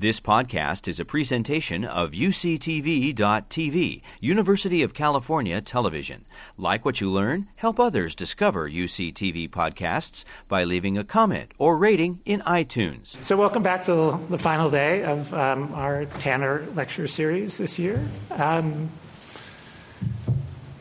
[0.00, 6.24] This podcast is a presentation of UCTV.tv, University of California Television.
[6.56, 7.48] Like what you learn?
[7.56, 13.20] Help others discover UCTV podcasts by leaving a comment or rating in iTunes.
[13.24, 18.00] So, welcome back to the final day of um, our Tanner lecture series this year.
[18.30, 18.90] Um,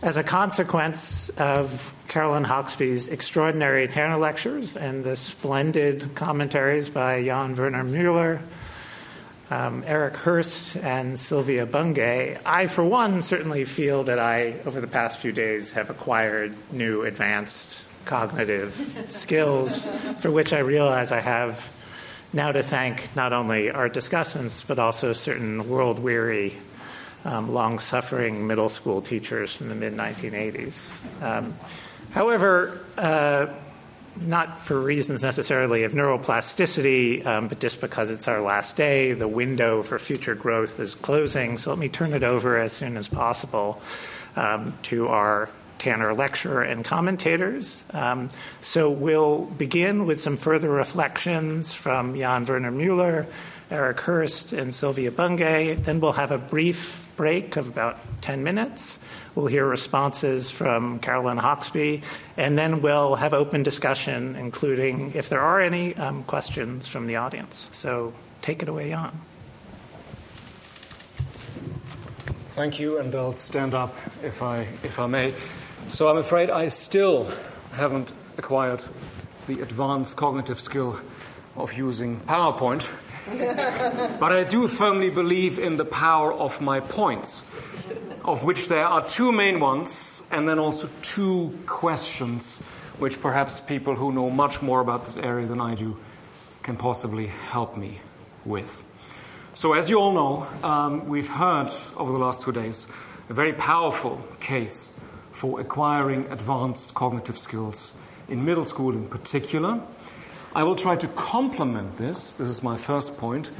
[0.04, 7.56] as a consequence of Caroline Hoxby's extraordinary Tanner lectures and the splendid commentaries by Jan
[7.56, 8.42] Werner Müller,
[9.50, 14.88] um, Erik Hurst and Silvia Bunge, I, for one, certainly feel that I, over the
[14.88, 21.74] past few days, have acquired new advanced cognitive skills for which I realize I have
[22.34, 26.58] now to thank not only our discussants, but also certain world weary,
[27.24, 31.24] um, long suffering middle school teachers from the mid 1980s.
[31.24, 31.56] Um,
[32.12, 33.48] however, uh,
[34.22, 39.14] not for reasons necessarily of neuroplasticity, um, but just because it's our last day.
[39.14, 41.58] The window for future growth is closing.
[41.58, 43.82] So let me turn it over as soon as possible
[44.36, 47.84] um, to our Tanner lecturer and commentators.
[47.94, 48.30] Um,
[48.62, 53.28] so we'll begin with some further reflections from Jan Werner Müller,
[53.70, 55.76] Erik Hurst, and Silvia Bunge.
[55.84, 59.00] Then we'll have a brief break of about 10 minutes.
[59.38, 62.02] We'll hear responses from Caroline Hoxby,
[62.38, 67.18] and then we'll have open discussion, including if there are any um, questions from the
[67.18, 67.70] audience.
[67.72, 69.12] So take it away, Jan.
[72.56, 75.36] Thank you, and I'll stand up if I, if I may.
[75.88, 77.32] So I'm afraid I still
[77.74, 78.84] haven't acquired
[79.46, 81.00] the advanced cognitive skill
[81.56, 82.88] of using PowerPoint,
[84.20, 87.44] but I do firmly believe in the power of my points
[88.28, 92.62] of which there are two main ones, and then also two questions,
[93.00, 95.98] which perhaps people who know much more about this area than I do
[96.62, 98.02] can possibly help me
[98.44, 98.84] with.
[99.56, 102.86] So, as you all know, um, we've heard over the last two days
[103.30, 104.94] a very powerful case
[105.32, 107.96] for acquiring advanced cognitive skills
[108.28, 109.82] in middle school in particular.
[110.54, 113.52] I will try to complement this, this is my first point,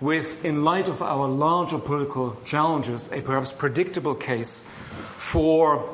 [0.00, 4.68] with, in light of our larger political challenges, a perhaps predictable case
[5.16, 5.88] for,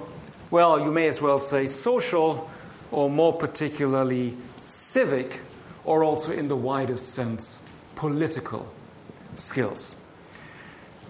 [0.51, 2.51] well, you may as well say social,
[2.91, 4.35] or more particularly
[4.67, 5.41] civic,
[5.85, 7.63] or also in the widest sense,
[7.95, 8.73] political
[9.37, 9.97] skills.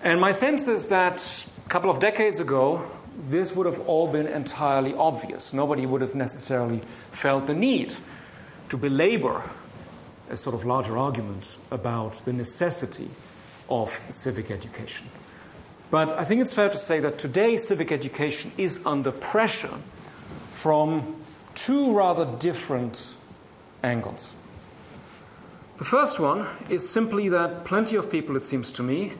[0.02, 2.90] And my sense is that a couple of decades ago,
[3.28, 5.52] this would have all been entirely obvious.
[5.52, 7.94] Nobody would have necessarily felt the need
[8.68, 9.42] to belabor
[10.32, 13.08] a sort of larger argument about the necessity
[13.68, 15.06] of civic education.
[15.90, 19.76] But I think it's fair to say that today civic education is under pressure
[20.54, 21.16] from
[21.54, 23.14] two rather different
[23.82, 24.34] angles.
[25.76, 29.12] The first one is simply that plenty of people, it seems to me,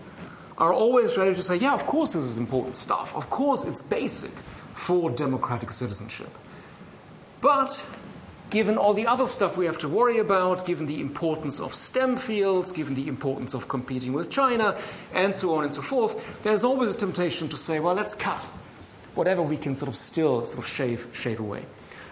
[0.57, 3.15] are always ready to say, yeah, of course this is important stuff.
[3.15, 4.31] Of course it's basic
[4.73, 6.31] for democratic citizenship.
[7.43, 7.85] But
[8.53, 12.19] given all the other stuff we have to worry about, given the importance of STEM
[12.19, 14.79] fields, given the importance of competing with China,
[15.15, 18.41] and so on and so forth, there's always a temptation to say, well, let's cut
[19.15, 21.65] whatever we can sort of still sort of shave, shave away.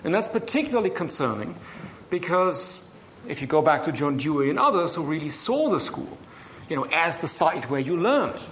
[0.03, 1.55] And that's particularly concerning
[2.09, 2.91] because
[3.29, 6.17] if you go back to John Dewey and others who really saw the school,
[6.71, 8.43] you know, as the site where you learned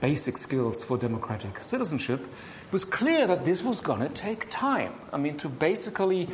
[0.00, 4.94] basic skills for democratic citizenship, it was clear that this was going to take time.
[5.12, 6.30] I mean, to basically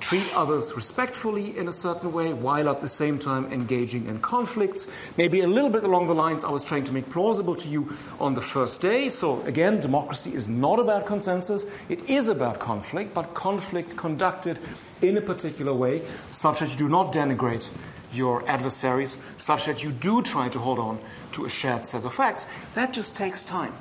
[0.00, 4.88] treat others respectfully in a certain way while at the same time engaging in conflicts.
[5.16, 7.96] Maybe a little bit along the lines I was trying to make plausible to you
[8.20, 9.08] on the first day.
[9.08, 14.58] So, again, democracy is not about consensus, it is about conflict, but conflict conducted
[15.02, 17.70] in a particular way, such that you do not denigrate
[18.12, 20.98] your adversaries, such that you do try to hold on
[21.32, 22.46] to a shared set of facts.
[22.74, 23.74] That just takes time.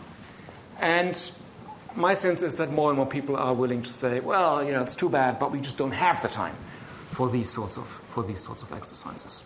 [0.79, 1.31] And
[1.97, 4.81] my sense is that more and more people are willing to say, well, you know,
[4.83, 6.55] it's too bad, but we just don't have the time
[7.09, 9.43] for these sorts of, for these sorts of exercises.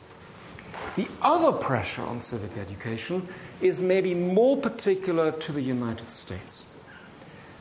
[0.95, 3.27] The other pressure on civic education
[3.61, 6.65] is maybe more particular to the United States.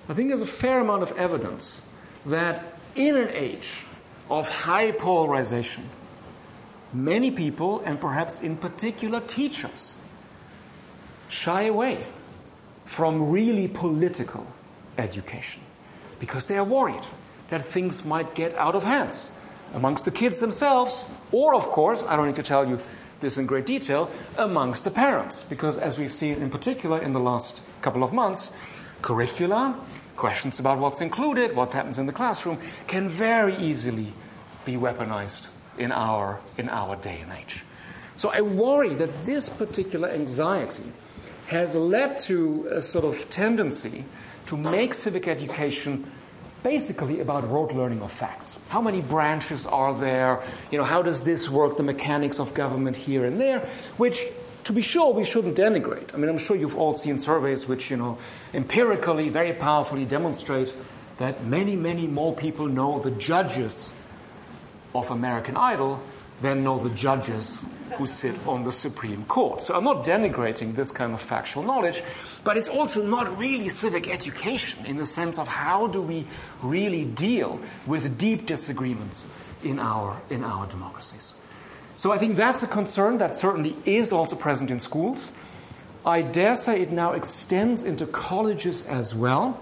[0.08, 1.86] I think there's a fair amount of evidence
[2.26, 2.62] that
[2.96, 3.84] in an age
[4.28, 5.88] of high polarization,
[6.92, 9.96] many people, and perhaps in particular teachers,
[11.28, 12.04] shy away
[12.84, 14.46] from really political
[15.00, 15.62] education
[16.18, 17.06] because they are worried
[17.48, 19.30] that things might get out of hands
[19.74, 22.78] amongst the kids themselves, or, of course, I don't need to tell you
[23.20, 25.42] this in great detail, amongst the parents.
[25.42, 28.52] Because, as we've seen in particular in the last couple of months,
[29.02, 29.78] curricula,
[30.16, 34.12] questions about what's included, what happens in the classroom, can very easily
[34.64, 35.48] be weaponized
[35.78, 37.64] in our, in our day and age.
[38.16, 40.92] So I worry that this particular anxiety
[41.46, 44.04] has led to a sort of tendency
[44.50, 46.10] to make civic education
[46.64, 48.58] basically about rote learning of facts.
[48.68, 50.42] How many branches are there?
[50.72, 51.76] You know, how does this work?
[51.76, 53.60] The mechanics of government here and there,
[53.96, 54.26] which
[54.64, 56.12] to be sure, we shouldn't denigrate.
[56.12, 58.18] I mean, I'm sure you've all seen surveys which, you know,
[58.52, 60.74] empirically, very powerfully demonstrate
[61.18, 63.92] that many, many more people know the judges
[64.96, 66.00] of American Idol
[66.40, 67.60] than know the judges
[67.98, 69.62] who sit on the Supreme Court.
[69.62, 72.02] So I'm not denigrating this kind of factual knowledge,
[72.44, 76.26] but it's also not really civic education in the sense of how do we
[76.62, 79.26] really deal with deep disagreements
[79.62, 81.34] in our, in our democracies.
[81.96, 85.32] So I think that's a concern that certainly is also present in schools.
[86.06, 89.60] I dare say it now extends into colleges as well.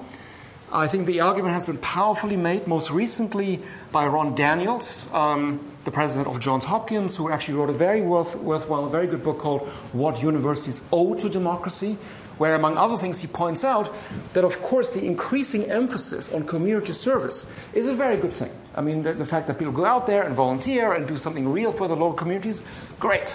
[0.70, 3.60] I think the argument has been powerfully made, most recently
[3.90, 8.37] by Ron Daniels, um, the president of Johns Hopkins, who actually wrote a very worth,
[8.37, 9.62] worthwhile, very good book called
[9.94, 11.96] What Universities Owe to Democracy,
[12.37, 13.90] where, among other things, he points out
[14.35, 18.50] that, of course, the increasing emphasis on community service is a very good thing.
[18.75, 21.49] I mean, the, the fact that people go out there and volunteer and do something
[21.49, 22.62] real for the local communities,
[23.00, 23.35] great.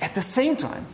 [0.00, 0.86] At the same time,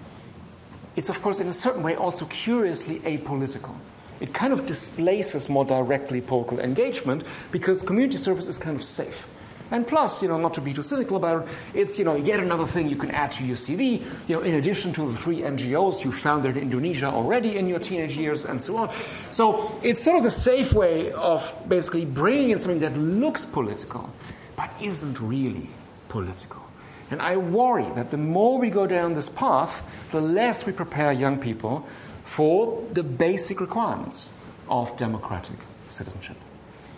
[0.96, 3.74] it's, of course, in a certain way also curiously apolitical.
[4.20, 9.28] It kind of displaces more directly political engagement because community service is kind of safe.
[9.70, 12.40] And plus, you know, not to be too cynical about it, it's, you know, yet
[12.40, 15.40] another thing you can add to your CV, you know, in addition to the three
[15.40, 18.90] NGOs you founded in Indonesia already in your teenage years and so on.
[19.30, 24.10] So it's sort of a safe way of basically bringing in something that looks political,
[24.56, 25.68] but isn't really
[26.08, 26.62] political.
[27.10, 31.12] And I worry that the more we go down this path, the less we prepare
[31.12, 31.86] young people
[32.24, 34.30] for the basic requirements
[34.68, 35.56] of democratic
[35.88, 36.36] citizenship.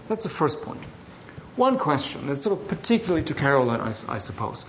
[0.09, 0.81] That's the first point.
[1.61, 4.65] One question, that's sort of particularly to Caroline, I, I suppose.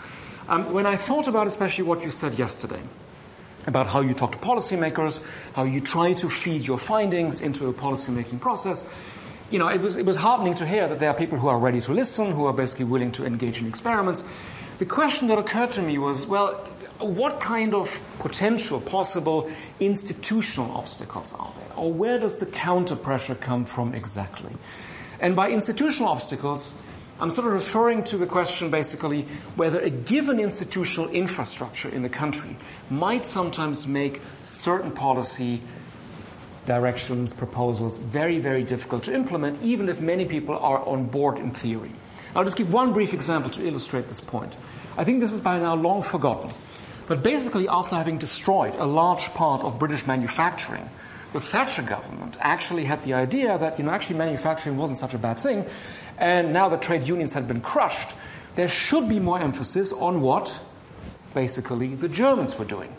[0.50, 2.82] Um, when I thought about especially what you said yesterday,
[3.66, 5.24] about how you talk to policymakers,
[5.54, 8.90] how you try to feed your findings into a policymaking process,
[9.50, 11.58] you know, it was, it was heartening to hear that there are people who are
[11.58, 14.26] ready to listen, who are basically willing to engage in experiments.
[14.80, 16.56] The question that occurred to me was well,
[17.00, 19.50] what kind of potential, possible
[19.80, 21.78] institutional obstacles are there?
[21.78, 24.52] Or where does the counter pressure come from exactly?
[25.22, 26.74] And by institutional obstacles,
[27.20, 32.10] I'm sort of referring to the question basically whether a given institutional infrastructure in the
[32.10, 32.58] country
[32.90, 35.62] might sometimes make certain policy
[36.66, 41.52] directions, proposals very, very difficult to implement, even if many people are on board in
[41.52, 41.92] theory.
[42.36, 44.58] I'll just give one brief example to illustrate this point.
[44.98, 46.50] I think this is by now long forgotten.
[47.08, 50.90] But basically, after having destroyed a large part of British manufacturing,
[51.34, 55.18] the Thatcher government actually had the idea that, you know, actually manufacturing wasn't such a
[55.18, 55.66] bad thing.
[56.18, 58.10] And now the trade unions had been crushed,
[58.56, 60.60] there should be more emphasis on what
[61.34, 62.94] basically the Germans were doing.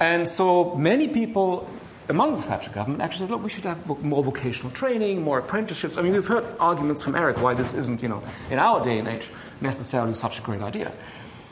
[0.00, 1.70] And so many people
[2.08, 5.96] among the Thatcher government actually said, look, we should have more vocational training, more apprenticeships.
[5.96, 8.98] I mean, we've heard arguments from Erik why this isn't, you know, in our day
[8.98, 10.92] and age necessarily such a great idea.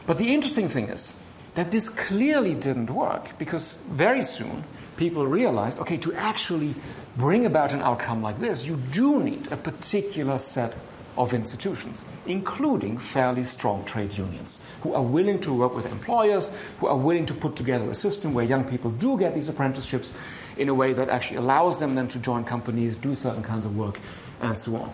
[0.06, 1.14] But the interesting thing is
[1.54, 4.64] that this clearly didn't work because very soon
[5.00, 6.74] people realized okay, to actually
[7.16, 10.76] bring about an outcome like this, you do need a particular set
[11.16, 16.86] of institutions, including fairly strong trade unions, who are willing to work with employers, who
[16.86, 20.14] are willing to put together a system where young people do get these apprenticeships
[20.56, 23.76] in a way that actually allows them then to join companies, do certain kinds of
[23.76, 23.98] work,
[24.42, 24.92] and so on.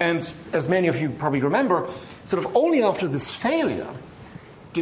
[0.00, 1.88] And as many of you probably remember,
[2.24, 3.94] sort of only after this failure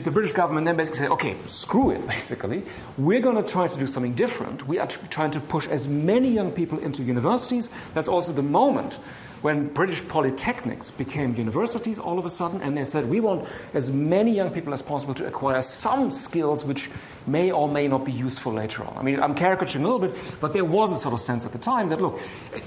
[0.00, 2.62] the British government then basically say, okay, screw it, basically.
[2.98, 4.66] We're going to try to do something different.
[4.66, 7.70] We are trying to push as many young people into universities.
[7.94, 8.98] That's also the moment
[9.42, 13.90] when British polytechnics became universities all of a sudden, and they said, we want as
[13.90, 16.88] many young people as possible to acquire some skills which
[17.26, 18.96] may or may not be useful later on.
[18.96, 21.50] I mean, I'm caricaturing a little bit, but there was a sort of sense at
[21.50, 22.20] the time that, look,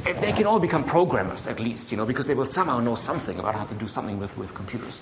[0.03, 3.39] they can all become programmers at least, you know, because they will somehow know something
[3.39, 4.99] about how to do something with, with computers.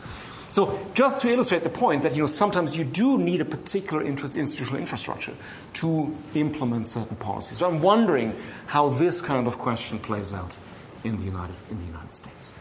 [0.53, 4.03] So, just to illustrate the point that you know sometimes you do need a particular
[4.03, 5.33] institutional infrastructure
[5.81, 7.57] to implement certain policies.
[7.57, 8.35] So, I'm wondering
[8.67, 10.55] how this kind of question plays out
[11.03, 12.51] in the United in the United States.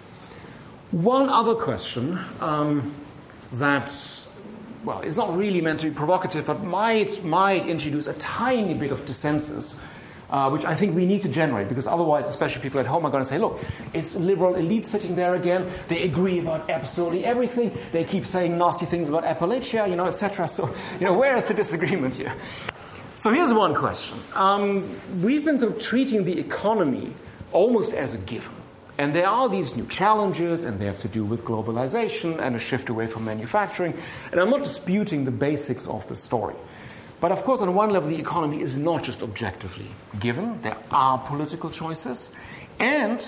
[0.91, 2.95] One other question um,
[3.53, 3.93] that
[4.85, 8.91] well it's not really meant to be provocative, but might might introduce a tiny bit
[8.91, 9.77] of dissensus
[10.33, 13.11] uh, which I think we need to generate because otherwise, especially people at home are
[13.11, 13.61] going to say, look,
[13.93, 15.71] it's liberal elite sitting there again.
[15.89, 17.71] They agree about absolutely everything.
[17.93, 20.49] They keep saying nasty things about Appalachia, you know, etc.
[20.49, 22.35] So, you know, where is the disagreement here?
[23.19, 24.19] So here's one question.
[24.35, 24.83] Um,
[25.23, 27.12] we've been sort of treating the economy
[27.53, 28.55] almost as a given.
[28.99, 32.59] And there are these new challenges, and they have to do with globalization and a
[32.59, 33.95] shift away from manufacturing.
[34.31, 36.55] And I'm not disputing the basics of the story.
[37.23, 39.87] But of course, on one level, the economy is not just objectively
[40.19, 42.33] given, there are political choices.
[42.81, 43.25] And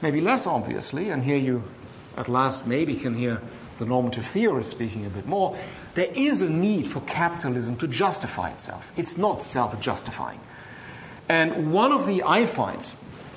[0.00, 1.62] maybe less obviously, and here you
[2.16, 3.42] at last maybe can hear
[3.76, 5.58] the normative theorist speaking a bit more,
[5.92, 8.90] there is a need for capitalism to justify itself.
[8.96, 10.40] It's not self justifying.
[11.28, 12.80] And one of the, I find,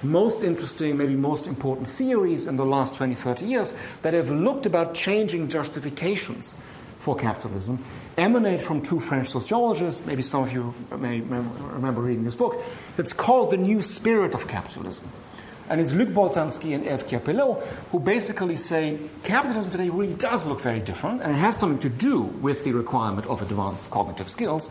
[0.04, 4.66] most interesting, maybe most important theories in the last 20, 30 years that have looked
[4.66, 6.56] about changing justifications
[7.02, 7.84] for capitalism
[8.16, 10.06] emanate from two French sociologists.
[10.06, 12.62] Maybe some of you may remember reading this book.
[12.96, 15.10] That's called The New Spirit of Capitalism.
[15.68, 20.62] And it's Luc Boltanski and Eve Chiapello who basically say capitalism today really does look
[20.62, 24.70] very different, and it has something to do with the requirement of advanced cognitive skills.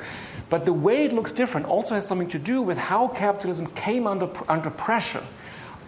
[0.50, 4.06] But the way it looks different also has something to do with how capitalism came
[4.06, 5.24] under, under pressure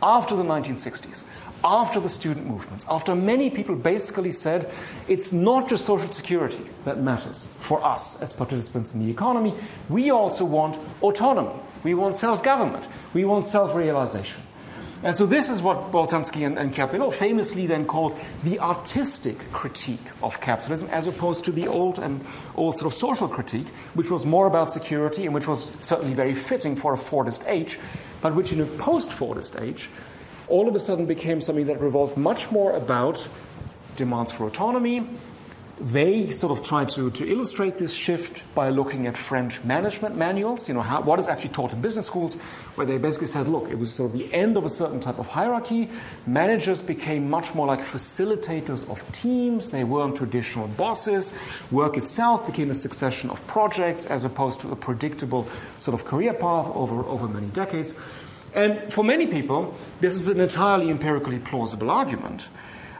[0.02, 1.22] after the 1960s,
[1.64, 4.70] after the student movements, after many people basically said
[5.08, 9.54] it's not just social security that matters for us as participants in the economy,
[9.88, 11.54] we also want autonomy,
[11.84, 14.42] we want self government, we want self realization.
[15.04, 20.40] And so this is what Boltanski and, and famously then called the artistic critique of
[20.40, 24.46] capitalism, as opposed to the old and old sort of social critique, which was more
[24.46, 27.80] about security and which was certainly very fitting for a Fordist age,
[28.20, 29.90] but which in a post-Fordist age
[30.52, 33.26] all of a sudden became something that revolved much more about
[33.96, 35.08] demands for autonomy,
[35.80, 40.68] they sort of tried to, to illustrate this shift by looking at French management manuals,
[40.68, 42.34] you know, how, what is actually taught in business schools,
[42.74, 45.18] where they basically said, look, it was sort of the end of a certain type
[45.18, 45.88] of hierarchy.
[46.26, 49.70] Managers became much more like facilitators of teams.
[49.70, 51.32] They weren't traditional bosses.
[51.70, 56.34] Work itself became a succession of projects as opposed to a predictable sort of career
[56.34, 57.94] path over, over many decades.
[58.54, 62.48] And for many people, this is an entirely empirically plausible argument.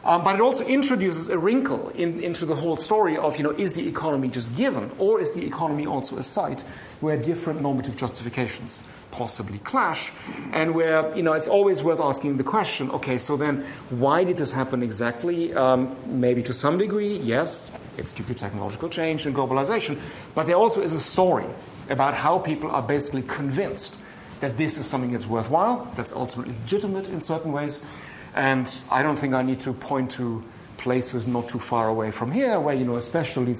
[0.05, 3.51] Um, but it also introduces a wrinkle in, into the whole story of, you know,
[3.51, 6.61] is the economy just given, or is the economy also a site
[6.99, 8.81] where different normative justifications
[9.11, 10.11] possibly clash,
[10.51, 14.37] and where, you know, it's always worth asking the question, okay, so then why did
[14.37, 15.53] this happen exactly?
[15.53, 19.99] Um, maybe to some degree, yes, it's due to technological change and globalization,
[20.33, 21.45] but there also is a story
[21.89, 23.95] about how people are basically convinced
[24.39, 27.85] that this is something that's worthwhile, that's ultimately legitimate in certain ways,
[28.35, 30.43] and I don't think I need to point to
[30.77, 33.55] places not too far away from here where, you know, especially,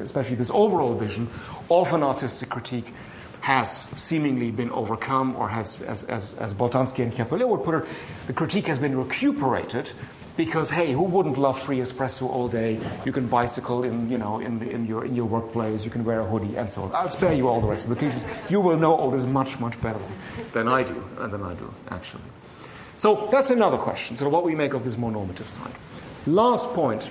[0.00, 1.28] especially this overall vision
[1.70, 2.92] of an artistic critique
[3.40, 7.84] has seemingly been overcome, or has, as, as, as Boltanski and Chiapello would put it,
[8.26, 9.90] the critique has been recuperated
[10.38, 12.78] because hey, who wouldn't love free espresso all day?
[13.04, 15.84] You can bicycle in you know in, in your in your workplace.
[15.84, 16.94] You can wear a hoodie and so on.
[16.94, 18.24] I'll spare you all the rest of the cliches.
[18.48, 20.00] You will know all this much much better
[20.52, 22.22] than I do and than I do actually.
[22.96, 25.72] So that's another question, So, what we make of this more normative side.
[26.26, 27.08] Last point.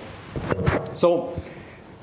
[0.92, 1.32] So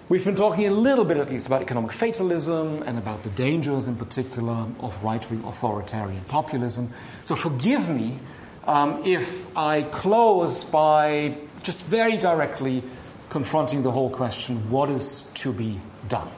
[0.09, 3.87] we've been talking a little bit at least about economic fatalism and about the dangers
[3.87, 6.91] in particular of right wing authoritarian populism.
[7.23, 8.19] So forgive me
[8.67, 12.83] um, if I close by just very directly
[13.29, 16.29] confronting the whole question what is to be done?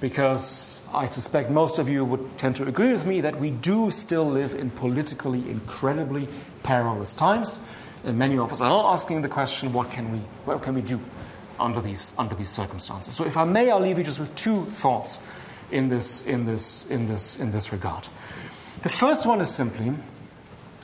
[0.00, 3.90] Because I suspect most of you would tend to agree with me that we do
[3.90, 6.28] still live in politically incredibly
[6.62, 7.60] perilous times.
[8.04, 11.00] And many of us are asking the question, what can we, what can we do
[11.58, 13.14] under these, under these circumstances?
[13.14, 15.18] So if I may, I'll leave you just with two thoughts
[15.70, 18.08] in this, in this, in this, in this regard.
[18.82, 19.92] The first one is simply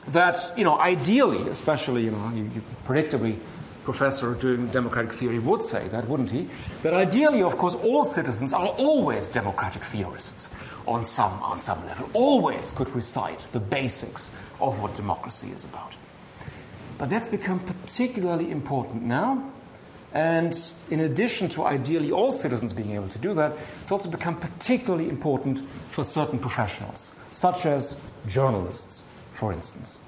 [0.07, 3.39] that, you know, ideally, especially, you know, you, you predictably,
[3.85, 6.49] professor doing democratic theory would say that, wouldn't he?
[6.81, 10.49] That ideally, of course, all citizens are always democratic theorists
[10.87, 15.95] on some, on some level, always could recite the basics of what democracy is about.
[16.97, 19.51] But that's become particularly important now.
[20.13, 20.57] And
[20.89, 25.09] in addition to ideally all citizens being able to do that, it's also become particularly
[25.09, 29.03] important for certain professionals, such as journalists,
[29.35, 29.99] for instance.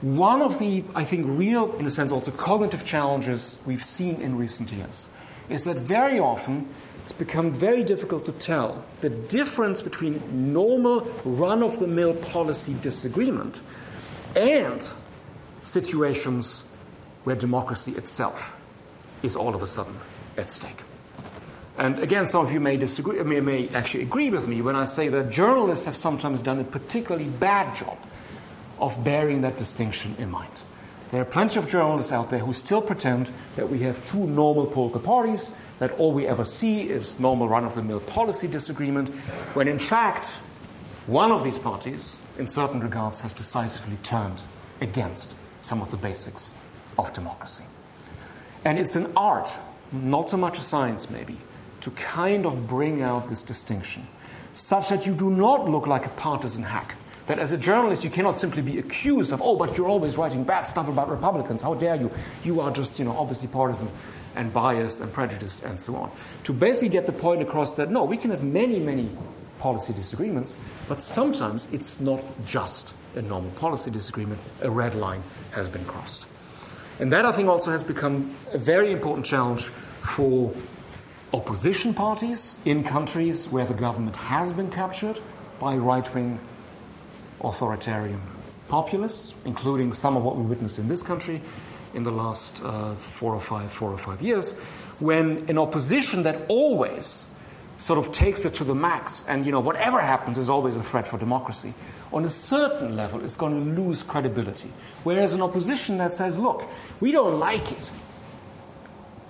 [0.00, 4.38] One of the, I think, real, in a sense, also cognitive challenges we've seen in
[4.38, 5.06] recent years
[5.48, 6.68] is that very often
[7.02, 12.74] it's become very difficult to tell the difference between normal run of the mill policy
[12.82, 13.60] disagreement
[14.34, 14.88] and
[15.62, 16.68] situations
[17.24, 18.56] where democracy itself
[19.22, 19.96] is all of a sudden
[20.36, 20.82] at stake.
[21.78, 24.84] And again, some of you may disagree, may, may actually agree with me when I
[24.84, 27.98] say that journalists have sometimes done a particularly bad job
[28.78, 30.50] of bearing that distinction in mind.
[31.10, 34.66] There are plenty of journalists out there who still pretend that we have two normal
[34.66, 39.08] political parties that all we ever see is normal run of the mill policy disagreement,
[39.54, 40.26] when in fact,
[41.06, 44.42] one of these parties, in certain regards, has decisively turned
[44.80, 46.52] against some of the basics
[46.98, 47.64] of democracy.
[48.64, 49.50] And it's an art,
[49.92, 51.36] not so much a science maybe,
[51.82, 54.06] to kind of bring out this distinction
[54.54, 56.96] such that you do not look like a partisan hack.
[57.26, 60.44] That as a journalist, you cannot simply be accused of, oh, but you're always writing
[60.44, 61.60] bad stuff about Republicans.
[61.60, 62.10] How dare you?
[62.44, 63.88] You are just, you know, obviously partisan
[64.36, 66.10] and biased and prejudiced and so on.
[66.44, 69.08] To basically get the point across that no, we can have many, many
[69.58, 70.56] policy disagreements,
[70.88, 74.40] but sometimes it's not just a normal policy disagreement.
[74.60, 76.26] A red line has been crossed.
[77.00, 79.64] And that, I think, also has become a very important challenge
[80.02, 80.54] for
[81.34, 85.18] opposition parties in countries where the government has been captured
[85.58, 86.38] by right wing
[87.42, 88.20] authoritarian
[88.68, 91.40] populists, including some of what we witnessed in this country
[91.94, 94.58] in the last uh, four or five, four or five years,
[94.98, 97.26] when an opposition that always
[97.78, 100.82] sort of takes it to the max, and you know whatever happens is always a
[100.82, 101.74] threat for democracy.
[102.12, 104.70] On a certain level, is going to lose credibility.
[105.04, 106.62] Whereas an opposition that says, "Look,
[107.00, 107.90] we don't like it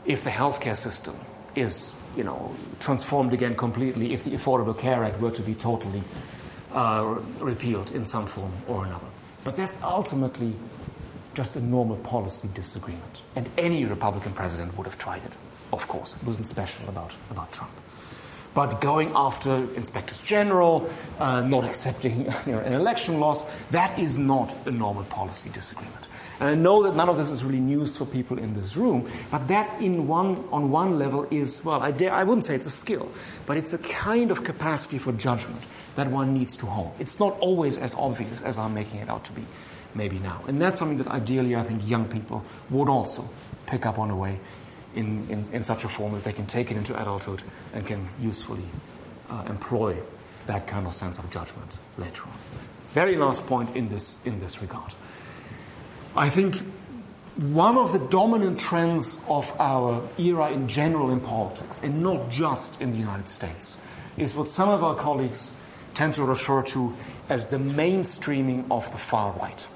[0.04, 1.16] if the healthcare system
[1.56, 6.02] is, you know, transformed again completely, if the Affordable Care Act were to be totally
[6.76, 9.06] uh, repealed in some form or another."
[9.42, 10.54] But that's ultimately
[11.34, 15.32] just a normal policy disagreement, and any Republican president would have tried it.
[15.72, 17.72] Of course, it wasn't special about about Trump
[18.56, 24.16] but going after inspectors general, uh, not accepting you know, an election loss, that is
[24.16, 26.06] not a normal policy disagreement.
[26.40, 29.10] And I know that none of this is really news for people in this room,
[29.30, 32.66] but that in one, on one level is, well, I, dare, I wouldn't say it's
[32.66, 33.12] a skill,
[33.44, 35.60] but it's a kind of capacity for judgment
[35.96, 36.92] that one needs to hone.
[36.98, 39.44] It's not always as obvious as I'm making it out to be,
[39.94, 40.42] maybe now.
[40.46, 43.28] And that's something that ideally I think young people would also
[43.66, 44.38] pick up on a way
[44.94, 47.42] in, in, in, such a form that they can take it into adulthood
[47.74, 48.64] and can usefully
[49.28, 49.96] uh, employ
[50.46, 52.32] that kind of sense of judgment later on.
[52.92, 54.94] Very last point in this, in this regard.
[56.14, 56.62] I think
[57.36, 62.80] one of the dominant trends of our era in general in politics, and not just
[62.80, 63.76] in the United States,
[64.16, 65.54] is what some of our colleagues
[65.96, 66.94] tend to refer to
[67.28, 69.66] as the mainstreaming of the far right.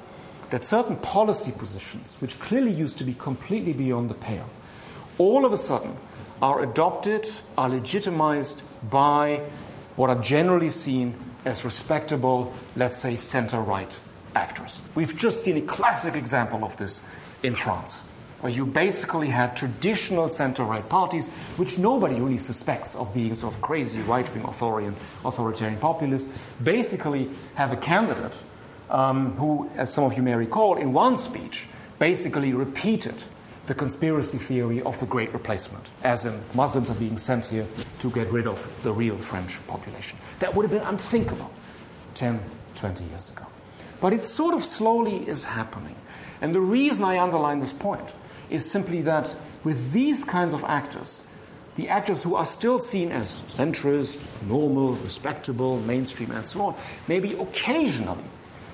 [0.51, 4.49] That certain policy positions, which clearly used to be completely beyond the pale,
[5.19, 5.97] all of a sudden
[6.43, 9.43] are adopted, are legitimized by
[9.97, 13.99] what are generally seen as respectable, let's say, center right
[14.35, 14.81] actors.
[14.95, 17.03] We've just seen a classic example of this
[17.43, 18.03] in France,
[18.41, 23.55] where you basically had traditional center right parties, which nobody really suspects of being sort
[23.55, 26.31] of crazy right wing authoritarian, authoritarian populists,
[26.63, 28.37] basically have a candidate
[28.89, 31.67] um, who, as some of you may recall, in one speech,
[31.99, 33.15] basically repeated
[33.67, 37.67] the conspiracy theory of the Great Replacement, as in Muslims are being sent here
[38.01, 40.19] to get rid of the real French population.
[40.41, 41.53] That would have been unthinkable
[42.15, 42.41] 10,
[42.75, 43.47] 20 years ago.
[44.01, 45.95] But it sort of slowly is happening.
[46.41, 48.15] And the reason I underline this point
[48.51, 49.35] is simply that
[49.65, 51.23] with these kinds of actors,
[51.77, 56.75] the actors who are still seen as centrist, normal, respectable, mainstream, and so on,
[57.09, 58.25] maybe occasionally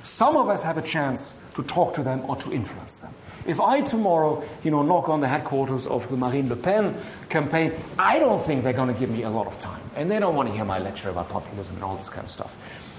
[0.02, 3.12] some of us have a chance to talk to them or to influence them.
[3.46, 6.96] If I tomorrow, you know, knock on the headquarters of the Marine Le Pen
[7.28, 10.18] campaign, I don't think they're going to give me a lot of time, and they
[10.18, 12.56] don't want to hear my lecture about populism and all this kind of stuff.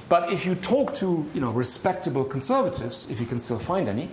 [0.10, 4.10] But if you talk to, you know, respectable conservatives, if you can still find any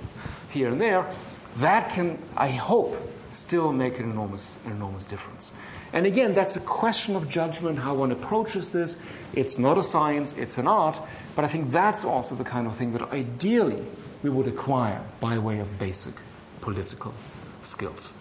[0.50, 1.07] here and there,
[1.56, 2.96] that can, I hope,
[3.30, 5.52] still make an enormous, an enormous difference.
[5.92, 9.00] And again, that's a question of judgment, how one approaches this.
[9.32, 11.00] It's not a science, it's an art,
[11.36, 13.84] but I think that's also the kind of thing that ideally
[14.22, 16.14] we would acquire by way of basic
[16.60, 17.14] political
[17.62, 18.12] skills.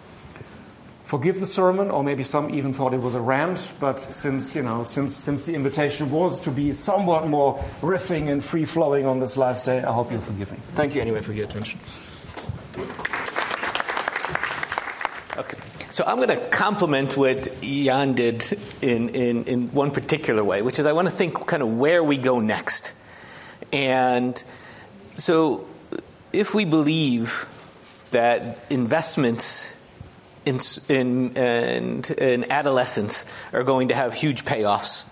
[1.05, 4.63] Forgive the sermon, or maybe some even thought it was a rant, but since, you
[4.63, 9.19] know, since, since the invitation was to be somewhat more riffing and free flowing on
[9.19, 10.57] this last day, I hope you'll forgive me.
[10.73, 11.79] Thank you anyway for your attention.
[15.35, 15.57] Okay.
[15.89, 18.45] So I'm going to complement what Jan did
[18.81, 22.03] in, in, in one particular way, which is I want to think kind of where
[22.03, 22.93] we go next.
[23.71, 24.41] And
[25.15, 25.65] so
[26.31, 27.47] if we believe
[28.11, 29.73] that investments
[30.45, 35.07] in, in, in, in adolescence are going to have huge payoffs,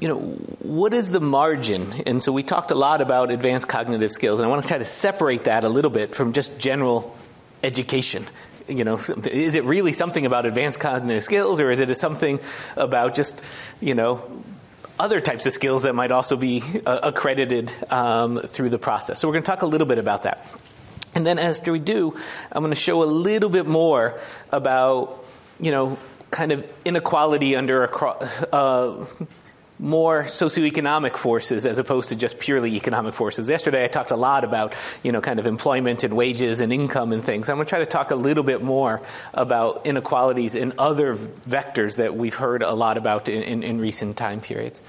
[0.00, 1.92] you know, what is the margin?
[2.06, 4.78] And so we talked a lot about advanced cognitive skills, and I want to try
[4.78, 7.14] to separate that a little bit from just general
[7.62, 8.26] education.
[8.70, 8.98] You know,
[9.30, 12.38] is it really something about advanced cognitive skills, or is it something
[12.76, 13.40] about just,
[13.80, 14.42] you know,
[15.00, 19.18] other types of skills that might also be uh, accredited um, through the process.
[19.18, 20.54] So we're going to talk a little bit about that.
[21.14, 22.16] And then after we do,
[22.52, 24.20] I'm going to show a little bit more
[24.52, 25.24] about,
[25.58, 25.98] you know,
[26.30, 29.06] kind of inequality under a, uh,
[29.80, 33.48] more socioeconomic forces as opposed to just purely economic forces.
[33.48, 37.12] Yesterday I talked a lot about, you know, kind of employment and wages and income
[37.12, 37.48] and things.
[37.48, 39.00] I'm going to try to talk a little bit more
[39.32, 44.18] about inequalities in other vectors that we've heard a lot about in, in, in recent
[44.18, 44.82] time periods.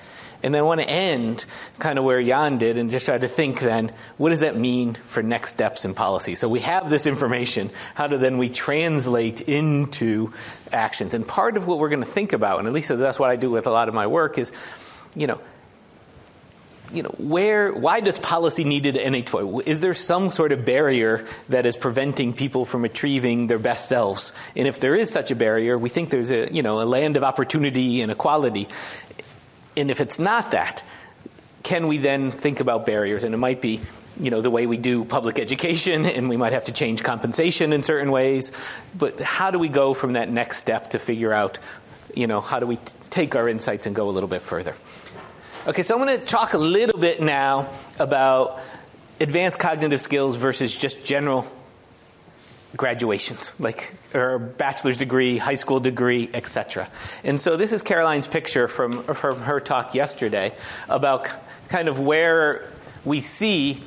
[0.44, 1.46] And then I want to end
[1.80, 4.96] kind of where Jan did and just try to think then, what does that mean
[4.96, 6.36] for next steps in policy?
[6.36, 7.70] So we have this information.
[7.96, 10.34] How do then we translate into
[10.72, 11.14] actions?
[11.14, 13.36] And part of what we're going to think about, and at least that's what I
[13.36, 14.52] do with a lot of my work, is,
[15.16, 15.40] you know,
[16.94, 19.60] you know, where, why does policy need it in a toy?
[19.60, 24.34] Is there some sort of barrier that is preventing people from achieving their best selves?
[24.56, 27.16] And if there is such a barrier, we think there's a, you know, a land
[27.16, 28.68] of opportunity and equality.
[29.78, 30.84] And if it's not that,
[31.64, 33.24] can we then think about barriers?
[33.24, 33.80] And it might be,
[34.20, 37.74] you know, the way we do public education, and we might have to change compensation
[37.74, 38.52] in certain ways.
[38.98, 41.60] But how do we go from that next step to figure out,
[42.16, 44.76] you know, how do we t- take our insights and go a little bit further?
[45.68, 48.60] Okay, so I'm going to talk a little bit now about
[49.20, 51.48] advanced cognitive skills versus just general
[52.78, 56.90] graduations, like her bachelor's degree, high school degree, etc.
[57.24, 60.54] And so this is Caroline's picture from from her talk yesterday
[60.90, 61.30] about
[61.70, 62.68] kind of where
[63.06, 63.84] we see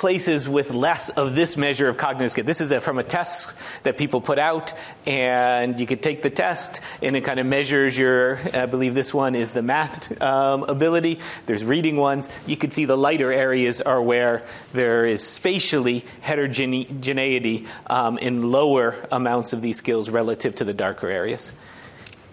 [0.00, 2.42] places with less of this measure of cognitive skill.
[2.42, 4.72] This is a, from a test that people put out,
[5.06, 8.38] and you could take the test, and it kind of measures your.
[8.54, 11.20] I believe this one is the math um, ability.
[11.44, 12.30] There's reading ones.
[12.46, 18.96] You could see the lighter areas are where there is spatially heterogeneity um, in lower
[19.12, 21.52] amounts of these skills relative to the darker areas.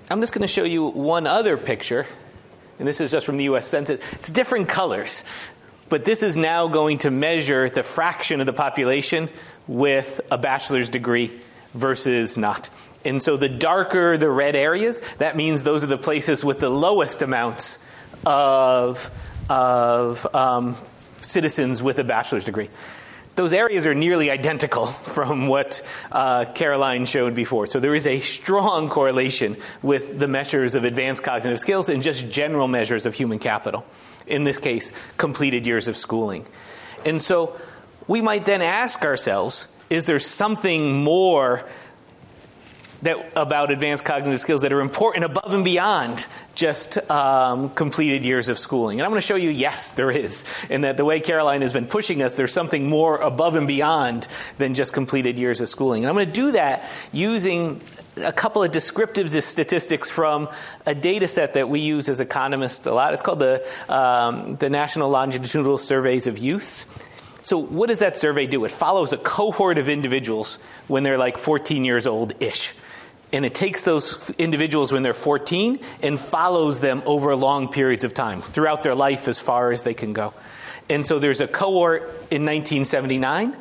[0.10, 2.06] I'm just going to show you one other picture
[2.80, 5.24] and this is just from the US Census, it's different colors.
[5.90, 9.30] But this is now going to measure the fraction of the population
[9.68, 11.32] with a bachelor's degree
[11.70, 12.70] versus not.
[13.06, 16.70] And so the darker the red areas, that means those are the places with the
[16.70, 17.78] lowest amounts
[18.26, 19.10] of,
[19.50, 20.76] of um,
[21.22, 22.70] citizens with a bachelor's degree.
[23.36, 27.68] Those areas are nearly identical from what uh, Caroline showed before.
[27.68, 32.30] So there is a strong correlation with the measures of advanced cognitive skills and just
[32.30, 33.86] general measures of human capital
[34.28, 36.46] in this case, completed years of schooling.
[37.06, 37.60] And so
[38.08, 41.64] we might then ask ourselves is there something more
[43.04, 48.50] that, about advanced cognitive skills that are important above and beyond just um, completed years
[48.50, 49.00] of schooling.
[49.00, 50.46] And I'm going to show you, yes, there is.
[50.70, 54.28] And that the way Caroline has been pushing us, there's something more above and beyond
[54.58, 56.04] than just completed years of schooling.
[56.04, 57.82] And I'm going to do that using
[58.24, 60.50] a couple of descriptive statistics from
[60.86, 63.14] a data set that we use as economists a lot.
[63.14, 66.86] It's called the, um, the National Longitudinal Surveys of Youths.
[67.42, 68.66] So, what does that survey do?
[68.66, 72.74] It follows a cohort of individuals when they're like 14 years old ish.
[73.32, 78.14] And it takes those individuals when they're 14 and follows them over long periods of
[78.14, 80.34] time, throughout their life as far as they can go.
[80.90, 83.56] And so there's a cohort in 1979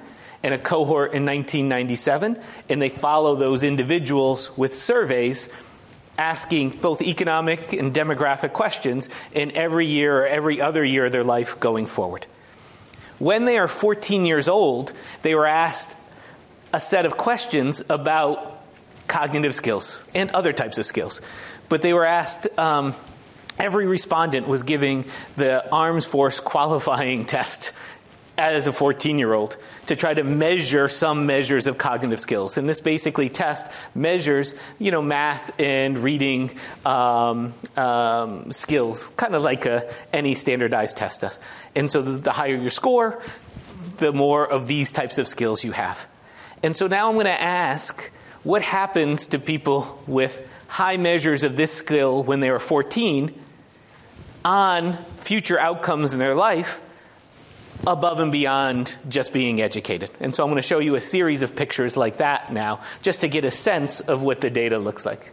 [0.46, 5.48] and a cohort in 1997, and they follow those individuals with surveys
[6.16, 11.24] asking both economic and demographic questions in every year or every other year of their
[11.24, 12.28] life going forward.
[13.18, 15.96] When they are 14 years old, they were asked
[16.72, 18.62] a set of questions about
[19.09, 21.22] cognitive skills and other types of skills.
[21.68, 22.94] But they were asked, um,
[23.59, 27.72] every respondent was giving the Arms Force qualifying test
[28.38, 29.56] as a 14 year old
[29.87, 32.57] to try to measure some measures of cognitive skills.
[32.57, 36.51] And this basically test measures, you know, math and reading
[36.85, 41.40] um, um, skills, kind of like a, any standardized test does.
[41.75, 43.22] And so the, the higher your score,
[43.99, 46.07] the more of these types of skills you have.
[46.62, 48.11] And so now I'm going to ask
[48.42, 53.33] what happens to people with high measures of this skill when they are 14
[54.44, 56.81] on future outcomes in their life
[57.86, 60.10] above and beyond just being educated.
[60.20, 63.22] And so I'm going to show you a series of pictures like that now, just
[63.22, 65.32] to get a sense of what the data looks like.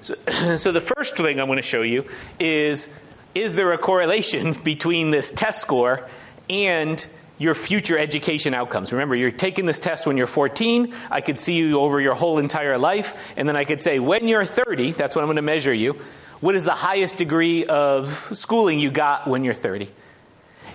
[0.00, 0.14] So,
[0.56, 2.04] so the first thing I'm going to show you
[2.38, 2.88] is
[3.34, 6.06] is there a correlation between this test score
[6.50, 7.04] and
[7.38, 8.92] your future education outcomes.
[8.92, 10.94] Remember, you're taking this test when you're 14.
[11.10, 13.16] I could see you over your whole entire life.
[13.36, 16.00] And then I could say, when you're 30, that's what I'm going to measure you.
[16.40, 19.88] What is the highest degree of schooling you got when you're 30?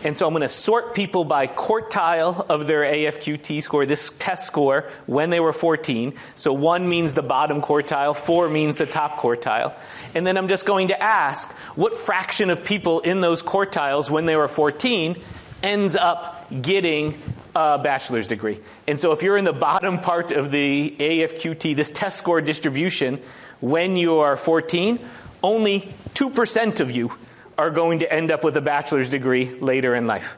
[0.04, 4.46] And so I'm going to sort people by quartile of their AFQT score, this test
[4.46, 6.14] score, when they were 14.
[6.36, 9.74] So one means the bottom quartile, four means the top quartile.
[10.14, 14.26] And then I'm just going to ask what fraction of people in those quartiles when
[14.26, 15.20] they were 14
[15.64, 17.18] ends up getting
[17.56, 18.60] a bachelor's degree.
[18.88, 23.20] And so if you're in the bottom part of the AFQT, this test score distribution,
[23.60, 25.00] when you are 14,
[25.42, 27.12] only 2% of you
[27.58, 30.38] are going to end up with a bachelor's degree later in life.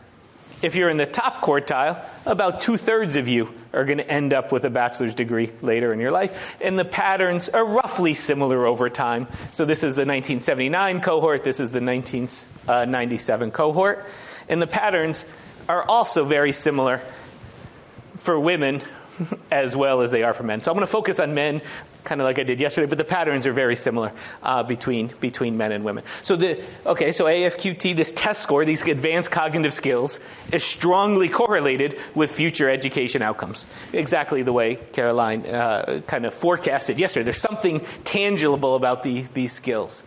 [0.61, 4.33] If you're in the top quartile, about two thirds of you are going to end
[4.33, 6.37] up with a bachelor's degree later in your life.
[6.59, 9.27] And the patterns are roughly similar over time.
[9.53, 14.05] So this is the 1979 cohort, this is the 1997 uh, cohort.
[14.49, 15.23] And the patterns
[15.69, 17.01] are also very similar
[18.17, 18.81] for women
[19.51, 20.61] as well as they are for men.
[20.61, 21.61] So I'm going to focus on men,
[22.03, 25.57] kind of like I did yesterday, but the patterns are very similar uh, between between
[25.57, 26.03] men and women.
[26.21, 30.19] So the okay, so AFQT, this test score, these advanced cognitive skills,
[30.51, 33.65] is strongly correlated with future education outcomes.
[33.93, 37.23] Exactly the way Caroline uh, kind of forecasted yesterday.
[37.23, 40.03] There's something tangible about the, these skills.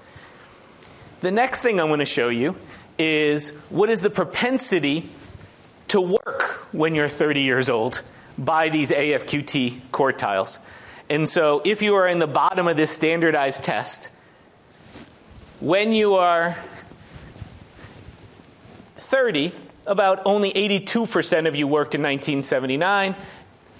[1.20, 2.56] The next thing I'm going to show you
[2.98, 5.08] is what is the propensity
[5.88, 8.02] to work when you're 30 years old
[8.38, 10.58] by these AFQT quartiles.
[11.12, 14.10] And so, if you are in the bottom of this standardized test,
[15.60, 16.56] when you are
[18.96, 19.52] 30,
[19.84, 23.14] about only 82% of you worked in 1979.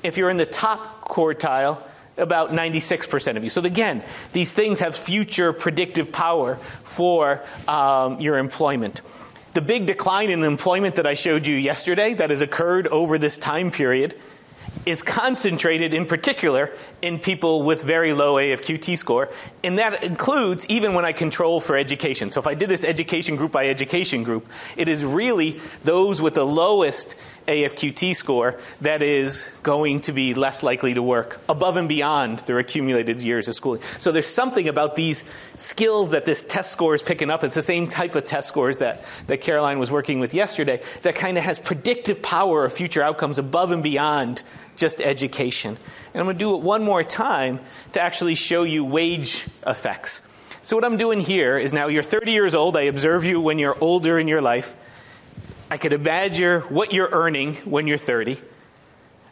[0.03, 1.81] If you're in the top quartile,
[2.19, 3.49] about 96% of you.
[3.49, 9.01] So, again, these things have future predictive power for um, your employment.
[9.55, 13.39] The big decline in employment that I showed you yesterday that has occurred over this
[13.39, 14.17] time period
[14.85, 19.29] is concentrated in particular in people with very low AFQT score,
[19.63, 22.31] and that includes even when I control for education.
[22.31, 26.35] So if I did this education group by education group, it is really those with
[26.35, 27.17] the lowest
[27.47, 32.59] AFQT score that is going to be less likely to work above and beyond their
[32.59, 33.83] accumulated years of schooling.
[33.99, 35.25] So there's something about these
[35.59, 37.43] skills that this test score is picking up.
[37.43, 41.17] It's the same type of test scores that, that Caroline was working with yesterday that
[41.17, 44.43] kind of has predictive power of future outcomes above and beyond
[44.77, 45.77] just education.
[46.15, 47.61] And I'm going to do it one more time
[47.93, 50.23] to actually show you wage effects.
[50.63, 52.77] So, what I'm doing here is now you're 30 years old.
[52.77, 54.75] I observe you when you're older in your life.
[55.71, 58.41] I could imagine what you're earning when you're 30.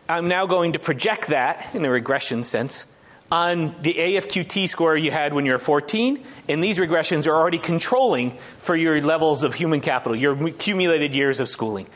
[0.08, 2.86] I'm now going to project that in a regression sense
[3.30, 7.58] on the AFQT score you had when you were 14, and these regressions are already
[7.58, 11.86] controlling for your levels of human capital, your accumulated years of schooling.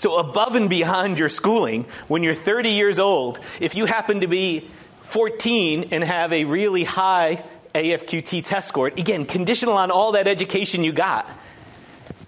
[0.00, 4.26] So, above and beyond your schooling, when you're 30 years old, if you happen to
[4.26, 4.66] be
[5.02, 10.84] 14 and have a really high AFQT test score, again, conditional on all that education
[10.84, 11.30] you got,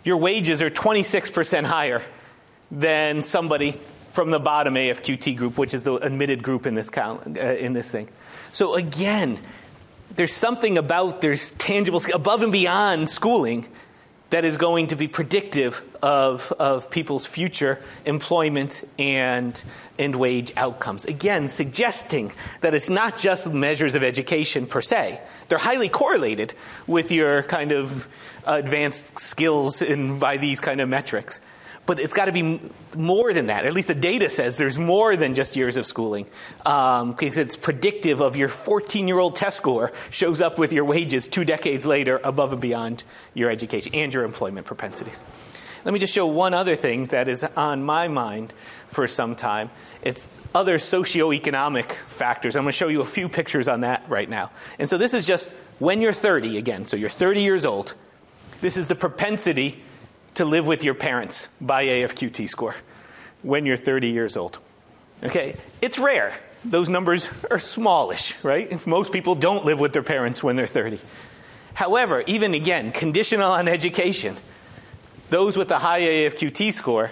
[0.04, 2.02] your wages are 26% higher
[2.70, 3.80] than somebody
[4.10, 7.72] from the bottom AFQT group, which is the admitted group in this, count, uh, in
[7.72, 8.06] this thing.
[8.52, 9.38] So, again,
[10.14, 13.66] there's something about there's tangible above and beyond schooling
[14.32, 19.62] that is going to be predictive of, of people's future employment and,
[19.98, 21.04] and wage outcomes.
[21.04, 26.54] Again, suggesting that it's not just measures of education per se, they're highly correlated
[26.86, 28.08] with your kind of
[28.46, 31.38] advanced skills in, by these kind of metrics.
[31.84, 32.60] But it's got to be
[32.96, 33.64] more than that.
[33.64, 36.26] At least the data says there's more than just years of schooling
[36.64, 40.84] um, because it's predictive of your 14 year old test score shows up with your
[40.84, 43.02] wages two decades later above and beyond
[43.34, 45.24] your education and your employment propensities.
[45.84, 48.54] Let me just show one other thing that is on my mind
[48.86, 49.70] for some time.
[50.02, 52.54] It's other socioeconomic factors.
[52.54, 54.52] I'm going to show you a few pictures on that right now.
[54.78, 56.86] And so this is just when you're 30 again.
[56.86, 57.94] So you're 30 years old.
[58.60, 59.82] This is the propensity
[60.34, 62.74] to live with your parents by AFQT score
[63.42, 64.58] when you're 30 years old.
[65.22, 66.34] Okay, it's rare.
[66.64, 68.86] Those numbers are smallish, right?
[68.86, 70.98] Most people don't live with their parents when they're 30.
[71.74, 74.36] However, even again, conditional on education,
[75.30, 77.10] those with a high AFQT score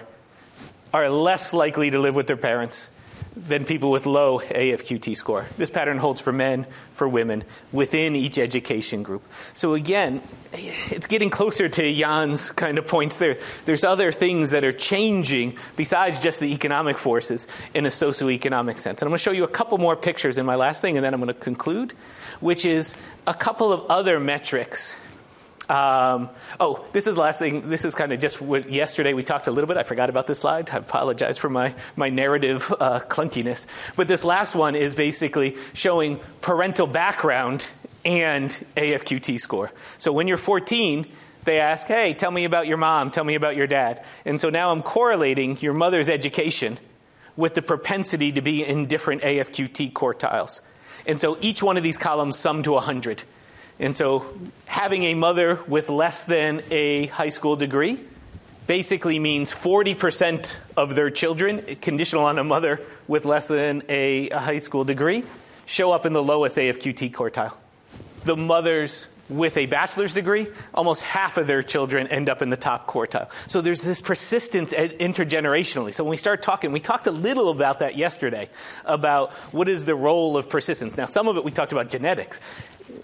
[0.93, 2.89] are less likely to live with their parents
[3.35, 5.47] than people with low AFQT score.
[5.57, 9.23] This pattern holds for men, for women, within each education group.
[9.53, 10.21] So again,
[10.53, 13.37] it's getting closer to Jan's kind of points there.
[13.65, 19.01] There's other things that are changing besides just the economic forces in a socioeconomic sense.
[19.01, 21.05] And I'm going to show you a couple more pictures in my last thing, and
[21.05, 21.93] then I'm going to conclude,
[22.41, 24.97] which is a couple of other metrics
[25.71, 26.29] um,
[26.59, 27.69] oh, this is the last thing.
[27.69, 29.77] This is kind of just what yesterday we talked a little bit.
[29.77, 30.69] I forgot about this slide.
[30.69, 33.67] I apologize for my, my narrative uh, clunkiness.
[33.95, 37.71] But this last one is basically showing parental background
[38.03, 39.71] and AFQT score.
[39.97, 41.07] So when you're 14,
[41.45, 44.03] they ask, hey, tell me about your mom, tell me about your dad.
[44.25, 46.79] And so now I'm correlating your mother's education
[47.37, 50.59] with the propensity to be in different AFQT quartiles.
[51.07, 53.23] And so each one of these columns sum to 100.
[53.81, 54.31] And so,
[54.67, 57.99] having a mother with less than a high school degree
[58.67, 64.37] basically means 40% of their children, conditional on a mother with less than a, a
[64.37, 65.23] high school degree,
[65.65, 67.55] show up in the lowest AFQT quartile.
[68.23, 72.57] The mothers with a bachelor's degree, almost half of their children end up in the
[72.57, 73.31] top quartile.
[73.47, 75.93] So there's this persistence eh, intergenerationally.
[75.93, 78.49] So when we start talking, we talked a little about that yesterday
[78.85, 80.97] about what is the role of persistence.
[80.97, 82.39] Now, some of it we talked about genetics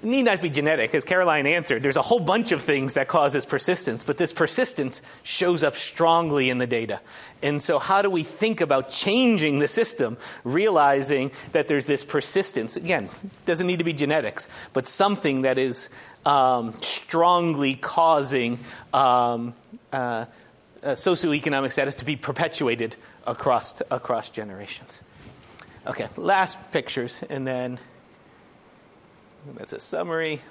[0.03, 1.83] need not be genetic, as Caroline answered.
[1.83, 6.49] There's a whole bunch of things that causes persistence, but this persistence shows up strongly
[6.49, 7.01] in the data.
[7.41, 12.77] And so, how do we think about changing the system, realizing that there's this persistence?
[12.77, 13.09] Again,
[13.45, 15.89] doesn't need to be genetics, but something that is
[16.25, 18.59] um, strongly causing
[18.93, 19.53] um,
[19.93, 20.25] uh,
[20.83, 22.95] socioeconomic status to be perpetuated
[23.25, 25.03] across across generations.
[25.85, 27.79] Okay, last pictures, and then
[29.55, 30.41] that's a summary.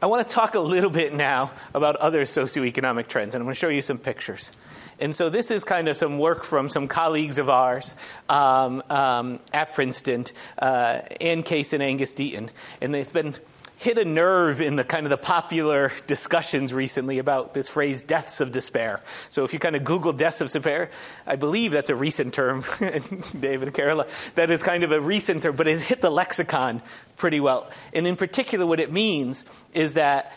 [0.00, 3.54] I want to talk a little bit now about other socioeconomic trends, and I'm going
[3.54, 4.52] to show you some pictures.
[5.00, 7.94] And so this is kind of some work from some colleagues of ours
[8.28, 10.26] um, um, at Princeton,
[10.58, 12.48] uh, Ann Case and Angus Deaton,
[12.80, 13.34] and they've been
[13.78, 18.40] hit a nerve in the kind of the popular discussions recently about this phrase deaths
[18.40, 19.00] of despair.
[19.30, 20.90] So if you kind of Google deaths of despair,
[21.24, 22.64] I believe that's a recent term,
[23.40, 26.82] David Carola, that is kind of a recent term, but it's hit the lexicon
[27.16, 27.70] pretty well.
[27.92, 30.32] And in particular, what it means is that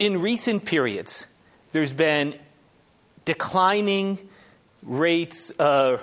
[0.00, 1.28] in recent periods,
[1.70, 2.34] there's been
[3.26, 4.18] declining
[4.82, 6.02] rates of,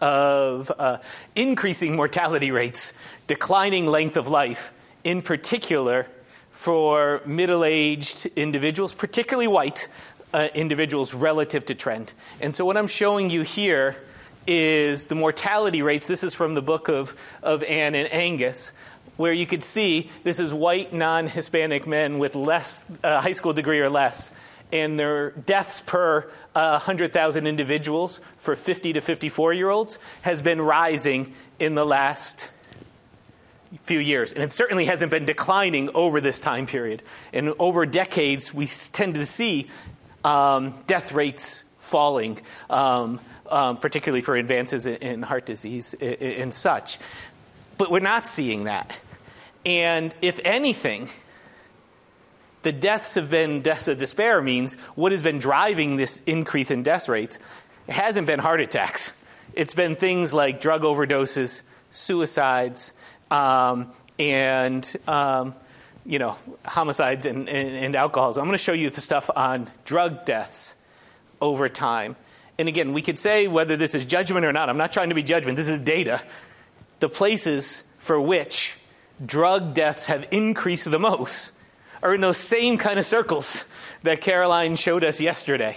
[0.00, 0.98] of uh,
[1.34, 2.94] increasing mortality rates,
[3.26, 4.72] declining length of life
[5.04, 6.06] in particular
[6.50, 9.88] for middle aged individuals, particularly white
[10.34, 12.12] uh, individuals, relative to trend.
[12.40, 13.96] And so, what I'm showing you here
[14.46, 16.06] is the mortality rates.
[16.06, 18.72] This is from the book of, of Ann and Angus,
[19.16, 23.52] where you could see this is white non Hispanic men with less uh, high school
[23.52, 24.30] degree or less.
[24.72, 30.60] And their deaths per uh, 100,000 individuals for 50 to 54 year olds has been
[30.60, 32.50] rising in the last
[33.78, 34.32] few years.
[34.32, 37.02] And it certainly hasn't been declining over this time period.
[37.32, 39.68] And over decades, we tend to see
[40.24, 46.98] um, death rates falling, um, um, particularly for advances in, in heart disease and such.
[47.78, 48.98] But we're not seeing that.
[49.64, 51.08] And if anything,
[52.62, 56.82] the deaths have been deaths of despair means what has been driving this increase in
[56.82, 57.38] death rates
[57.88, 59.12] hasn't been heart attacks.
[59.54, 62.92] It's been things like drug overdoses, suicides,
[63.30, 65.54] um, and um,
[66.04, 68.42] you know homicides and, and, and alcoholism.
[68.42, 70.74] I'm going to show you the stuff on drug deaths
[71.40, 72.16] over time.
[72.58, 74.68] And again, we could say whether this is judgment or not.
[74.68, 75.56] I'm not trying to be judgment.
[75.56, 76.20] This is data.
[76.98, 78.76] The places for which
[79.24, 81.52] drug deaths have increased the most
[82.02, 83.64] are in those same kind of circles
[84.02, 85.76] that Caroline showed us yesterday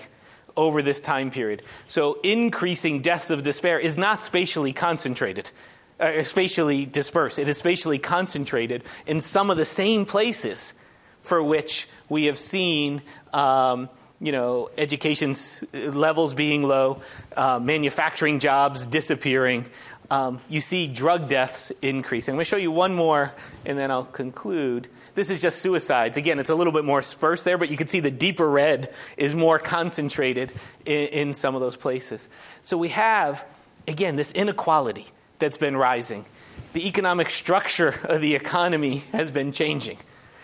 [0.55, 1.61] over this time period.
[1.87, 5.51] So, increasing deaths of despair is not spatially concentrated
[5.99, 7.39] uh, spatially dispersed.
[7.39, 10.73] It is spatially concentrated in some of the same places
[11.21, 13.01] for which we have seen,
[13.33, 15.33] um, you know, education
[15.73, 17.01] levels being low,
[17.35, 19.65] uh, manufacturing jobs disappearing.
[20.11, 22.33] Um, you see drug deaths increasing.
[22.33, 23.33] I'm going to show you one more,
[23.65, 24.87] and then I'll conclude.
[25.15, 26.17] This is just suicides.
[26.17, 28.93] Again, it's a little bit more sparse there, but you can see the deeper red
[29.17, 30.51] is more concentrated
[30.85, 32.29] in, in some of those places.
[32.63, 33.43] So we have,
[33.87, 35.07] again, this inequality
[35.43, 36.23] that's been rising.
[36.71, 39.97] The economic structure of the economy has been changing.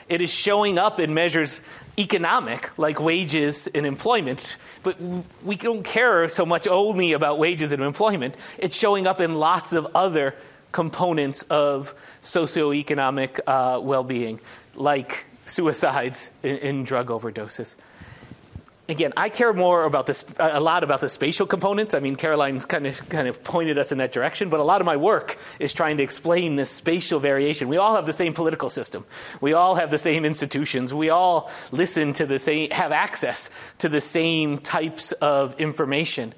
[0.09, 1.61] It is showing up in measures
[1.97, 4.97] economic, like wages and employment, but
[5.41, 8.35] we don't care so much only about wages and employment.
[8.57, 10.35] It's showing up in lots of other
[10.73, 14.41] components of socioeconomic uh, well being,
[14.75, 17.77] like suicides and, and drug overdoses
[18.89, 21.93] again, I care more about this, a lot about the spatial components.
[21.93, 24.81] I mean, Caroline's kind of, kind of pointed us in that direction, but a lot
[24.81, 27.67] of my work is trying to explain this spatial variation.
[27.67, 29.05] We all have the same political system.
[29.41, 30.93] We all have the same institutions.
[30.93, 33.49] We all listen to the same, have access
[33.79, 36.33] to the same types of information.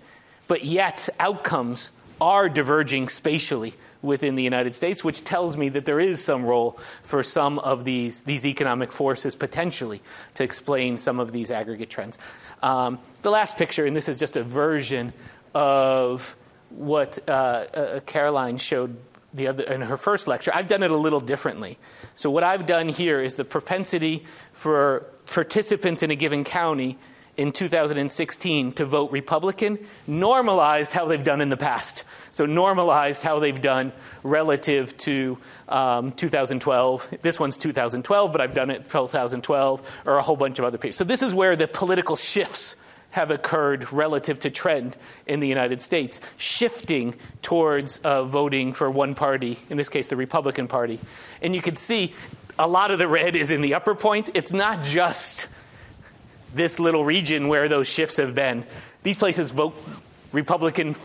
[0.48, 6.00] But yet, outcomes are diverging spatially within the United States, which tells me that there
[6.00, 10.02] is some role for some of these, these economic forces potentially
[10.34, 12.18] to explain some of these aggregate trends.
[12.64, 15.14] Um, the last picture, and this is just a version
[15.54, 16.36] of
[16.70, 18.98] what uh, uh, Caroline showed
[19.34, 20.52] the other, in her first lecture.
[20.54, 21.78] I've done it a little differently.
[22.15, 26.98] So, what I've done here is the propensity for participants in a given county
[27.42, 32.04] in 2016 to vote Republican normalized how they've done in the past.
[32.31, 37.17] So, normalized how they've done relative to um, 2012.
[37.23, 40.94] This one's 2012, but I've done it 2012 or a whole bunch of other people.
[40.94, 42.75] So, this is where the political shifts
[43.10, 49.15] have occurred relative to trend in the United States, shifting towards uh, voting for one
[49.15, 51.00] party, in this case, the Republican Party.
[51.42, 52.13] And you can see
[52.60, 54.29] a lot of the red is in the upper point.
[54.35, 55.48] It's not just
[56.54, 58.65] this little region where those shifts have been.
[59.04, 59.75] These places vote
[60.31, 60.95] Republican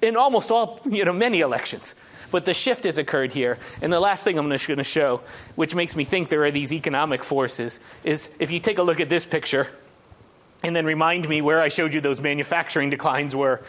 [0.00, 1.94] in almost all, you know, many elections.
[2.30, 3.58] But the shift has occurred here.
[3.82, 5.20] And the last thing I'm going to show,
[5.54, 9.00] which makes me think there are these economic forces, is if you take a look
[9.00, 9.68] at this picture
[10.62, 13.62] and then remind me where I showed you those manufacturing declines were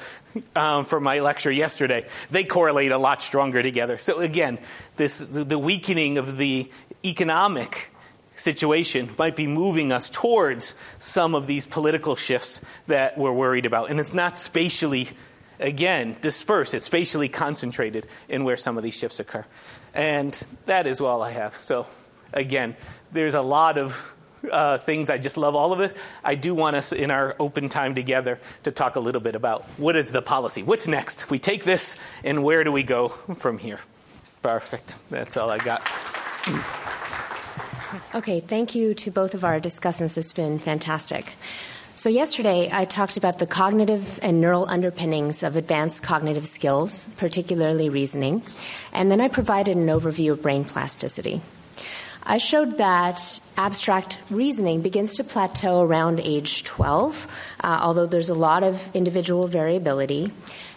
[0.56, 3.98] um, for my lecture yesterday, they correlate a lot stronger together.
[3.98, 4.60] So again,
[4.96, 6.72] this the, the weakening of the
[7.04, 7.93] economic
[8.36, 13.90] situation might be moving us towards some of these political shifts that we're worried about.
[13.90, 15.10] And it's not spatially,
[15.60, 19.46] again, dispersed, it's spatially concentrated in where some of these shifts occur.
[19.94, 21.56] And that is all I have.
[21.62, 21.86] So,
[22.34, 22.76] again,
[23.12, 24.14] there's a lot of
[24.52, 25.10] uh, things.
[25.10, 25.96] I just love all of it.
[26.24, 29.64] I do want us in our open time together to talk a little bit about
[29.78, 30.64] what is the policy?
[30.64, 31.30] What's next?
[31.30, 33.80] We take this, and where do we go from here?
[34.42, 34.96] Perfect.
[35.10, 35.82] That's all I got.
[38.16, 40.18] Okay, thank you to both of our discussants.
[40.18, 41.34] It's been fantastic.
[41.96, 47.90] So, yesterday I talked about the cognitive and neural underpinnings of advanced cognitive skills, particularly
[47.90, 48.42] reasoning,
[48.94, 51.42] and then I provided an overview of brain plasticity.
[52.24, 57.28] I showed that abstract reasoning begins to plateau around age 12,
[57.60, 60.32] uh, although there's a lot of individual variability.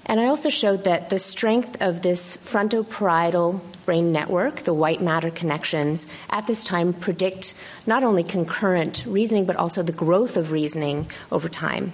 [0.05, 5.31] And I also showed that the strength of this frontoparietal brain network, the white matter
[5.31, 7.55] connections, at this time predict
[7.87, 11.93] not only concurrent reasoning, but also the growth of reasoning over time.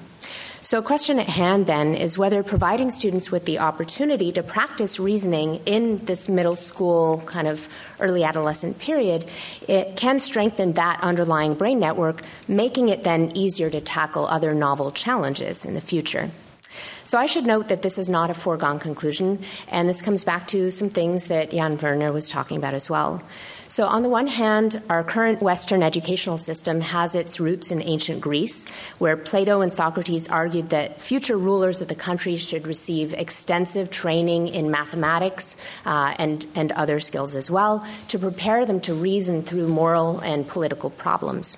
[0.65, 5.01] So, a question at hand then is whether providing students with the opportunity to practice
[5.01, 7.69] reasoning in this middle school kind of
[7.99, 9.27] early adolescent period,
[9.67, 14.93] it can strengthen that underlying brain network, making it then easier to tackle other novel
[14.93, 16.31] challenges in the future.
[17.05, 20.47] So I should note that this is not a foregone conclusion, and this comes back
[20.49, 23.23] to some things that Jan Werner was talking about as well.
[23.73, 28.21] So, on the one hand, our current Western educational system has its roots in ancient
[28.21, 28.69] Greece,
[28.99, 34.49] where Plato and Socrates argued that future rulers of the country should receive extensive training
[34.49, 35.57] in mathematics
[35.87, 40.47] uh, and, and other skills as well to prepare them to reason through moral and
[40.47, 41.57] political problems.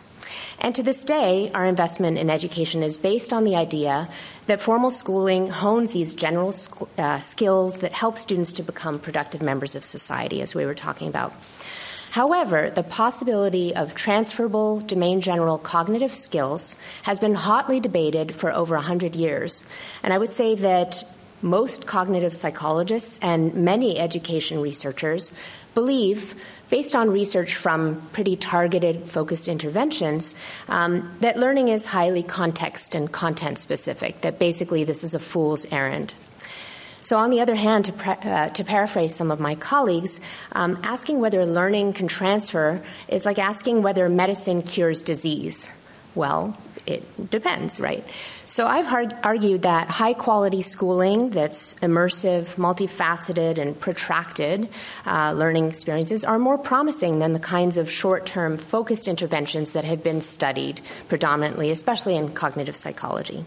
[0.58, 4.08] And to this day, our investment in education is based on the idea
[4.46, 9.42] that formal schooling hones these general sc- uh, skills that help students to become productive
[9.42, 11.32] members of society, as we were talking about.
[12.10, 18.76] However, the possibility of transferable domain general cognitive skills has been hotly debated for over
[18.76, 19.64] 100 years.
[20.02, 21.02] And I would say that
[21.42, 25.32] most cognitive psychologists and many education researchers
[25.74, 26.40] believe
[26.74, 30.34] based on research from pretty targeted, focused interventions,
[30.68, 35.64] um, that learning is highly context and content specific, that basically this is a fool's
[35.70, 36.16] errand.
[37.00, 40.20] So, on the other hand, to, pre- uh, to paraphrase some of my colleagues,
[40.50, 45.70] um, asking whether learning can transfer is like asking whether medicine cures disease.
[46.16, 48.04] Well, it depends, right?
[48.54, 48.86] So I've
[49.24, 54.68] argued that high quality schooling that's immersive, multifaceted, and protracted
[55.04, 59.82] uh, learning experiences are more promising than the kinds of short term focused interventions that
[59.82, 63.44] have been studied predominantly, especially in cognitive psychology.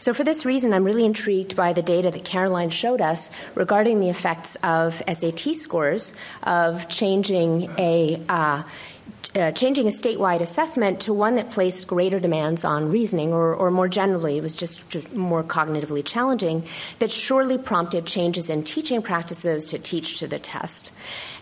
[0.00, 4.00] So, for this reason, I'm really intrigued by the data that Caroline showed us regarding
[4.00, 6.12] the effects of SAT scores
[6.42, 8.62] of changing a uh,
[9.34, 13.70] uh, changing a statewide assessment to one that placed greater demands on reasoning, or, or
[13.70, 16.64] more generally, was just, just, more cognitively challenging,
[16.98, 20.92] that surely prompted changes in teaching practices to teach to the test.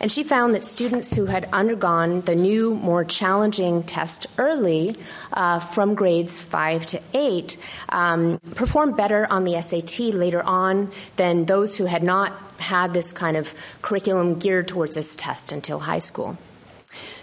[0.00, 4.96] And she found that students who had undergone the new, more challenging test early,
[5.32, 7.56] uh, from grades five to eight,
[7.88, 13.12] um, performed better on the SAT later on than those who had not had this
[13.12, 16.36] kind of curriculum geared towards this test until high school.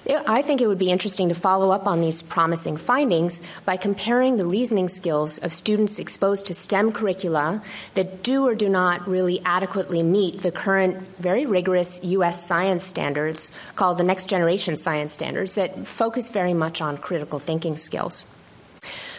[0.09, 4.35] I think it would be interesting to follow up on these promising findings by comparing
[4.35, 9.41] the reasoning skills of students exposed to STEM curricula that do or do not really
[9.45, 12.45] adequately meet the current very rigorous U.S.
[12.45, 17.77] science standards called the Next Generation Science Standards that focus very much on critical thinking
[17.77, 18.25] skills.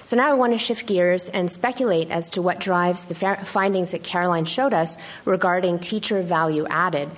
[0.05, 3.93] So now I want to shift gears and speculate as to what drives the findings
[3.93, 7.09] that Caroline showed us regarding teacher value added.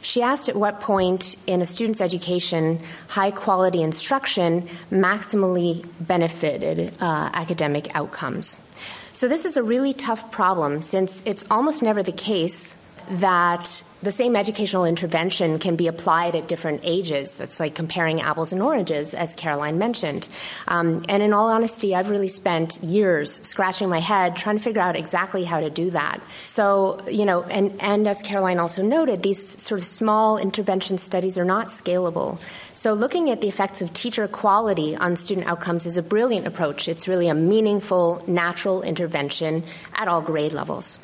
[0.00, 7.30] She asked at what point in a student's education high quality instruction maximally benefited uh,
[7.32, 8.58] academic outcomes.
[9.14, 12.76] So, this is a really tough problem since it's almost never the case
[13.10, 17.36] that the same educational intervention can be applied at different ages.
[17.36, 20.28] That's like comparing apples and oranges, as Caroline mentioned.
[20.68, 24.80] Um, and in all honesty, I've really spent years scratching my head trying to figure
[24.80, 26.20] out exactly how to do that.
[26.40, 31.36] So, you know, and, and as Caroline also noted, these sort of small intervention studies
[31.36, 32.38] are not scalable.
[32.74, 36.86] So, looking at the effects of teacher quality on student outcomes is a brilliant approach.
[36.86, 41.00] It's really a meaningful, natural intervention at all grade levels.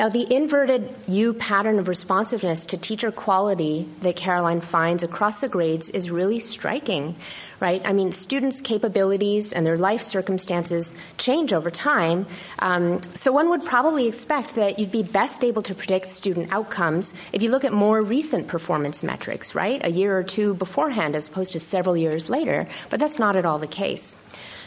[0.00, 5.48] Now, the inverted U pattern of responsiveness to teacher quality that Caroline finds across the
[5.48, 7.16] grades is really striking,
[7.60, 7.82] right?
[7.84, 12.26] I mean, students' capabilities and their life circumstances change over time.
[12.60, 17.12] Um, so, one would probably expect that you'd be best able to predict student outcomes
[17.34, 19.84] if you look at more recent performance metrics, right?
[19.84, 22.66] A year or two beforehand as opposed to several years later.
[22.88, 24.16] But that's not at all the case.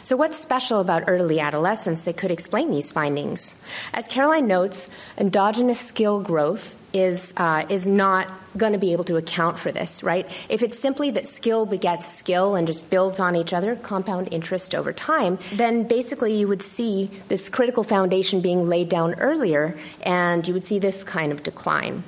[0.04, 3.56] So, what's special about early adolescence that could explain these findings?
[3.94, 4.86] As Caroline notes,
[5.16, 10.02] endogenous skill growth is, uh, is not going to be able to account for this,
[10.02, 10.30] right?
[10.50, 14.74] If it's simply that skill begets skill and just builds on each other, compound interest
[14.74, 20.46] over time, then basically you would see this critical foundation being laid down earlier and
[20.46, 22.04] you would see this kind of decline.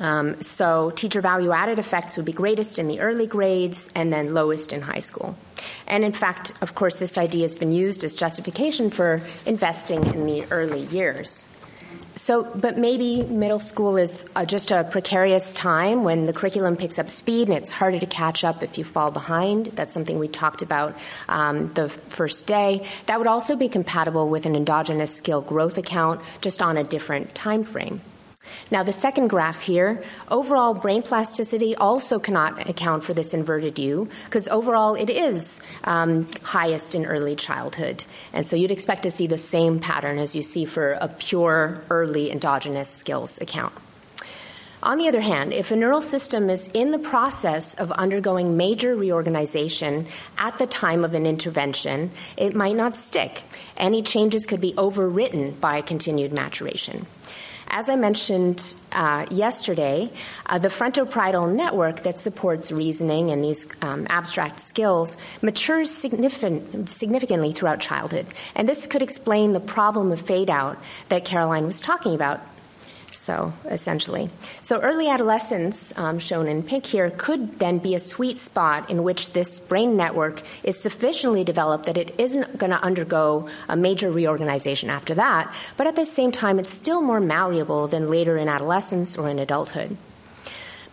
[0.00, 4.32] Um, so, teacher value added effects would be greatest in the early grades and then
[4.32, 5.36] lowest in high school.
[5.86, 10.26] And in fact, of course, this idea has been used as justification for investing in
[10.26, 11.46] the early years.
[12.16, 16.98] So, but maybe middle school is uh, just a precarious time when the curriculum picks
[16.98, 19.66] up speed and it's harder to catch up if you fall behind.
[19.66, 20.96] That's something we talked about
[21.28, 22.86] um, the first day.
[23.06, 27.34] That would also be compatible with an endogenous skill growth account, just on a different
[27.34, 28.00] time frame.
[28.70, 34.08] Now, the second graph here, overall brain plasticity also cannot account for this inverted U
[34.24, 38.04] because overall it is um, highest in early childhood.
[38.32, 41.82] And so you'd expect to see the same pattern as you see for a pure
[41.90, 43.72] early endogenous skills account.
[44.84, 48.94] On the other hand, if a neural system is in the process of undergoing major
[48.94, 53.44] reorganization at the time of an intervention, it might not stick.
[53.78, 57.06] Any changes could be overwritten by continued maturation.
[57.76, 60.08] As I mentioned uh, yesterday,
[60.46, 67.50] uh, the frontoparietal network that supports reasoning and these um, abstract skills matures significant, significantly
[67.50, 68.28] throughout childhood.
[68.54, 72.46] And this could explain the problem of fade out that Caroline was talking about
[73.16, 74.30] so, essentially.
[74.62, 79.02] So, early adolescence, um, shown in pink here, could then be a sweet spot in
[79.02, 84.10] which this brain network is sufficiently developed that it isn't going to undergo a major
[84.10, 88.48] reorganization after that, but at the same time, it's still more malleable than later in
[88.48, 89.96] adolescence or in adulthood.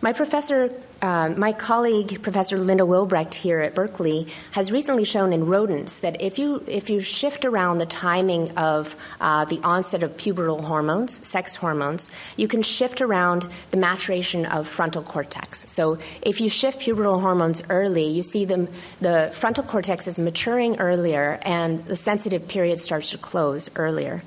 [0.00, 0.72] My professor
[1.02, 6.22] uh, my colleague, Professor Linda Wilbrecht here at Berkeley, has recently shown in rodents that
[6.22, 11.26] if you if you shift around the timing of uh, the onset of pubertal hormones,
[11.26, 15.68] sex hormones, you can shift around the maturation of frontal cortex.
[15.68, 18.68] So if you shift pubertal hormones early, you see them
[19.00, 24.22] the frontal cortex is maturing earlier, and the sensitive period starts to close earlier.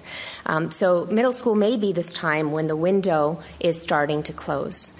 [0.45, 4.91] Um, so middle school may be this time when the window is starting to close.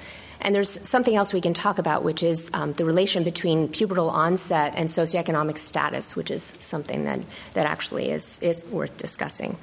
[0.42, 4.10] And there's something else we can talk about, which is um, the relation between pubertal
[4.10, 7.20] onset and socioeconomic status, which is something that,
[7.54, 9.58] that actually is, is worth discussing.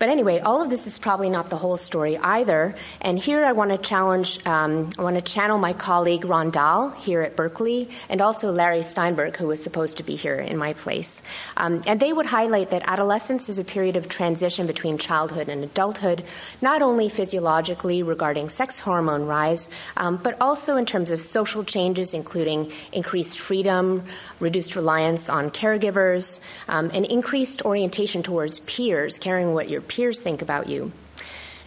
[0.00, 2.74] But anyway, all of this is probably not the whole story either.
[3.02, 6.88] And here I want to challenge, um, I want to channel my colleague Ron Dahl
[6.88, 10.72] here at Berkeley, and also Larry Steinberg, who was supposed to be here in my
[10.72, 11.22] place.
[11.58, 15.62] Um, and they would highlight that adolescence is a period of transition between childhood and
[15.62, 16.22] adulthood,
[16.62, 22.14] not only physiologically regarding sex hormone rise, um, but also in terms of social changes,
[22.14, 24.02] including increased freedom,
[24.38, 30.40] reduced reliance on caregivers, um, and increased orientation towards peers, caring what your peers think
[30.40, 30.92] about you.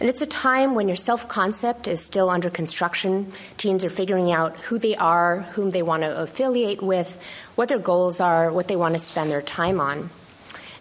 [0.00, 3.30] And it's a time when your self concept is still under construction.
[3.56, 7.22] Teens are figuring out who they are, whom they want to affiliate with,
[7.54, 10.10] what their goals are, what they want to spend their time on.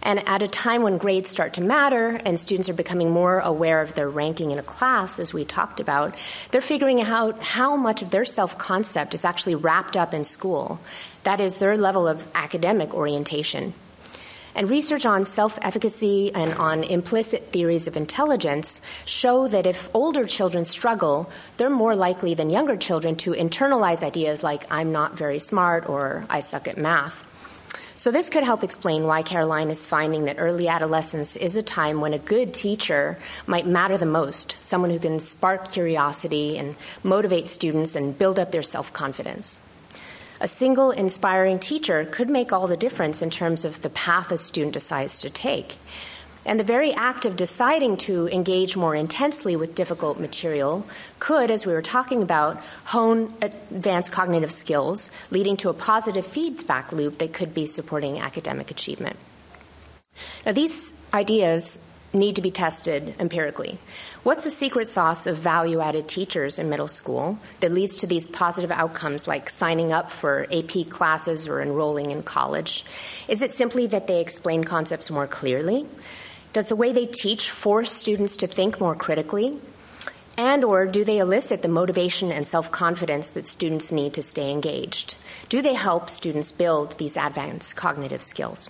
[0.01, 3.81] And at a time when grades start to matter and students are becoming more aware
[3.81, 6.15] of their ranking in a class, as we talked about,
[6.51, 10.79] they're figuring out how much of their self concept is actually wrapped up in school.
[11.23, 13.73] That is their level of academic orientation.
[14.55, 20.25] And research on self efficacy and on implicit theories of intelligence show that if older
[20.25, 25.39] children struggle, they're more likely than younger children to internalize ideas like, I'm not very
[25.39, 27.23] smart or I suck at math.
[27.95, 32.01] So, this could help explain why Caroline is finding that early adolescence is a time
[32.01, 37.47] when a good teacher might matter the most, someone who can spark curiosity and motivate
[37.47, 39.59] students and build up their self confidence
[40.43, 44.37] a single inspiring teacher could make all the difference in terms of the path a
[44.37, 45.77] student decides to take.
[46.45, 50.85] And the very act of deciding to engage more intensely with difficult material
[51.19, 56.91] could, as we were talking about, hone advanced cognitive skills, leading to a positive feedback
[56.91, 59.15] loop that could be supporting academic achievement.
[60.45, 63.79] Now, these ideas need to be tested empirically.
[64.23, 68.25] What's the secret sauce of value added teachers in middle school that leads to these
[68.25, 72.85] positive outcomes like signing up for AP classes or enrolling in college?
[73.27, 75.85] Is it simply that they explain concepts more clearly?
[76.53, 79.57] Does the way they teach force students to think more critically?
[80.37, 85.15] And or do they elicit the motivation and self-confidence that students need to stay engaged?
[85.49, 88.69] Do they help students build these advanced cognitive skills?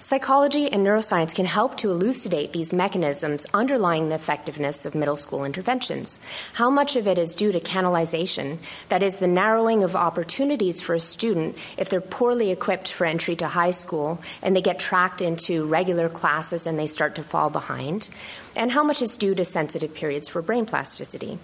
[0.00, 5.44] Psychology and neuroscience can help to elucidate these mechanisms underlying the effectiveness of middle school
[5.44, 6.20] interventions.
[6.52, 8.58] How much of it is due to canalization,
[8.90, 13.34] that is, the narrowing of opportunities for a student if they're poorly equipped for entry
[13.36, 17.50] to high school and they get tracked into regular classes and they start to fall
[17.50, 18.08] behind?
[18.54, 21.40] And how much is due to sensitive periods for brain plasticity?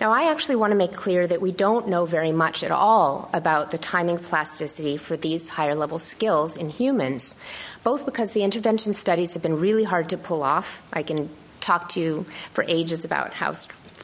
[0.00, 3.28] Now, I actually want to make clear that we don't know very much at all
[3.32, 7.34] about the timing plasticity for these higher level skills in humans,
[7.82, 10.82] both because the intervention studies have been really hard to pull off.
[10.92, 11.28] I can
[11.60, 13.54] talk to you for ages about how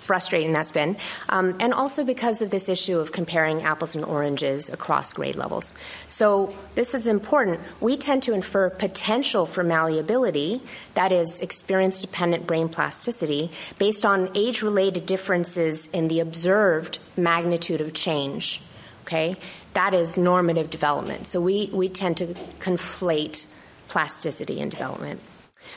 [0.04, 0.96] frustrating that's been,
[1.30, 5.74] um, and also because of this issue of comparing apples and oranges across grade levels.
[6.08, 7.60] So, this is important.
[7.80, 10.60] We tend to infer potential for malleability,
[10.92, 17.80] that is, experience dependent brain plasticity, based on age related differences in the observed magnitude
[17.80, 18.60] of change.
[19.02, 19.36] Okay?
[19.72, 21.26] That is normative development.
[21.26, 22.26] So, we, we tend to
[22.60, 23.46] conflate
[23.88, 25.20] plasticity and development.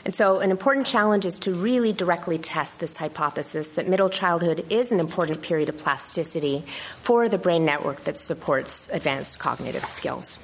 [0.04, 4.64] And so, an important challenge is to really directly test this hypothesis that middle childhood
[4.70, 6.64] is an important period of plasticity
[7.02, 10.38] for the brain network that supports advanced cognitive skills.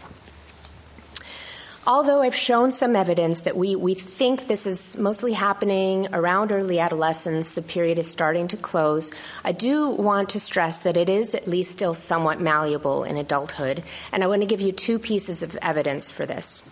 [1.87, 6.79] Although I've shown some evidence that we, we think this is mostly happening around early
[6.79, 9.13] adolescence, the period is starting to close,
[9.45, 13.83] I do want to stress that it is at least still somewhat malleable in adulthood,
[14.13, 16.63] and I want to give you two pieces of evidence for this.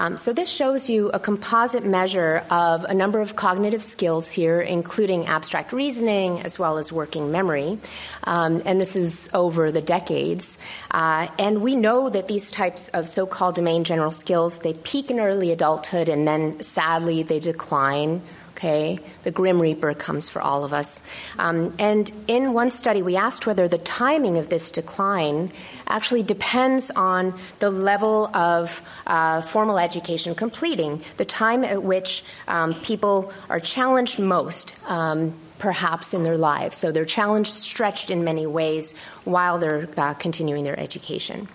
[0.00, 4.58] Um, so, this shows you a composite measure of a number of cognitive skills here,
[4.58, 7.78] including abstract reasoning as well as working memory.
[8.24, 10.56] Um, and this is over the decades.
[10.90, 15.10] Uh, and we know that these types of so called domain general skills they peak
[15.10, 18.22] in early adulthood and then sadly they decline
[18.60, 18.98] okay?
[19.22, 21.02] The Grim Reaper comes for all of us.
[21.38, 25.50] Um, and in one study, we asked whether the timing of this decline
[25.86, 32.74] actually depends on the level of uh, formal education completing, the time at which um,
[32.74, 34.74] people are challenged most.
[34.86, 36.78] Um, perhaps in their lives.
[36.78, 41.48] So they're challenged, stretched in many ways while they're uh, continuing their education.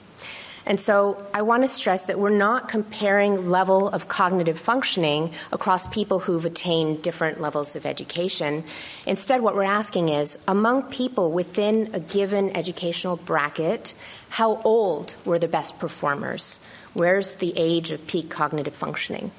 [0.65, 5.85] And so I want to stress that we're not comparing level of cognitive functioning across
[5.87, 8.63] people who've attained different levels of education.
[9.05, 13.93] Instead, what we're asking is among people within a given educational bracket,
[14.29, 16.57] how old were the best performers?
[16.93, 19.31] Where's the age of peak cognitive functioning?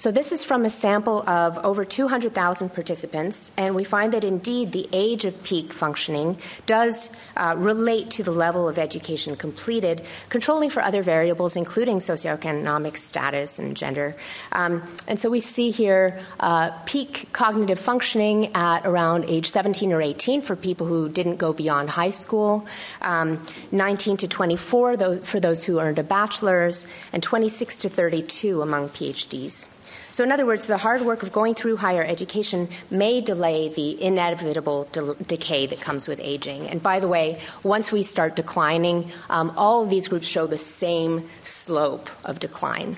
[0.00, 4.72] So, this is from a sample of over 200,000 participants, and we find that indeed
[4.72, 10.70] the age of peak functioning does uh, relate to the level of education completed, controlling
[10.70, 14.16] for other variables, including socioeconomic status and gender.
[14.52, 20.00] Um, and so, we see here uh, peak cognitive functioning at around age 17 or
[20.00, 22.66] 18 for people who didn't go beyond high school,
[23.02, 28.88] um, 19 to 24 for those who earned a bachelor's, and 26 to 32 among
[28.88, 29.68] PhDs.
[30.12, 34.02] So, in other words, the hard work of going through higher education may delay the
[34.02, 36.68] inevitable de- decay that comes with aging.
[36.68, 40.58] And by the way, once we start declining, um, all of these groups show the
[40.58, 42.96] same slope of decline.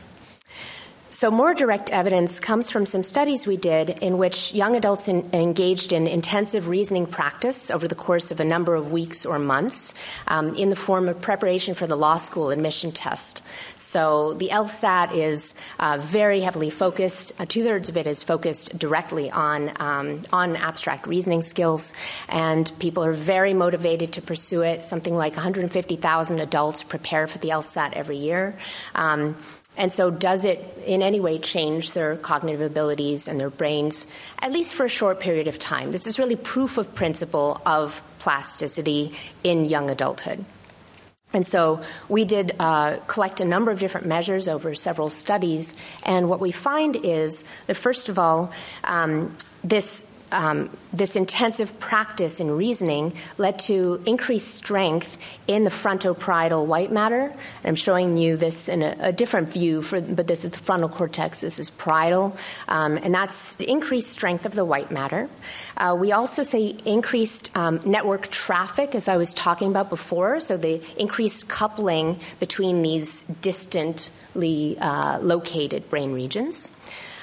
[1.15, 5.29] So, more direct evidence comes from some studies we did in which young adults in,
[5.35, 9.93] engaged in intensive reasoning practice over the course of a number of weeks or months
[10.27, 13.43] um, in the form of preparation for the law school admission test.
[13.77, 18.79] So, the LSAT is uh, very heavily focused, uh, two thirds of it is focused
[18.79, 21.93] directly on, um, on abstract reasoning skills,
[22.31, 24.83] and people are very motivated to pursue it.
[24.83, 28.57] Something like 150,000 adults prepare for the LSAT every year.
[28.95, 29.37] Um,
[29.77, 34.07] and so, does it in any way change their cognitive abilities and their brains,
[34.41, 35.93] at least for a short period of time?
[35.93, 40.45] This is really proof of principle of plasticity in young adulthood.
[41.33, 46.29] And so we did uh, collect a number of different measures over several studies, and
[46.29, 48.53] what we find is that, first of all,
[48.85, 56.67] um, this um, this intensive practice in reasoning led to increased strength in the frontoparietal
[56.67, 57.23] white matter.
[57.23, 60.59] And I'm showing you this in a, a, different view, for, but this is the
[60.59, 62.37] frontal cortex, this is parietal,
[62.69, 65.29] um, and that's increased strength of the white matter.
[65.77, 70.57] Uh, we also see increased um, network traffic, as I was talking about before, so
[70.57, 76.71] the increased coupling between these distantly uh, located brain regions.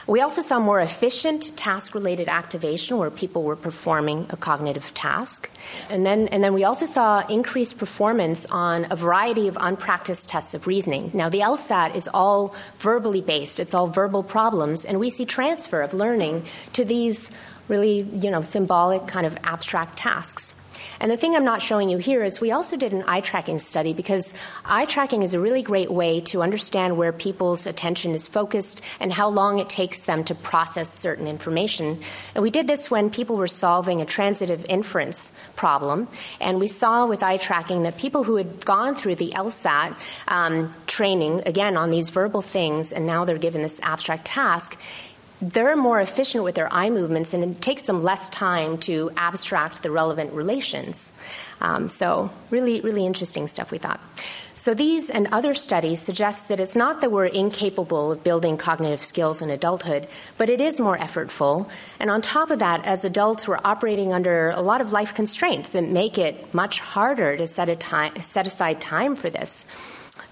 [0.10, 5.51] We also saw more efficient task related activation where people were performing a cognitive task.
[5.88, 10.55] And then, and then we also saw increased performance on a variety of unpracticed tests
[10.55, 11.12] of reasoning.
[11.14, 15.84] Now, the LSAT is all verbally based, it's all verbal problems, and we see transfer
[15.84, 17.30] of learning to these
[17.68, 20.59] really, you know, symbolic kind of abstract tasks.
[21.00, 23.60] And the thing I'm not showing you here is we also did an eye tracking
[23.60, 24.34] study because
[24.66, 29.14] eye tracking is a really great way to understand where people's attention is focused and
[29.14, 32.02] how long it takes them to process certain information.
[32.36, 36.08] And we did this when people were solving a transitive inference problem.
[36.41, 39.95] And we saw with eye tracking that people who had gone through the LSAT
[40.28, 44.80] um, training, again, on these verbal things, and now they're given this abstract task,
[45.41, 49.83] they're more efficient with their eye movements and it takes them less time to abstract
[49.83, 51.13] the relevant relations.
[51.61, 53.99] Um, so, really, really interesting stuff, we thought.
[54.55, 59.03] So, these and other studies suggest that it's not that we're incapable of building cognitive
[59.03, 61.69] skills in adulthood, but it is more effortful.
[61.99, 65.69] And on top of that, as adults, we're operating under a lot of life constraints
[65.69, 69.65] that make it much harder to set, a time, set aside time for this.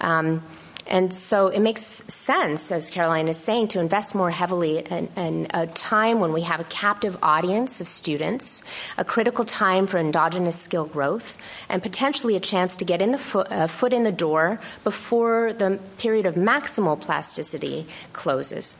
[0.00, 0.42] Um,
[0.88, 5.46] and so it makes sense, as Caroline is saying, to invest more heavily in, in,
[5.52, 8.62] a time when we have a captive audience of students,
[8.96, 11.36] a critical time for endogenous skill growth,
[11.68, 15.52] and potentially a chance to get in the foot, uh, foot in the door before
[15.52, 18.76] the period of maximal plasticity closes.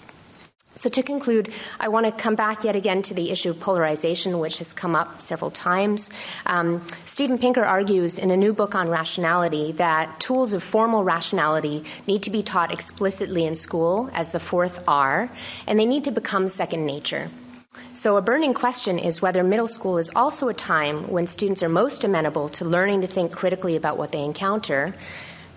[0.79, 4.39] So, to conclude, I want to come back yet again to the issue of polarization,
[4.39, 6.09] which has come up several times.
[6.47, 11.83] Um, Steven Pinker argues in a new book on rationality that tools of formal rationality
[12.07, 15.29] need to be taught explicitly in school as the fourth R,
[15.67, 17.29] and they need to become second nature.
[17.93, 21.69] So, a burning question is whether middle school is also a time when students are
[21.69, 24.95] most amenable to learning to think critically about what they encounter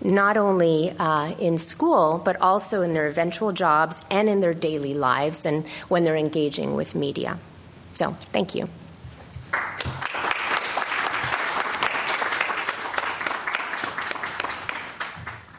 [0.04, 4.94] not only uh, in school, but also in their eventual jobs and in their daily
[4.94, 7.38] lives and when they're engaging with media.
[7.94, 8.68] So, thank you.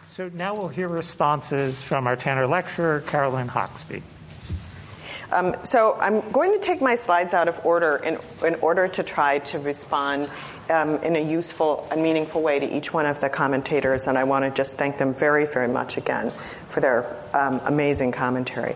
[0.07, 4.03] So now we'll hear responses from our Tanner lecturer, Caroline Hoxby.
[5.31, 9.01] Um, so I'm going to take my slides out of order in, in order to
[9.01, 10.29] try to respond
[10.69, 14.23] um, in a useful and meaningful way to each one of the commentators, and I
[14.23, 16.31] want to just thank them very, very much again
[16.69, 18.75] for their um, amazing commentary.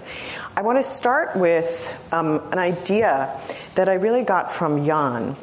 [0.56, 3.32] I want to start with um, an idea
[3.76, 5.36] that I really got from Jan.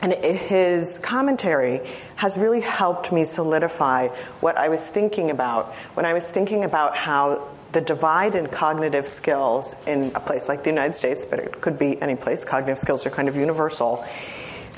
[0.00, 1.80] And it, his commentary
[2.16, 4.08] has really helped me solidify
[4.40, 9.06] what I was thinking about when I was thinking about how the divide in cognitive
[9.06, 12.78] skills in a place like the United States, but it could be any place, cognitive
[12.78, 14.04] skills are kind of universal,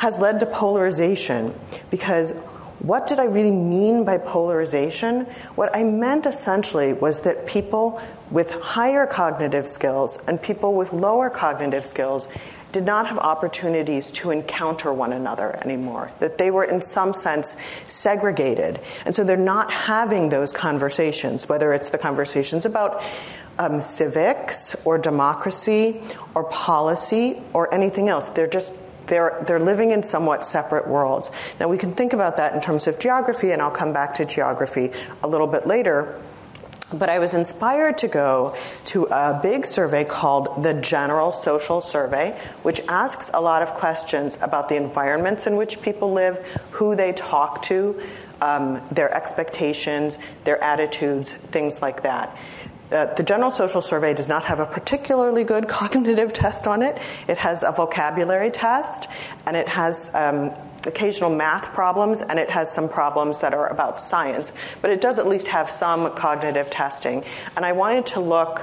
[0.01, 1.53] has led to polarization
[1.91, 2.33] because
[2.79, 5.27] what did I really mean by polarization?
[5.57, 11.29] What I meant essentially was that people with higher cognitive skills and people with lower
[11.29, 12.29] cognitive skills
[12.73, 17.57] did not have opportunities to encounter one another anymore, that they were in some sense
[17.87, 18.81] segregated.
[19.05, 23.03] And so they're not having those conversations, whether it's the conversations about
[23.59, 26.01] um, civics or democracy
[26.35, 28.29] or policy or anything else.
[28.29, 28.73] They're just
[29.11, 31.31] they're, they're living in somewhat separate worlds.
[31.61, 34.25] Now, we can think about that in terms of geography, and I'll come back to
[34.25, 34.93] geography
[35.23, 36.19] a little bit later.
[36.93, 38.57] But I was inspired to go
[38.87, 44.39] to a big survey called the General Social Survey, which asks a lot of questions
[44.41, 46.39] about the environments in which people live,
[46.73, 48.01] who they talk to,
[48.41, 52.37] um, their expectations, their attitudes, things like that.
[52.93, 57.01] Uh, the General Social Survey does not have a particularly good cognitive test on it.
[57.29, 59.09] It has a vocabulary test,
[59.47, 60.53] and it has um,
[60.87, 64.53] occasional math problems, and it has some problems that are about science.
[64.83, 67.25] But it does at least have some cognitive testing.
[67.57, 68.63] And I wanted to look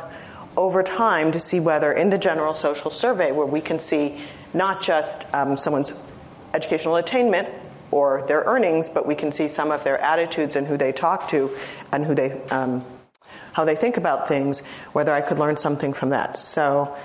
[0.58, 4.20] over time to see whether in the General Social Survey, where we can see
[4.54, 5.94] not just um, someone's
[6.54, 7.48] educational attainment
[7.92, 11.28] or their earnings, but we can see some of their attitudes and who they talk
[11.30, 11.56] to
[11.92, 12.84] and who they um,
[13.58, 14.62] how they think about things,
[14.94, 16.38] whether I could learn something from that.
[16.38, 16.96] So,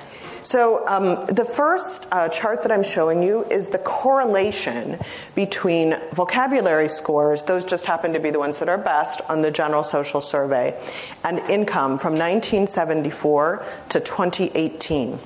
[0.43, 4.99] so um, the first uh, chart that I'm showing you is the correlation
[5.35, 9.51] between vocabulary scores, those just happen to be the ones that are best on the
[9.51, 10.79] General Social Survey,
[11.25, 15.19] and income from 1974 to 2018.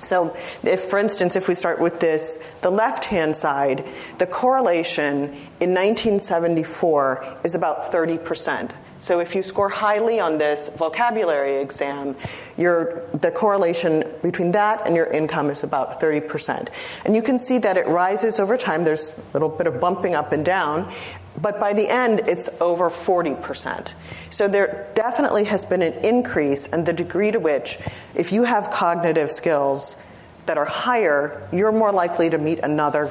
[0.00, 3.86] So, if, for instance, if we start with this, the left hand side,
[4.16, 5.24] the correlation
[5.60, 8.70] in 1974 is about 30%.
[9.06, 12.16] So, if you score highly on this vocabulary exam,
[12.56, 16.70] your, the correlation between that and your income is about 30%.
[17.04, 18.82] And you can see that it rises over time.
[18.82, 20.92] There's a little bit of bumping up and down,
[21.40, 23.92] but by the end, it's over 40%.
[24.30, 27.78] So there definitely has been an increase in the degree to which,
[28.16, 30.04] if you have cognitive skills
[30.46, 33.08] that are higher, you're more likely to meet another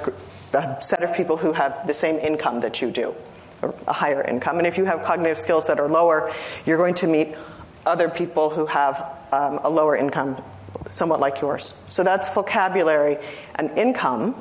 [0.81, 3.15] set of people who have the same income that you do,
[3.87, 4.57] a higher income.
[4.57, 6.31] And if you have cognitive skills that are lower,
[6.65, 7.35] you're going to meet
[7.85, 8.95] other people who have
[9.31, 10.41] um, a lower income,
[10.89, 11.73] somewhat like yours.
[11.87, 13.17] So that's vocabulary
[13.55, 14.35] and income.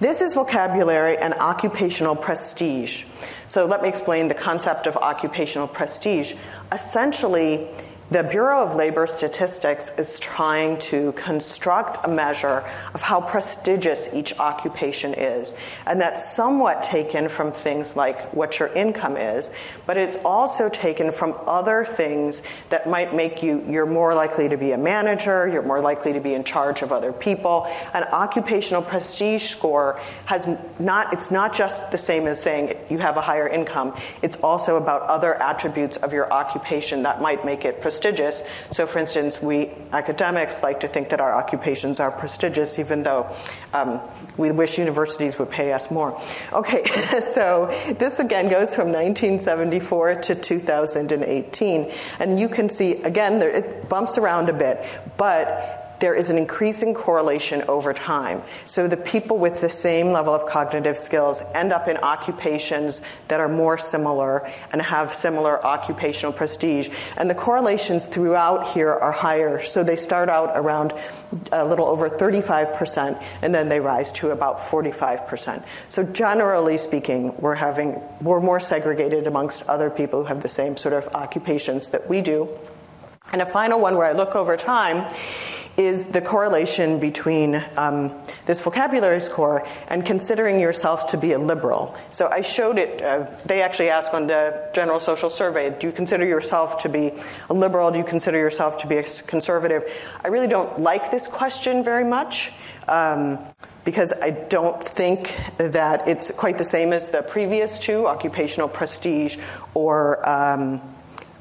[0.00, 3.04] This is vocabulary and occupational prestige.
[3.46, 6.34] So let me explain the concept of occupational prestige.
[6.72, 7.68] Essentially,
[8.12, 14.38] the Bureau of Labor Statistics is trying to construct a measure of how prestigious each
[14.38, 15.54] occupation is.
[15.86, 19.50] And that's somewhat taken from things like what your income is,
[19.86, 24.58] but it's also taken from other things that might make you, you're more likely to
[24.58, 27.66] be a manager, you're more likely to be in charge of other people.
[27.94, 30.46] An occupational prestige score has
[30.78, 34.76] not, it's not just the same as saying you have a higher income, it's also
[34.76, 38.42] about other attributes of your occupation that might make it prestigious prestigious.
[38.72, 43.34] So, for instance, we academics like to think that our occupations are prestigious, even though
[43.72, 44.00] um,
[44.36, 46.20] we wish universities would pay us more.
[46.52, 46.84] Okay,
[47.20, 47.66] so
[47.98, 51.92] this again goes from 1974 to 2018.
[52.18, 54.84] And you can see, again, there, it bumps around a bit,
[55.16, 58.42] but there is an increasing correlation over time.
[58.66, 63.38] So the people with the same level of cognitive skills end up in occupations that
[63.38, 66.88] are more similar and have similar occupational prestige.
[67.16, 69.62] And the correlations throughout here are higher.
[69.62, 70.92] So they start out around
[71.52, 75.64] a little over 35%, and then they rise to about 45%.
[75.86, 80.76] So generally speaking, we're having we're more segregated amongst other people who have the same
[80.76, 82.48] sort of occupations that we do.
[83.32, 85.08] And a final one where I look over time
[85.76, 88.12] is the correlation between um,
[88.46, 91.96] this vocabulary score and considering yourself to be a liberal.
[92.10, 95.92] So I showed it, uh, they actually ask on the General Social Survey do you
[95.92, 97.12] consider yourself to be
[97.48, 97.90] a liberal?
[97.90, 99.84] Do you consider yourself to be a conservative?
[100.22, 102.52] I really don't like this question very much.
[102.88, 103.38] Um,
[103.84, 109.38] because I don't think that it's quite the same as the previous two occupational prestige
[109.74, 110.80] or um,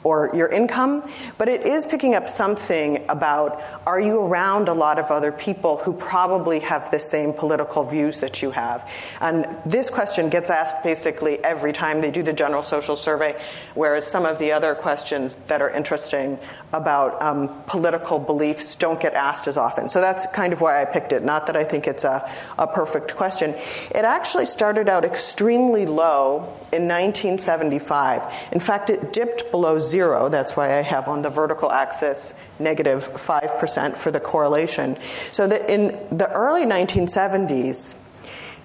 [0.03, 4.97] or your income, but it is picking up something about are you around a lot
[4.97, 8.89] of other people who probably have the same political views that you have?
[9.19, 13.39] And this question gets asked basically every time they do the general social survey,
[13.75, 16.39] whereas some of the other questions that are interesting
[16.73, 19.89] about um, political beliefs don't get asked as often.
[19.89, 21.23] So that's kind of why I picked it.
[21.23, 23.51] Not that I think it's a, a perfect question.
[23.93, 26.37] It actually started out extremely low
[26.71, 28.49] in 1975.
[28.51, 30.29] In fact, it dipped below zero.
[30.29, 34.97] That's why I have on the vertical axis negative 5% for the correlation.
[35.31, 38.01] So that in the early 1970s,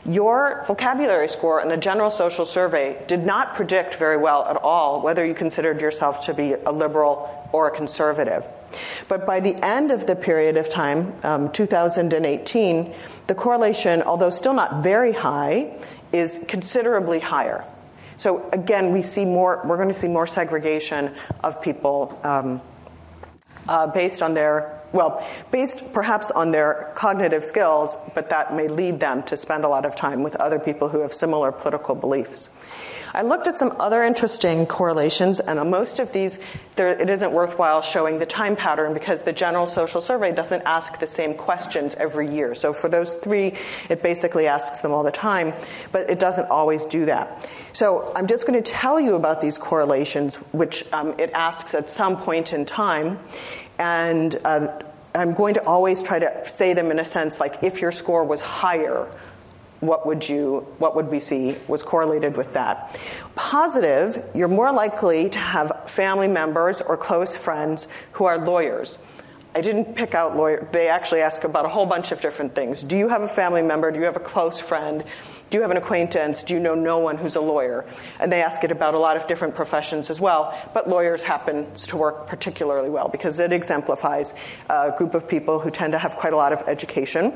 [0.08, 5.02] your vocabulary score in the General Social Survey did not predict very well at all
[5.02, 8.46] whether you considered yourself to be a liberal or a conservative.
[9.08, 12.94] But by the end of the period of time, um, 2018,
[13.26, 15.74] the correlation, although still not very high,
[16.12, 17.64] is considerably higher.
[18.16, 19.60] So again, we see more.
[19.64, 21.14] We're going to see more segregation
[21.44, 22.60] of people um,
[23.68, 29.00] uh, based on their well, based perhaps on their cognitive skills, but that may lead
[29.00, 32.50] them to spend a lot of time with other people who have similar political beliefs.
[33.16, 36.38] I looked at some other interesting correlations, and most of these,
[36.74, 41.00] there, it isn't worthwhile showing the time pattern because the General Social Survey doesn't ask
[41.00, 42.54] the same questions every year.
[42.54, 43.54] So for those three,
[43.88, 45.54] it basically asks them all the time,
[45.92, 47.48] but it doesn't always do that.
[47.72, 51.88] So I'm just going to tell you about these correlations, which um, it asks at
[51.88, 53.18] some point in time,
[53.78, 54.78] and uh,
[55.14, 58.24] I'm going to always try to say them in a sense like if your score
[58.24, 59.08] was higher
[59.86, 62.98] what would you what would we see was correlated with that.
[63.34, 68.98] Positive you're more likely to have family members or close friends who are lawyers.
[69.54, 72.82] I didn't pick out lawyer they actually ask about a whole bunch of different things.
[72.82, 73.90] Do you have a family member?
[73.90, 75.02] Do you have a close friend?
[75.48, 76.42] Do you have an acquaintance?
[76.42, 77.86] Do you know no one who's a lawyer?
[78.20, 81.86] And they ask it about a lot of different professions as well but lawyers happens
[81.86, 84.34] to work particularly well because it exemplifies
[84.68, 87.32] a group of people who tend to have quite a lot of education.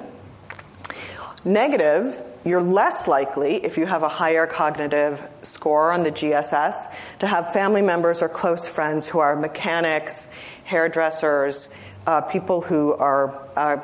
[1.44, 7.26] Negative, you're less likely, if you have a higher cognitive score on the GSS, to
[7.26, 10.32] have family members or close friends who are mechanics,
[10.64, 11.74] hairdressers,
[12.06, 13.76] uh, people who are uh,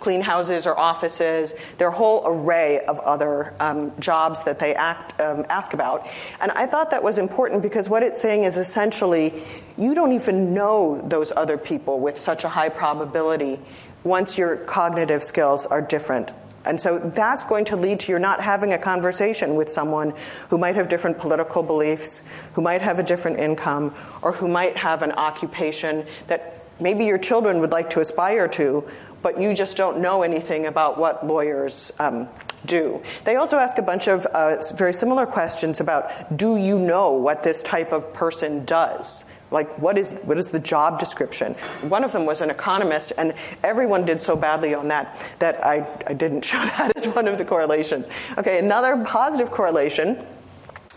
[0.00, 5.46] clean houses or offices, their whole array of other um, jobs that they act, um,
[5.48, 6.06] ask about.
[6.40, 9.32] And I thought that was important because what it's saying is essentially
[9.78, 13.58] you don't even know those other people with such a high probability
[14.02, 16.32] once your cognitive skills are different.
[16.66, 20.12] And so that's going to lead to your not having a conversation with someone
[20.50, 24.76] who might have different political beliefs, who might have a different income, or who might
[24.76, 28.84] have an occupation that maybe your children would like to aspire to,
[29.22, 32.28] but you just don't know anything about what lawyers um,
[32.66, 33.02] do.
[33.24, 37.42] They also ask a bunch of uh, very similar questions about do you know what
[37.42, 39.24] this type of person does?
[39.50, 41.54] Like, what is, what is the job description?
[41.82, 43.34] One of them was an economist, and
[43.64, 47.38] everyone did so badly on that that I, I didn't show that as one of
[47.38, 48.08] the correlations.
[48.38, 50.24] Okay, another positive correlation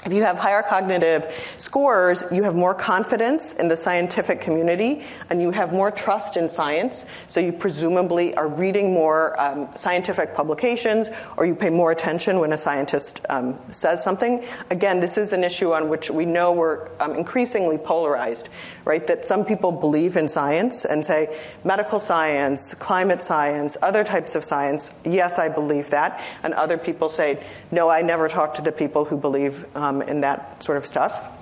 [0.06, 5.42] if you have higher cognitive scores, you have more confidence in the scientific community and
[5.42, 7.06] you have more trust in science.
[7.28, 12.52] So you presumably are reading more um, scientific publications or you pay more attention when
[12.52, 14.44] a scientist um, says something.
[14.70, 18.50] Again, this is an issue on which we know we're um, increasingly polarized,
[18.86, 19.06] right?
[19.08, 24.44] That some people believe in science and say medical science, climate science, other types of
[24.44, 26.22] science, yes, I believe that.
[26.44, 30.22] And other people say, no, I never talk to the people who believe um, in
[30.22, 31.40] that sort of stuff.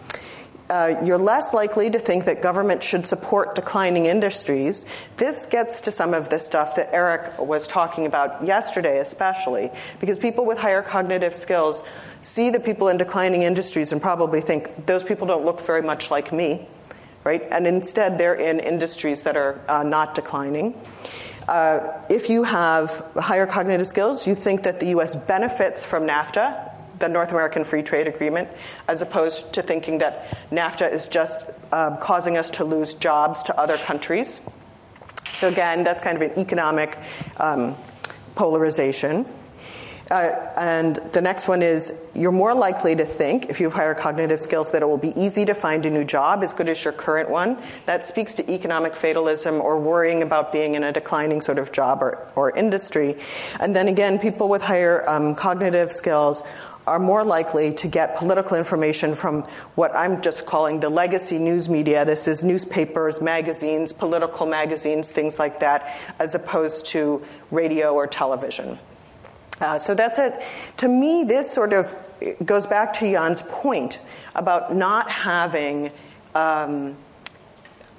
[0.70, 4.90] Uh, you're less likely to think that government should support declining industries.
[5.18, 9.70] This gets to some of the stuff that Erik was talking about yesterday, especially,
[10.00, 11.84] because people with higher cognitive skills
[12.22, 16.10] see the people in declining industries and probably think those people don't look very much
[16.10, 16.66] like me,
[17.24, 17.44] right?
[17.52, 20.76] And instead, they're in industries that are uh, not declining.
[21.48, 26.74] Uh, if you have higher cognitive skills, you think that the US benefits from NAFTA,
[27.00, 28.48] the North American Free Trade Agreement,
[28.88, 33.60] as opposed to thinking that NAFTA is just uh, causing us to lose jobs to
[33.60, 34.42] other countries.
[35.34, 36.98] So, again, that's kind of an economic
[37.38, 37.76] um,
[38.36, 39.26] polarization.
[40.12, 43.96] Uh, and the next one is you're more likely to think, if you have higher
[43.96, 46.84] cognitive skills, that it will be easy to find a new job as good as
[46.84, 47.58] your current one.
[47.86, 52.04] That speaks to economic fatalism or worrying about being in a declining sort of job
[52.04, 53.16] or, or industry.
[53.62, 56.44] And then again, people with higher um, cognitive skills
[56.86, 59.44] are more likely to get political information from
[59.76, 62.04] what I'm just calling the legacy news media.
[62.04, 68.78] This is newspapers, magazines, political magazines, things like that, as opposed to radio or television.
[69.60, 70.42] Uh, so that's it.
[70.78, 71.96] To me, this sort of
[72.44, 74.00] goes back to Jan's point
[74.36, 75.92] about not having
[76.34, 76.96] um,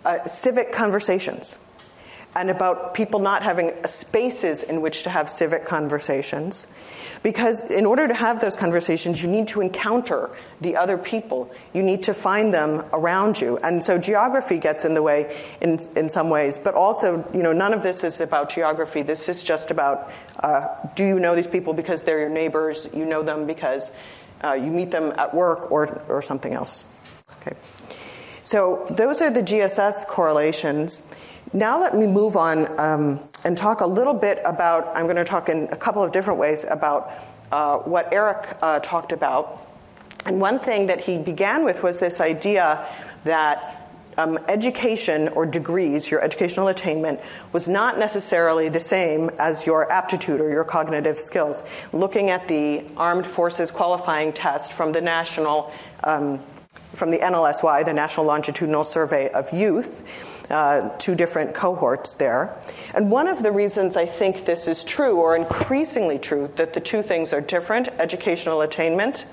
[0.05, 1.65] uh, civic conversations
[2.35, 6.67] and about people not having spaces in which to have civic conversations.
[7.23, 11.51] Because in order to have those conversations, you need to encounter the other people.
[11.73, 13.59] You need to find them around you.
[13.59, 16.59] And so geography gets in the way in, in some ways.
[16.59, 19.03] But also, you know, none of this is about geography.
[19.03, 20.11] This is just about
[20.41, 22.89] uh, do you know these people because they're your neighbors?
[22.93, 23.93] You know them because
[24.43, 26.85] uh, you meet them at work or, or something else.
[27.41, 27.57] Okay.
[28.43, 31.13] So those are the GSS correlations.
[31.53, 35.25] Now let me move on um, and talk a little bit about, I'm going to
[35.25, 37.13] talk in a couple of different ways about
[37.51, 39.67] uh, what Erik uh, talked about.
[40.25, 42.87] And one thing that he began with was this idea
[43.25, 43.83] that
[44.19, 47.21] um, education or degrees, your educational attainment,
[47.53, 51.63] was not necessarily the same as your aptitude or your cognitive skills.
[51.93, 55.73] Looking at the Armed Forces qualifying test from the National,
[56.05, 56.41] um,
[56.93, 62.59] from the NLSY, the National Longitudinal Survey of Youth, uh, two different cohorts there.
[62.95, 66.81] And one of the reasons I think this is true, or increasingly true, that the
[66.81, 69.27] two things are different educational attainment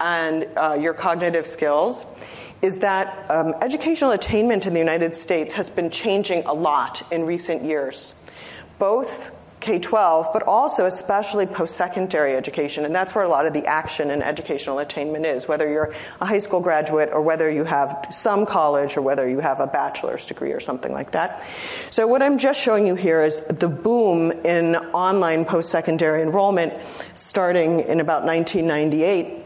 [0.00, 2.06] and uh, your cognitive skills
[2.62, 7.24] is that um, educational attainment in the United States has been changing a lot in
[7.24, 8.14] recent years.
[8.78, 12.84] Both K 12, but also especially post secondary education.
[12.84, 16.26] And that's where a lot of the action in educational attainment is, whether you're a
[16.26, 20.26] high school graduate or whether you have some college or whether you have a bachelor's
[20.26, 21.42] degree or something like that.
[21.90, 26.74] So, what I'm just showing you here is the boom in online post secondary enrollment
[27.14, 29.45] starting in about 1998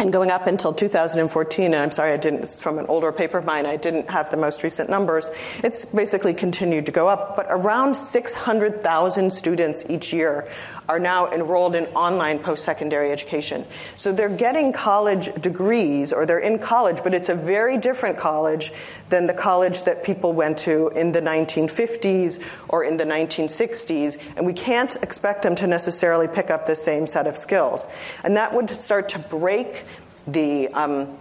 [0.00, 3.36] and going up until 2014, and I'm sorry I didn't, it's from an older paper
[3.36, 5.28] of mine, I didn't have the most recent numbers,
[5.62, 7.36] it's basically continued to go up.
[7.36, 10.48] But around 600,000 students each year
[10.90, 13.64] are now enrolled in online post secondary education.
[13.94, 18.72] So they're getting college degrees, or they're in college, but it's a very different college
[19.08, 24.44] than the college that people went to in the 1950s or in the 1960s, and
[24.44, 27.86] we can't expect them to necessarily pick up the same set of skills.
[28.24, 29.84] And that would start to break
[30.26, 31.16] the, um,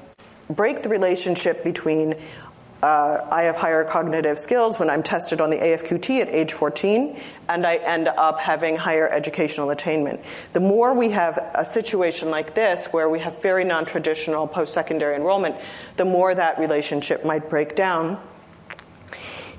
[0.50, 2.16] break the relationship between
[2.82, 7.20] uh, I have higher cognitive skills when I'm tested on the AFQT at age 14,
[7.50, 10.22] and I end up having higher educational attainment.
[10.54, 14.74] The more we have a situation like this, where we have very non traditional post
[14.74, 15.56] secondary enrollment,
[15.98, 18.18] the more that relationship might break down.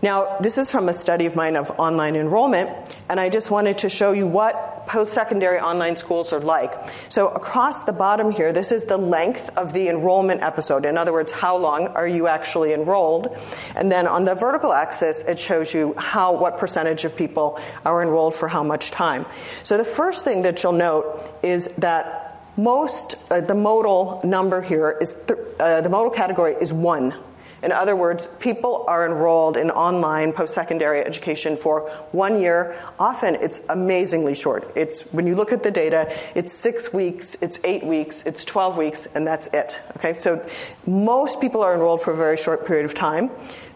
[0.03, 2.70] Now, this is from a study of mine of online enrollment,
[3.11, 6.72] and I just wanted to show you what post secondary online schools are like.
[7.11, 10.86] So, across the bottom here, this is the length of the enrollment episode.
[10.86, 13.36] In other words, how long are you actually enrolled?
[13.76, 18.03] And then on the vertical axis, it shows you how what percentage of people are
[18.03, 19.26] enrolled for how much time.
[19.64, 24.96] So, the first thing that you'll note is that most, uh, the modal number here
[25.01, 27.14] is, th- uh, the modal category is one.
[27.62, 32.74] In other words, people are enrolled in online post secondary education for one year.
[32.98, 34.70] Often it's amazingly short.
[34.74, 38.76] It's, when you look at the data, it's six weeks, it's eight weeks, it's 12
[38.76, 39.78] weeks, and that's it.
[39.96, 40.46] Okay, so
[40.86, 43.30] most people are enrolled for a very short period of time.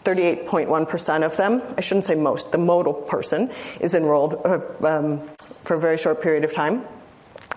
[0.04, 5.76] 38.1% of them, I shouldn't say most, the modal person is enrolled uh, um, for
[5.76, 6.84] a very short period of time.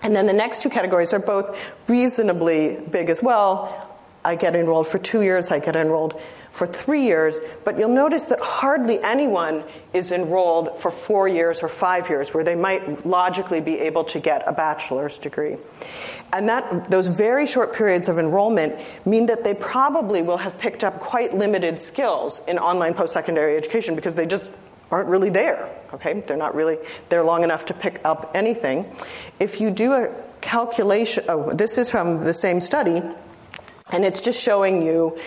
[0.02, 1.58] And then the next two categories are both
[1.90, 3.97] reasonably big as well
[4.28, 6.20] I get enrolled for two years, I get enrolled
[6.52, 9.64] for three years, but you'll notice that hardly anyone
[9.94, 14.20] is enrolled for four years or five years, where they might logically be able to
[14.20, 15.56] get a bachelor's degree.
[16.34, 18.76] And that, those very short periods of enrollment
[19.06, 23.56] mean that they probably will have picked up quite limited skills in online post secondary
[23.56, 24.52] education because they just
[24.92, 25.70] aren't really there.
[25.94, 28.94] Okay, they're not really there long enough to pick up anything.
[29.40, 33.02] If you do a calculation, oh, this is from the same study
[33.92, 35.18] and it's just showing you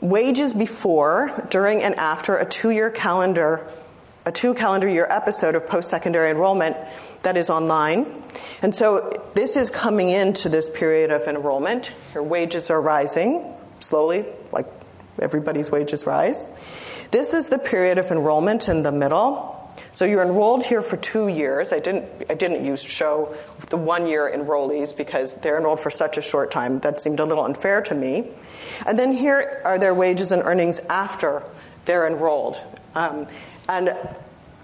[0.00, 3.66] wages before, during, and after a two year calendar,
[4.26, 6.76] a two calendar year episode of post secondary enrollment
[7.22, 8.22] that is online.
[8.62, 11.92] And so this is coming into this period of enrollment.
[12.14, 14.66] Your wages are rising slowly, like
[15.20, 16.56] everybody's wages rise.
[17.10, 19.54] This is the period of enrollment in the middle.
[19.92, 21.72] So you're enrolled here for two years.
[21.72, 23.34] I didn't, I didn't use show
[23.70, 26.80] the one year enrollees because they're enrolled for such a short time.
[26.80, 28.28] That seemed a little unfair to me.
[28.86, 31.42] And then here are their wages and earnings after
[31.84, 32.58] they're enrolled.
[32.94, 33.26] Um,
[33.68, 33.96] and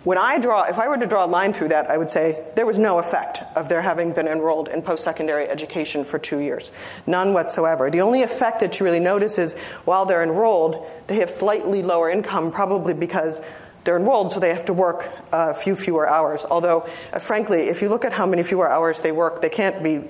[0.04, 2.44] when I draw, if I were to draw a line through that, I would say
[2.56, 6.40] there was no effect of their having been enrolled in post secondary education for two
[6.40, 6.72] years.
[7.06, 7.90] None whatsoever.
[7.90, 12.10] The only effect that you really notice is while they're enrolled, they have slightly lower
[12.10, 13.40] income, probably because
[13.84, 16.44] they're enrolled, so they have to work a few fewer hours.
[16.50, 19.82] Although, uh, frankly, if you look at how many fewer hours they work, they can't
[19.82, 20.02] be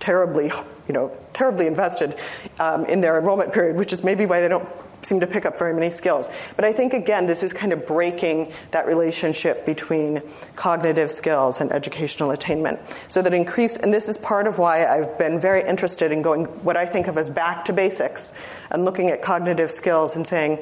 [0.00, 0.46] terribly,
[0.86, 2.14] you know, terribly invested
[2.58, 4.68] um, in their enrollment period, which is maybe why they don't
[5.02, 6.28] seem to pick up very many skills.
[6.56, 10.22] But I think again, this is kind of breaking that relationship between
[10.56, 12.80] cognitive skills and educational attainment.
[13.08, 16.44] So that increase, and this is part of why I've been very interested in going
[16.64, 18.32] what I think of as back to basics
[18.70, 20.58] and looking at cognitive skills and saying,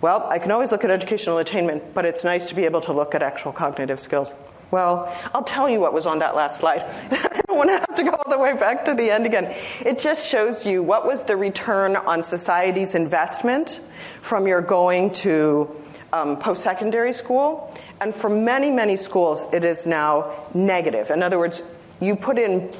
[0.00, 2.92] well, I can always look at educational attainment, but it's nice to be able to
[2.92, 4.34] look at actual cognitive skills.
[4.70, 6.82] Well, I'll tell you what was on that last slide.
[7.10, 9.54] I don't want to have to go all the way back to the end again.
[9.84, 13.80] It just shows you what was the return on society's investment
[14.20, 15.74] from your going to
[16.12, 17.74] um, post secondary school.
[18.00, 21.10] And for many, many schools, it is now negative.
[21.10, 21.62] In other words,
[22.00, 22.70] you put in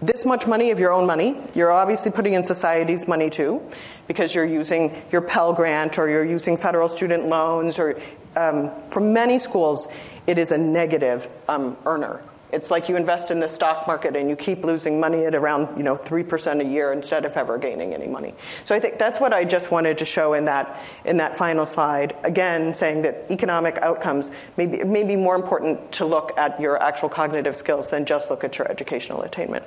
[0.00, 3.62] this much money of your own money, you're obviously putting in society's money too
[4.06, 8.00] because you're using your Pell Grant or you're using federal student loans, or
[8.36, 9.92] um, for many schools,
[10.26, 12.22] it is a negative um, earner.
[12.52, 15.76] It's like you invest in the stock market and you keep losing money at around
[15.76, 18.34] you know three percent a year instead of ever gaining any money.
[18.64, 21.66] So I think that's what I just wanted to show in that in that final
[21.66, 22.16] slide.
[22.22, 26.80] Again, saying that economic outcomes may be, may be more important to look at your
[26.80, 29.64] actual cognitive skills than just look at your educational attainment.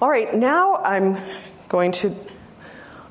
[0.00, 1.16] All right, now I'm
[1.68, 2.14] going to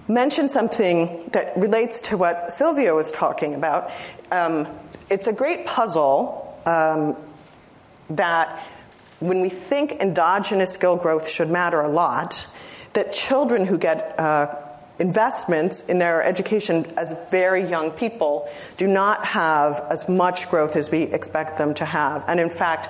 [0.10, 3.92] mention something that relates to what Silvia was talking about.
[4.32, 4.68] Um,
[5.10, 7.16] it's a great puzzle um,
[8.10, 8.68] that
[9.20, 12.48] when we think endogenous skill growth should matter a lot,
[12.94, 14.56] that children who get uh,
[14.98, 20.90] investments in their education as very young people do not have as much growth as
[20.90, 22.26] we expect them to have.
[22.28, 22.90] And in fact,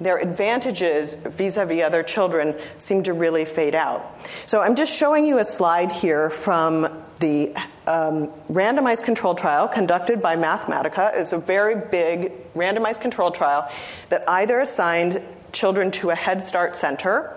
[0.00, 4.16] their advantages vis a vis other children seem to really fade out.
[4.46, 7.54] So I'm just showing you a slide here from the
[7.86, 11.16] um, randomized control trial conducted by Mathematica.
[11.16, 13.70] is a very big randomized control trial
[14.08, 15.20] that either assigned
[15.52, 17.34] children to a Head Start center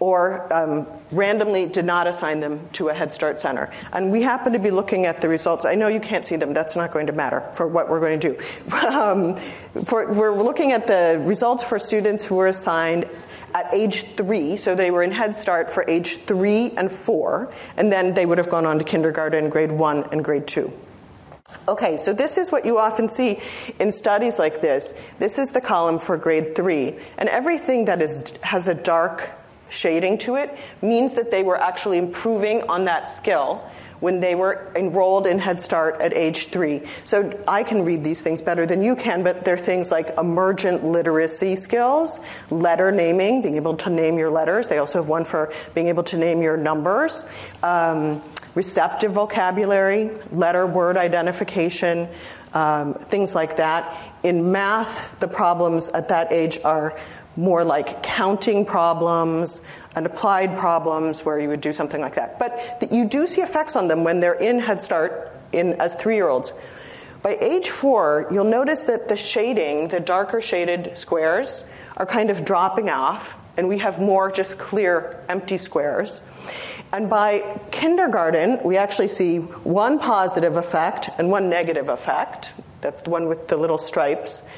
[0.00, 3.70] or um, randomly did not assign them to a Head Start center.
[3.92, 5.66] And we happen to be looking at the results.
[5.66, 8.18] I know you can't see them, that's not going to matter for what we're going
[8.18, 8.76] to do.
[8.76, 9.36] um,
[9.84, 13.06] for, we're looking at the results for students who were assigned
[13.54, 17.92] at age three, so they were in Head Start for age three and four, and
[17.92, 20.72] then they would have gone on to kindergarten, grade one, and grade two.
[21.66, 23.40] Okay, so this is what you often see
[23.80, 24.94] in studies like this.
[25.18, 29.30] This is the column for grade three, and everything that is, has a dark
[29.70, 33.64] shading to it means that they were actually improving on that skill
[34.00, 36.82] when they were enrolled in Head Start at age three.
[37.04, 40.84] So I can read these things better than you can, but they're things like emergent
[40.84, 42.20] literacy skills,
[42.50, 44.68] letter naming, being able to name your letters.
[44.68, 47.30] They also have one for being able to name your numbers.
[47.62, 48.22] Um,
[48.54, 52.08] receptive vocabulary, letter word identification,
[52.52, 53.96] um, things like that.
[54.22, 56.98] In math, the problems at that age are
[57.36, 59.62] more like counting problems
[59.94, 62.38] and applied problems where you would do something like that.
[62.38, 66.16] But you do see effects on them when they're in Head Start in, as three
[66.16, 66.52] year olds.
[67.22, 71.64] By age four, you'll notice that the shading, the darker shaded squares,
[71.96, 76.22] are kind of dropping off, and we have more just clear empty squares.
[76.92, 82.54] And by kindergarten, we actually see one positive effect and one negative effect.
[82.80, 84.48] That's the one with the little stripes.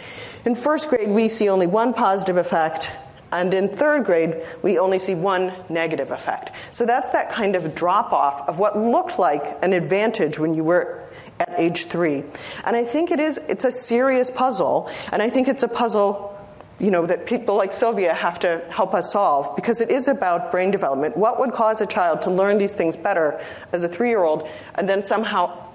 [0.45, 2.91] In first grade, we see only one positive effect,
[3.31, 6.51] and in third grade, we only see one negative effect.
[6.73, 10.65] So that's that kind of drop off of what looked like an advantage when you
[10.65, 11.05] were
[11.39, 12.25] at age three.
[12.65, 16.33] And I think it is, it's a serious puzzle, and I think it's a puzzle
[16.81, 20.51] you know, that people like Silvia have to help us solve because it is about
[20.51, 21.17] brain development.
[21.17, 23.41] What would cause a child to learn these things better
[23.71, 25.72] as a three year old and then somehow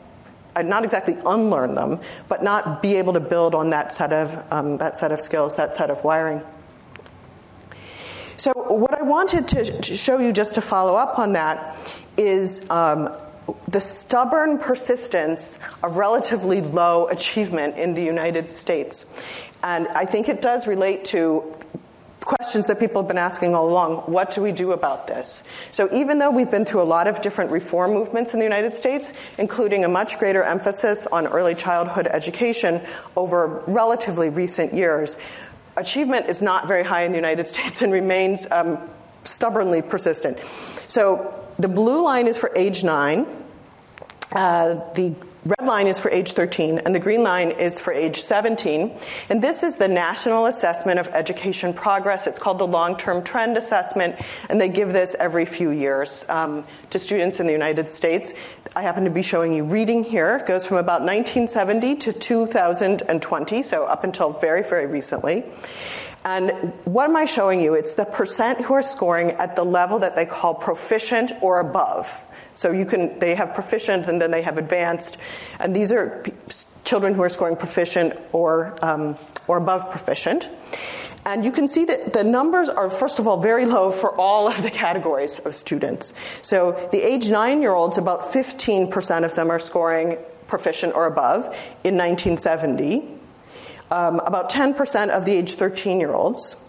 [0.61, 4.77] not exactly unlearn them, but not be able to build on that set of, um,
[4.77, 6.41] that set of skills, that set of wiring?
[8.37, 11.81] So, what I wanted to, to show you just to follow up on that
[12.17, 13.09] is um,
[13.67, 19.19] the stubborn persistence of relatively low achievement in the United States.
[19.63, 21.56] And I think it does relate to
[22.27, 25.43] questions that people have been asking all along what do we do about this?
[25.71, 28.75] So, even though we've been through a lot of different reform movements in the United
[28.75, 32.81] States, including a much greater emphasis on early childhood education
[33.15, 35.15] over relatively recent years,
[35.77, 38.77] achievement is not very high in the United States and remains um,
[39.23, 40.37] stubbornly persistent.
[40.87, 43.25] So, the blue line is for age nine.
[44.33, 45.15] Uh, the
[45.47, 48.97] red line is for age 13 and the green line is for age 17.
[49.29, 52.27] And this is the National Assessment of Education Progress.
[52.27, 54.15] It's called the Long Term Trend Assessment,
[54.49, 58.33] and they give this every few years um, to students in the United States.
[58.75, 60.37] I happen to be showing you reading here.
[60.37, 65.43] It goes from about 1970 to 2020, so up until very, very recently.
[66.25, 67.73] And what am I showing you?
[67.73, 72.25] It's the percent who are scoring at the level that they call proficient or above.
[72.55, 75.17] So you can, they have proficient and then they have advanced.
[75.59, 76.33] And these are p-
[76.83, 79.15] children who are scoring proficient or, um,
[79.47, 80.49] or above proficient.
[81.25, 84.47] And you can see that the numbers are, first of all, very low for all
[84.47, 86.13] of the categories of students.
[86.41, 90.17] So the age nine year olds, about 15% of them are scoring
[90.47, 91.43] proficient or above
[91.83, 93.16] in 1970.
[93.89, 96.67] Um, about 10% of the age 13 year olds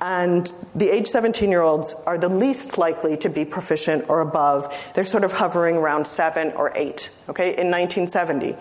[0.00, 4.72] and the age 17 year olds are the least likely to be proficient or above.
[4.94, 8.56] They're sort of hovering around seven or eight, okay, in 1970.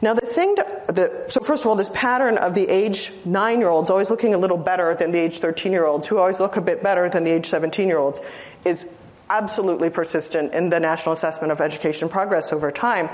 [0.00, 3.68] Now, the thing the, so first of all, this pattern of the age nine year
[3.68, 6.56] olds always looking a little better than the age 13 year olds, who always look
[6.56, 8.20] a bit better than the age 17 year olds,
[8.64, 8.92] is
[9.30, 13.08] absolutely persistent in the National Assessment of Education Progress over time.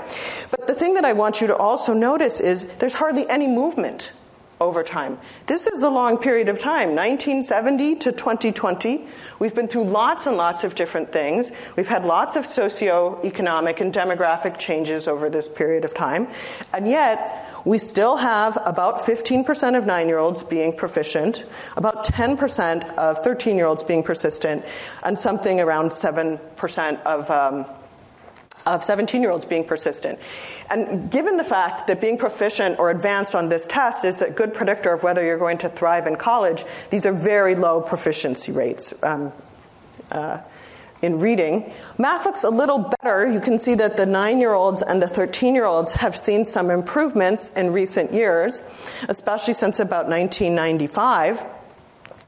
[0.49, 4.11] But the thing that I want you to also notice is there's hardly any movement
[4.59, 5.17] over time.
[5.47, 9.07] This is a long period of time, 1970 to 2020.
[9.39, 11.51] We've been through lots and lots of different things.
[11.77, 16.27] We've had lots of socio-economic and demographic changes over this period of time.
[16.73, 21.45] And yet, we still have about 15% of nine year olds being proficient,
[21.75, 24.65] about 10% of 13 year olds being persistent,
[25.03, 27.65] and something around 7% of um,
[28.65, 30.19] of 17 year olds being persistent.
[30.69, 34.53] And given the fact that being proficient or advanced on this test is a good
[34.53, 39.01] predictor of whether you're going to thrive in college, these are very low proficiency rates.
[39.03, 39.31] Um,
[40.11, 40.39] uh,
[41.01, 41.71] in reading.
[41.97, 43.29] Math looks a little better.
[43.29, 46.43] You can see that the nine year olds and the 13 year olds have seen
[46.43, 48.69] some improvements in recent years,
[49.07, 51.41] especially since about 1995.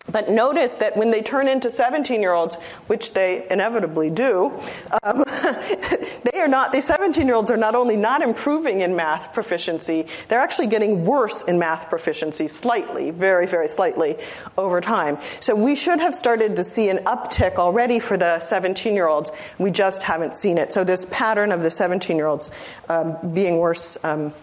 [0.09, 2.55] But notice that when they turn into 17 year olds,
[2.87, 4.59] which they inevitably do,
[5.03, 5.23] um,
[6.31, 10.07] they are not, the 17 year olds are not only not improving in math proficiency,
[10.27, 14.15] they're actually getting worse in math proficiency slightly, very, very slightly
[14.57, 15.19] over time.
[15.39, 19.31] So we should have started to see an uptick already for the 17 year olds.
[19.59, 20.73] We just haven't seen it.
[20.73, 22.49] So this pattern of the 17 year olds
[22.89, 24.03] um, being worse.
[24.03, 24.33] Um,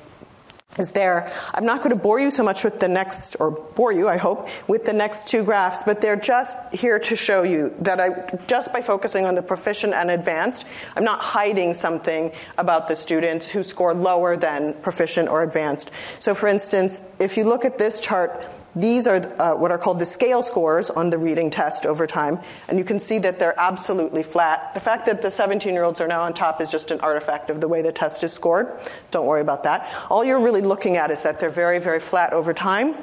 [0.79, 1.33] is there.
[1.55, 4.17] I'm not going to bore you so much with the next, or bore you, I
[4.17, 8.37] hope, with the next two graphs, but they're just here to show you that I,
[8.47, 13.47] just by focusing on the proficient and advanced, I'm not hiding something about the students
[13.47, 15.91] who score lower than proficient or advanced.
[16.19, 18.49] So, for instance, if you look at this chart,
[18.81, 22.39] these are uh, what are called the scale scores on the reading test over time,
[22.69, 24.73] and you can see that they're absolutely flat.
[24.75, 27.51] The fact that the 17 year olds are now on top is just an artifact
[27.51, 28.81] of the way the test is scored.
[29.11, 29.89] Don't worry about that.
[30.11, 32.95] All you're really looking at is that they're very, very flat over time.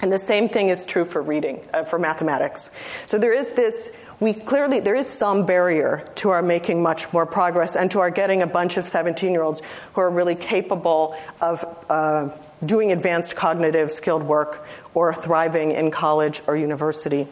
[0.00, 2.70] And the same thing is true for reading, uh, for mathematics.
[3.06, 7.24] So there is this we clearly, there is some barrier to our making much more
[7.24, 9.62] progress and to our getting a bunch of 17 year olds
[9.92, 12.30] who are really capable of uh,
[12.64, 17.28] doing advanced cognitive skilled work or thriving in college or university.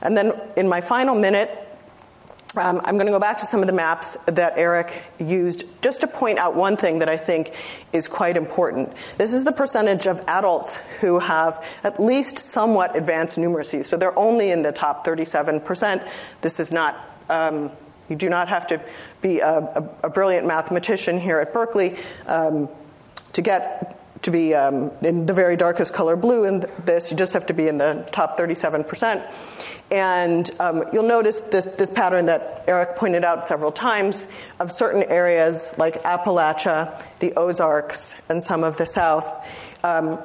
[0.00, 1.67] And then in my final minute,
[2.58, 6.00] um, I'm going to go back to some of the maps that Erik used just
[6.02, 7.54] to point out one thing that I think
[7.92, 8.92] is quite important.
[9.16, 13.84] This is the percentage of adults who have at least somewhat advanced numeracy.
[13.84, 16.08] So they're only in the top 37%.
[16.40, 16.96] This is not,
[17.28, 17.70] um,
[18.08, 18.80] you do not have to
[19.20, 22.68] be a, a, a brilliant mathematician here at Berkeley um,
[23.32, 27.32] to get to be um, in the very darkest color blue in this, you just
[27.32, 29.74] have to be in the top 37%.
[29.90, 34.28] And um, you'll notice this, this pattern that Erik pointed out several times
[34.60, 39.46] of certain areas like Appalachia, the Ozarks, and some of the South.
[39.82, 40.18] Um,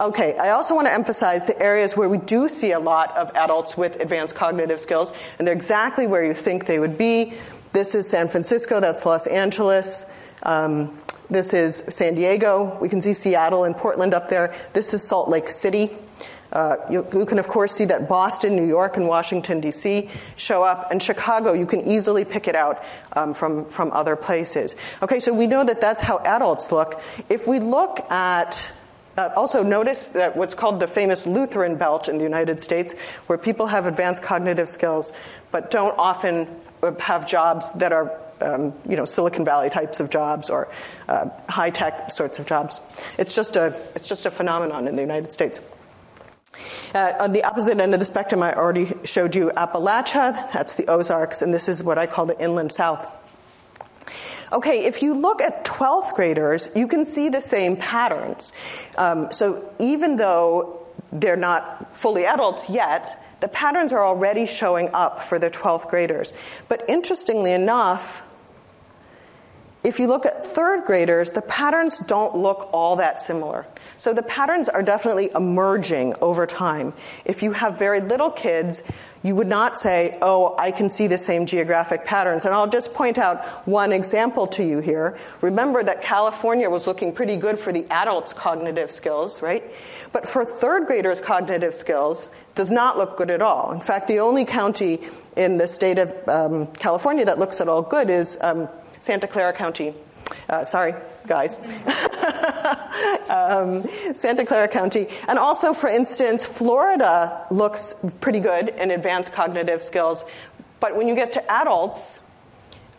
[0.00, 3.30] okay, I also want to emphasize the areas where we do see a lot of
[3.34, 7.32] adults with advanced cognitive skills, and they're exactly where you think they would be.
[7.72, 10.10] This is San Francisco, that's Los Angeles.
[10.42, 10.98] Um,
[11.30, 12.78] this is San Diego.
[12.80, 14.54] We can see Seattle and Portland up there.
[14.72, 15.90] This is Salt Lake City.
[16.52, 20.08] Uh, you, you, can, of course, see that Boston, New York, and Washington, D.C.
[20.36, 20.90] show up.
[20.90, 22.82] And Chicago, you can easily pick it out
[23.12, 24.74] um, from, from other places.
[25.02, 27.02] Okay, so we know that that's how adults look.
[27.28, 28.72] If we look at
[29.18, 32.94] uh, also, notice that what's called the famous Lutheran belt in the United States,
[33.26, 35.12] where people have advanced cognitive skills
[35.50, 36.46] but don't often
[37.00, 40.68] have jobs that are um, you know, Silicon Valley types of jobs or
[41.08, 42.80] uh, high tech sorts of jobs.
[43.18, 45.60] It's just a, it's just a phenomenon in the United States.
[46.94, 50.86] Uh, on the opposite end of the spectrum, I already showed you Appalachia, that's the
[50.88, 53.14] Ozarks, and this is what I call the inland south.
[54.50, 58.52] Okay, if you look at 12th graders, you can see the same patterns.
[58.96, 65.22] Um, so even though they're not fully adults yet, the patterns are already showing up
[65.22, 66.32] for the 12th graders.
[66.68, 68.22] But interestingly enough,
[69.84, 73.66] if you look at third graders, the patterns don't look all that similar.
[73.96, 76.92] So the patterns are definitely emerging over time.
[77.24, 78.82] If you have very little kids,
[79.22, 82.44] you would not say, oh, I can see the same geographic patterns.
[82.44, 85.16] And I'll just point out one example to you here.
[85.40, 89.64] Remember that California was looking pretty good for the adults' cognitive skills, right?
[90.12, 93.70] But for third graders' cognitive skills, does not look good at all.
[93.72, 94.98] In fact, the only county
[95.36, 98.68] in the state of um, California that looks at all good is um,
[99.08, 99.94] Santa Clara County.
[100.50, 100.92] Uh, sorry,
[101.26, 101.60] guys.
[103.30, 103.82] um,
[104.14, 105.06] Santa Clara County.
[105.26, 110.26] And also, for instance, Florida looks pretty good in advanced cognitive skills.
[110.78, 112.20] But when you get to adults,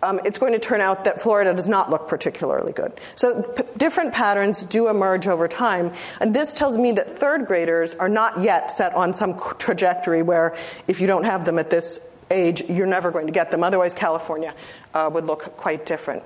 [0.02, 3.00] um, it's going to turn out that Florida does not look particularly good.
[3.14, 5.92] So p- different patterns do emerge over time.
[6.20, 10.56] And this tells me that third graders are not yet set on some trajectory where
[10.88, 13.64] if you don't have them at this age, you're never going to get them.
[13.64, 14.54] Otherwise, California
[14.94, 16.24] uh, would look quite different.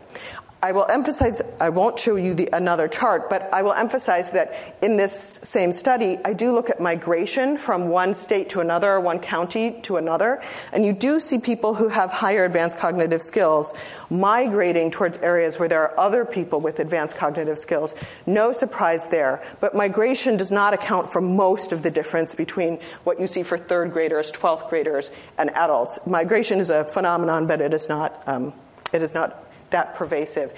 [0.64, 4.78] I will emphasize, I won't show you the, another chart, but I will emphasize that
[4.82, 9.20] in this same study, I do look at migration from one state to another, one
[9.20, 10.42] county to another,
[10.72, 13.74] and you do see people who have higher advanced cognitive skills
[14.10, 17.94] migrating towards areas where there are other people with advanced cognitive skills.
[18.26, 23.20] No surprise there, but migration does not account for most of the difference between what
[23.20, 26.00] you see for third graders, 12th graders, and adults.
[26.08, 28.54] Migration is a phenomenon, but it is not, um,
[28.94, 30.54] it is not that pervasive.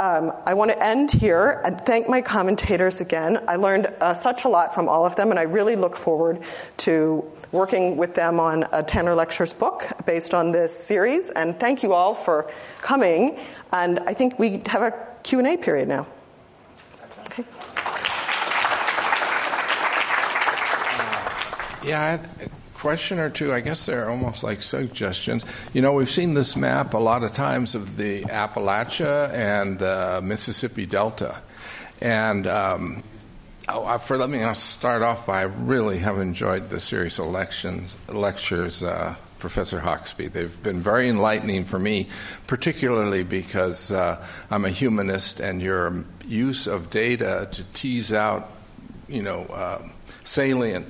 [0.00, 3.44] Um, I want to end here and thank my commentators again.
[3.46, 6.42] I learned uh, such a lot from all of them, and I really look forward
[6.78, 11.30] to working with them on a Tanner Lectures book based on this series.
[11.30, 12.50] And thank you all for
[12.80, 13.38] coming.
[13.72, 14.92] And I think we have a
[15.22, 16.08] Q&A period now.
[17.30, 17.44] Okay.
[21.84, 23.50] Yeah, I question or two.
[23.50, 25.42] I guess they're almost like suggestions.
[25.72, 30.20] You know, we've seen this map a lot of times of the Appalachia and the
[30.22, 31.34] Mississippi Delta.
[32.02, 33.02] And um,
[33.70, 37.96] oh, for let me start off by I really have enjoyed the series of lections,
[38.06, 40.30] lectures, uh, Professor Hoxby.
[40.30, 42.10] They've been very enlightening for me,
[42.46, 48.50] particularly because uh, I'm a humanist, and your use of data to tease out,
[49.08, 49.88] you know, uh,
[50.24, 50.86] salient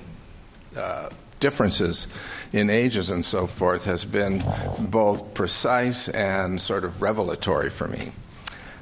[0.77, 1.11] uh,
[1.45, 2.07] differences
[2.55, 4.43] in ages and so forth has been
[4.79, 8.13] both precise and sort of revelatory for me.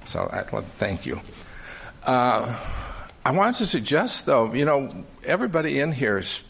[0.05, 1.21] So, I, well, thank you.
[2.05, 2.57] Uh,
[3.25, 4.89] I want to suggest, though, you know,
[5.25, 6.45] everybody in here is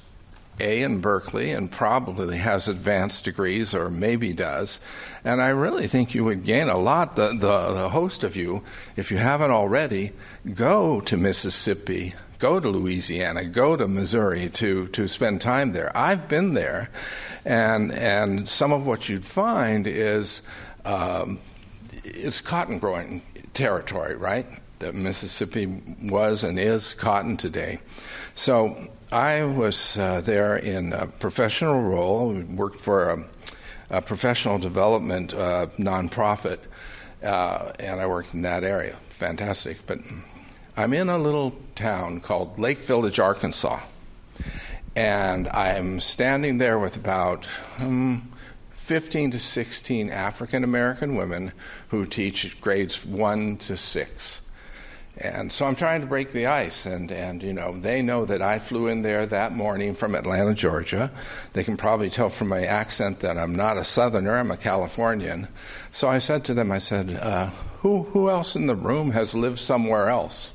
[0.61, 4.81] A in Berkeley and probably has advanced degrees or maybe does.
[5.25, 8.63] And I really think you would gain a lot, the, the, the host of you,
[8.97, 10.13] if you haven't already,
[10.53, 15.97] go to Mississippi go to Louisiana, go to Missouri to, to spend time there.
[15.97, 16.91] I've been there,
[17.45, 20.43] and, and some of what you'd find is
[20.85, 21.39] um,
[22.03, 23.23] it's cotton growing
[23.55, 24.45] territory, right?
[24.81, 25.67] That Mississippi
[26.03, 27.79] was and is cotton today.
[28.35, 33.25] So I was uh, there in a professional role, worked for a,
[33.99, 36.59] a professional development uh, nonprofit,
[37.23, 38.97] uh, and I worked in that area.
[39.11, 39.87] Fantastic.
[39.87, 40.01] But
[40.75, 43.81] I'm in a little town called Lake Village, Arkansas.
[44.97, 47.47] And I'm standing there with about
[47.79, 48.33] um,
[48.71, 51.53] 15 to 16 African American women
[51.89, 54.41] who teach grades 1 to 6.
[55.19, 58.41] And so I'm trying to break the ice, and, and you know they know that
[58.41, 61.13] I flew in there that morning from Atlanta, Georgia.
[61.53, 65.49] They can probably tell from my accent that I'm not a Southerner; I'm a Californian.
[65.93, 67.51] So I said to them, I said, uh,
[67.81, 70.51] "Who who else in the room has lived somewhere else?"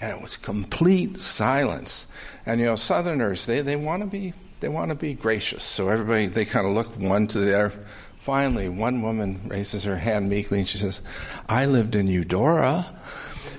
[0.00, 2.06] And it was complete silence.
[2.46, 5.88] And you know, Southerners they, they want to be they want to be gracious, so
[5.88, 7.72] everybody they kind of look one to the other.
[8.16, 11.00] Finally, one woman raises her hand meekly and she says,
[11.48, 12.94] "I lived in Eudora.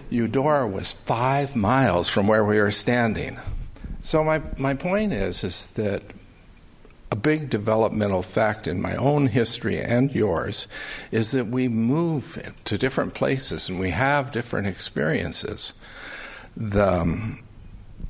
[0.09, 3.37] Eudora was five miles from where we were standing."
[4.01, 6.03] So my my point is is that
[7.11, 10.65] a big developmental fact in my own history and yours
[11.11, 15.73] is that we move to different places and we have different experiences
[16.55, 17.43] the um,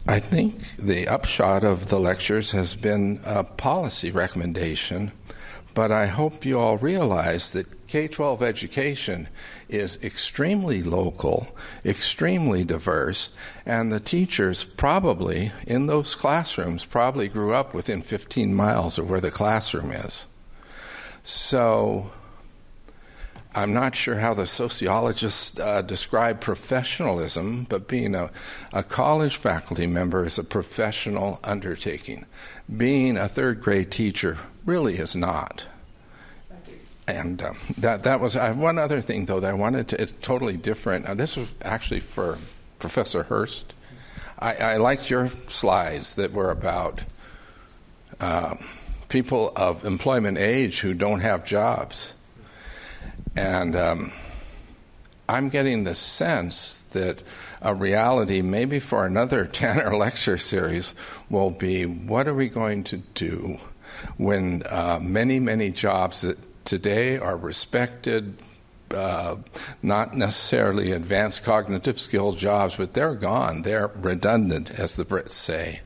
[0.08, 5.12] I think the upshot of the lectures has been a policy recommendation,
[5.76, 9.28] but I hope you all realize that K 12 education
[9.70, 11.56] is extremely local,
[11.86, 13.30] extremely diverse,
[13.66, 19.22] and the teachers probably in those classrooms probably grew up within 15 miles of where
[19.22, 20.26] the classroom is.
[21.24, 22.10] So
[23.54, 28.32] I'm not sure how the sociologists uh, describe professionalism, but being a,
[28.72, 32.26] a college faculty member is a professional undertaking.
[32.76, 35.66] Being a third grade teacher really is not.
[37.08, 40.02] And um, that that was one other thing though that I wanted to.
[40.02, 41.06] It's totally different.
[41.18, 42.38] This was actually for
[42.80, 43.74] Professor Hurst.
[44.40, 47.02] I, I liked your slides that were about
[48.22, 48.56] uh,
[49.10, 52.14] people of employment age who don't have jobs
[53.36, 54.12] and um,
[55.30, 57.24] I'm getting the sense that
[57.62, 60.94] a reality, maybe for another Tanner lecture series,
[61.30, 63.60] will be what are we going to do
[64.18, 68.36] when uh, many, many jobs that today are respected,
[68.94, 69.38] uh,
[69.82, 73.62] not necessarily advanced cognitive skill jobs, but they're gone.
[73.62, 75.82] They're redundant, as the Brits say.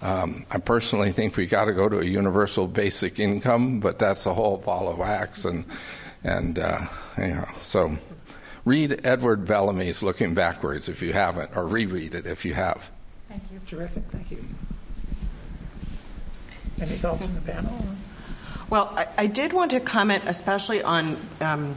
[0.00, 4.26] Um, I personally think we got to go to a universal basic income, but that's
[4.26, 5.64] a whole ball of wax, and
[6.24, 6.86] and, uh,
[7.18, 7.96] you know, so
[8.64, 12.90] read Edward Bellamy's Looking Backwards if you haven't, or reread it if you have.
[13.28, 13.60] Thank you.
[13.66, 14.04] Terrific.
[14.10, 14.44] Thank you.
[16.80, 17.84] Any thoughts from the panel?
[18.70, 21.76] Well, I, I did want to comment especially on um,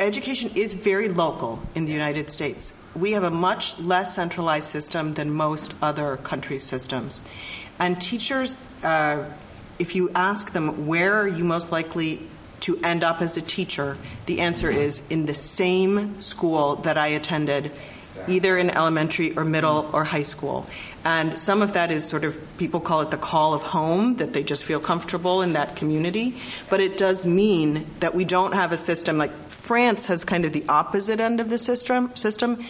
[0.00, 2.72] education is very local in the United States.
[2.94, 7.22] We have a much less centralized system than most other countries' systems.
[7.78, 9.30] And teachers, uh,
[9.78, 12.20] if you ask them where are you most likely
[12.66, 13.96] to end up as a teacher?
[14.26, 17.70] The answer is in the same school that I attended,
[18.26, 20.66] either in elementary or middle or high school.
[21.04, 24.32] And some of that is sort of, people call it the call of home, that
[24.32, 26.34] they just feel comfortable in that community.
[26.68, 30.52] But it does mean that we don't have a system like France has kind of
[30.52, 32.14] the opposite end of the system.
[32.16, 32.64] system.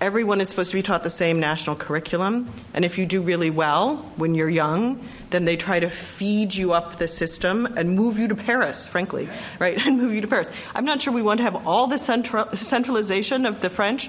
[0.00, 2.48] Everyone is supposed to be taught the same national curriculum.
[2.72, 6.72] And if you do really well when you're young, then they try to feed you
[6.72, 9.76] up the system and move you to Paris, frankly, right?
[9.86, 10.52] And move you to Paris.
[10.74, 14.08] I'm not sure we want to have all the central, centralization of the French.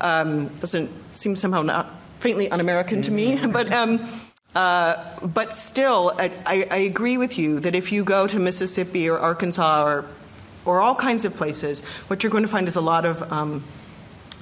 [0.00, 3.72] Um, doesn't seem somehow not faintly un-American to me, but.
[3.72, 4.08] Um,
[4.54, 9.06] Uh, but still, I, I, I, agree with you that if you go to Mississippi
[9.08, 10.06] or Arkansas or,
[10.64, 13.62] or all kinds of places, what you're going to find is a lot of um,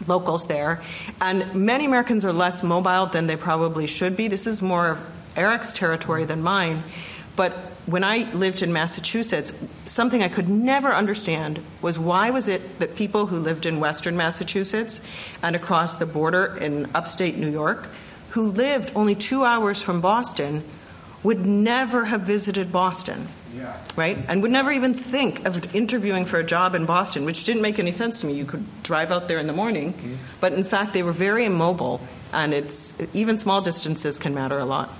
[0.06, 0.82] locals there.
[1.20, 4.28] And many Americans are less mobile than they probably should be.
[4.28, 4.98] This is more
[5.36, 6.82] Erik's territory than mine.
[7.36, 7.52] But
[7.84, 9.52] when I lived in Massachusetts,
[9.84, 14.16] something I could never understand was why was it that people who lived in western
[14.16, 15.00] Massachusetts
[15.42, 17.88] and across the border in upstate New York,
[18.30, 20.64] who lived only two hours from Boston,
[21.22, 23.76] would never have visited Boston, yeah.
[23.96, 24.18] right?
[24.28, 27.78] And would never even think of interviewing for a job in Boston, which didn't make
[27.78, 28.34] any sense to me.
[28.34, 30.14] You could drive out there in the morning, mm-hmm.
[30.40, 32.00] but in fact, they were very immobile,
[32.32, 34.90] and it's even small distances can matter a lot.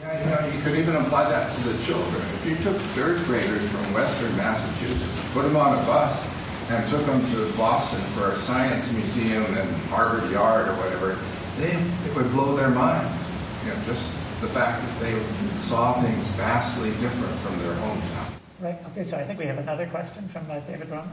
[0.00, 2.22] Yeah, you know, you could even apply that to the children.
[2.34, 6.28] If you took third graders from Western Massachusetts, put them on a bus,
[6.70, 11.18] and took them to Boston for a science museum and Harvard Yard or whatever,
[11.58, 11.72] they
[12.08, 13.30] it would blow their minds.
[13.64, 15.22] You know, just the fact that they
[15.56, 18.32] saw things vastly different from their hometown.
[18.60, 18.78] Right.
[18.90, 19.04] Okay.
[19.08, 21.08] So I think we have another question from uh, David Romer.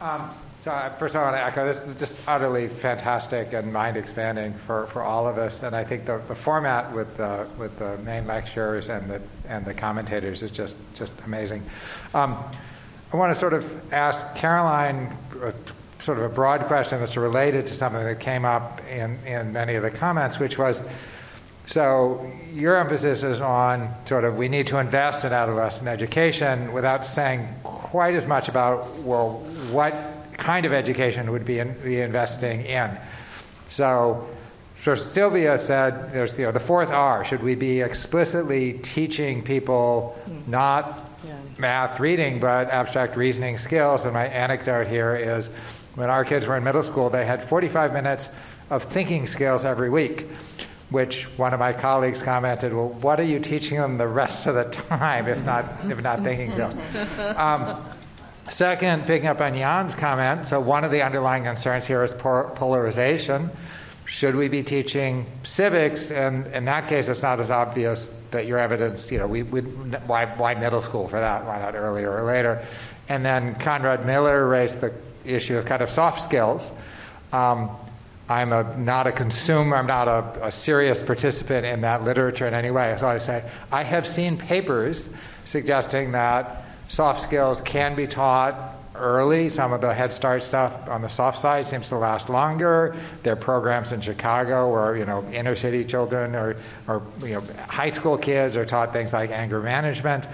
[0.00, 0.30] Um,
[0.62, 4.54] so uh, first, I want to echo this is just utterly fantastic and mind expanding
[4.66, 5.62] for, for all of us.
[5.62, 9.64] And I think the, the format with the, with the main lectures and the, and
[9.66, 11.62] the commentators is just, just amazing.
[12.14, 12.42] Um,
[13.12, 15.52] I want to sort of ask Caroline a,
[16.02, 19.74] sort of a broad question that's related to something that came up in, in many
[19.74, 20.80] of the comments, which was
[21.72, 27.06] so your emphasis is on sort of we need to invest in adolescent education without
[27.06, 29.38] saying quite as much about, well,
[29.70, 29.94] what
[30.36, 32.98] kind of education would be, in, be investing in.
[33.70, 34.28] So,
[34.82, 37.24] so Silvia said there's you know, the fourth R.
[37.24, 41.38] Should we be explicitly teaching people not yeah.
[41.58, 44.04] math, reading, but abstract reasoning skills?
[44.04, 45.48] And my anecdote here is
[45.94, 48.28] when our kids were in middle school, they had 45 minutes
[48.68, 50.26] of thinking skills every week.
[50.92, 54.54] Which one of my colleagues commented, "Well, what are you teaching them the rest of
[54.54, 56.74] the time, if not if not thinking skills?"
[57.36, 57.74] Um,
[58.50, 63.50] Second, picking up on Jan's comment, so one of the underlying concerns here is polarization.
[64.04, 66.10] Should we be teaching civics?
[66.10, 69.60] And in that case, it's not as obvious that your evidence, you know, we, we,
[69.62, 71.46] why, why middle school for that?
[71.46, 72.62] Why not earlier or later?
[73.08, 74.92] And then Conrad Miller raised the
[75.24, 76.70] issue of kind of soft skills.
[77.32, 77.70] Um,
[78.32, 82.54] I'm a, not a consumer, I'm not a, a, serious participant in that literature in
[82.54, 82.96] any way.
[82.98, 85.08] So I say, I have seen papers
[85.44, 89.48] suggesting that Soft skills can be taught early.
[89.48, 92.94] Some of the Head Start stuff on the soft side seems to last longer.
[93.22, 96.54] There are programs in Chicago where you know inner city children or,
[96.86, 100.26] or you know high school kids are taught things like anger management.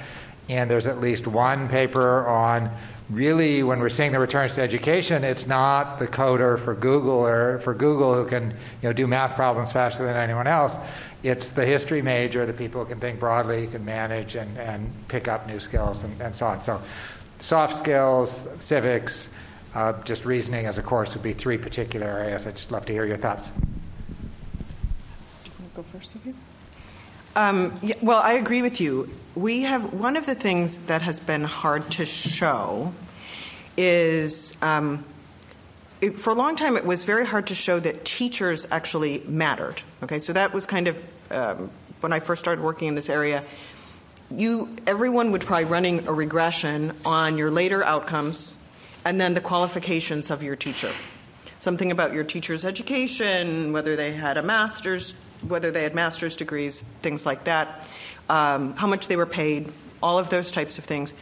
[0.49, 2.73] And there's at least one paper on
[3.11, 7.59] really when we're seeing the returns to education, it's not the coder for Google or
[7.61, 10.77] for Google who can you know do math problems faster than anyone else.
[11.23, 15.27] It's the history major, the people who can think broadly, can manage and, and pick
[15.27, 16.63] up new skills and, and so on.
[16.63, 16.81] So,
[17.41, 19.29] soft skills, civics,
[19.75, 22.47] uh, just reasoning as a course would be three particular areas.
[22.47, 23.49] I'd just love to hear your thoughts.
[23.49, 23.53] Do
[25.45, 26.35] you want to go first, Sophie?
[27.39, 29.09] Um, yeah, well, I agree with you.
[29.37, 32.93] We have one of the things that has been hard to show
[33.77, 35.05] is um,
[36.01, 39.83] it, for a long time, it was very hard to show that teachers actually mattered.
[40.03, 40.99] Okay, so that was kind of
[41.31, 41.71] um,
[42.01, 43.45] when I first started working in this area.
[44.33, 48.57] You, everyone would try running a regression on your later outcomes,
[49.05, 50.91] and then the qualifications of your teacher.
[51.61, 55.15] Something about your teacher's education, whether they had a master's,
[55.47, 57.89] whether they had master's degrees, things like that,
[58.29, 59.71] um, how much they were paid,
[60.03, 61.15] all of those types of things.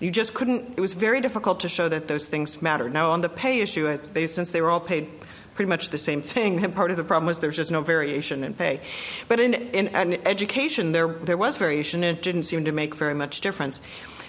[0.00, 2.92] You just couldn't, it was very difficult to show that those things mattered.
[2.92, 5.08] Now, on the pay issue, they, since they were all paid
[5.54, 8.44] pretty much the same thing, and part of the problem was there's just no variation
[8.44, 8.80] in pay.
[9.28, 12.94] But in, in, in education, there, there was variation, and it didn't seem to make
[12.94, 13.80] very much difference.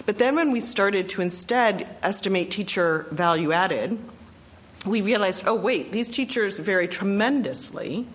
[0.06, 3.98] But then when we started to instead estimate teacher value added,
[4.84, 8.06] we realized, oh, wait, these teachers vary tremendously.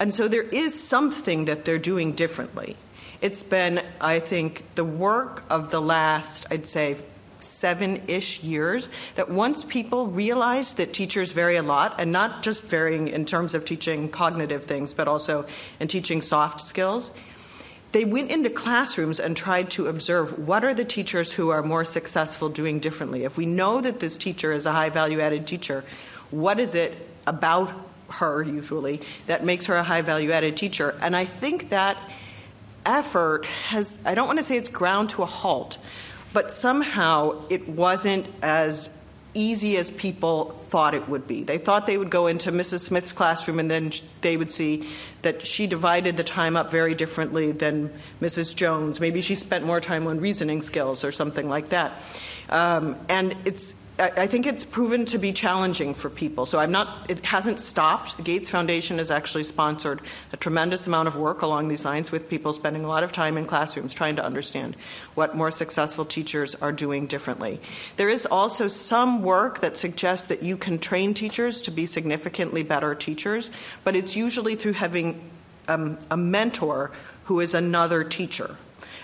[0.00, 2.76] And so there is something that they're doing differently.
[3.20, 6.96] It's been, I think, the work of the last, I'd say,
[7.40, 12.62] seven ish years that once people realized that teachers vary a lot, and not just
[12.62, 15.46] varying in terms of teaching cognitive things, but also
[15.78, 17.12] in teaching soft skills,
[17.92, 21.84] they went into classrooms and tried to observe what are the teachers who are more
[21.84, 23.24] successful doing differently.
[23.24, 25.84] If we know that this teacher is a high value added teacher,
[26.30, 26.96] what is it
[27.26, 30.96] about her usually that makes her a high value added teacher?
[31.02, 31.96] And I think that
[32.84, 35.78] effort has, I don't want to say it's ground to a halt,
[36.32, 38.90] but somehow it wasn't as
[39.34, 41.44] easy as people thought it would be.
[41.44, 42.80] They thought they would go into Mrs.
[42.80, 43.92] Smith's classroom and then
[44.22, 44.88] they would see
[45.22, 48.54] that she divided the time up very differently than Mrs.
[48.54, 49.00] Jones.
[49.00, 51.92] Maybe she spent more time on reasoning skills or something like that.
[52.48, 56.46] Um, and it's I think it's proven to be challenging for people.
[56.46, 57.10] So I'm not.
[57.10, 58.16] It hasn't stopped.
[58.16, 60.00] The Gates Foundation has actually sponsored
[60.32, 63.36] a tremendous amount of work along these lines with people spending a lot of time
[63.36, 64.74] in classrooms trying to understand
[65.14, 67.60] what more successful teachers are doing differently.
[67.96, 72.62] There is also some work that suggests that you can train teachers to be significantly
[72.62, 73.50] better teachers,
[73.84, 75.20] but it's usually through having
[75.68, 76.90] um, a mentor
[77.24, 78.56] who is another teacher.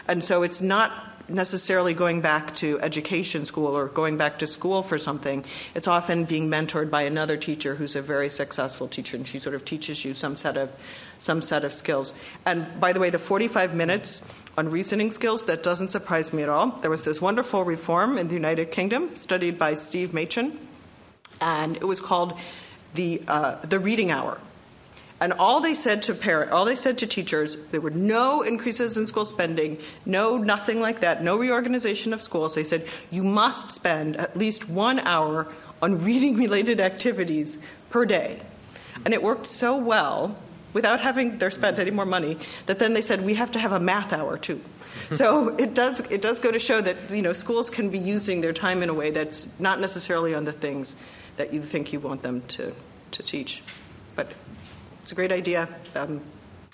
[0.08, 4.82] And so it's not necessarily going back to education school or going back to school
[4.82, 5.44] for something.
[5.74, 9.54] It's often being mentored by another teacher who's a very successful teacher, and she sort
[9.54, 10.70] of teaches you some set of
[11.18, 12.12] some set of skills.
[12.44, 14.20] And by the way, the 45 minutes
[14.58, 16.68] on reasoning skills that doesn't surprise me at all.
[16.68, 20.58] There was this wonderful reform in the United Kingdom studied by Steve Machin,
[21.40, 22.38] and it was called
[22.94, 24.38] the uh, the reading hour.
[25.20, 28.96] And all they said to parent, all they said to teachers, there were no increases
[28.96, 32.54] in school spending, no nothing like that, no reorganization of schools.
[32.54, 35.48] They said you must spend at least one hour
[35.80, 38.40] on reading related activities per day.
[39.04, 40.36] And it worked so well
[40.72, 42.36] without having their spent any more money
[42.66, 44.60] that then they said we have to have a math hour too.
[45.10, 48.40] so it does it does go to show that you know schools can be using
[48.40, 50.96] their time in a way that's not necessarily on the things
[51.36, 52.74] that you think you want them to,
[53.12, 53.62] to teach.
[54.14, 54.32] But
[55.06, 55.68] it's a great idea.
[55.94, 56.20] Um,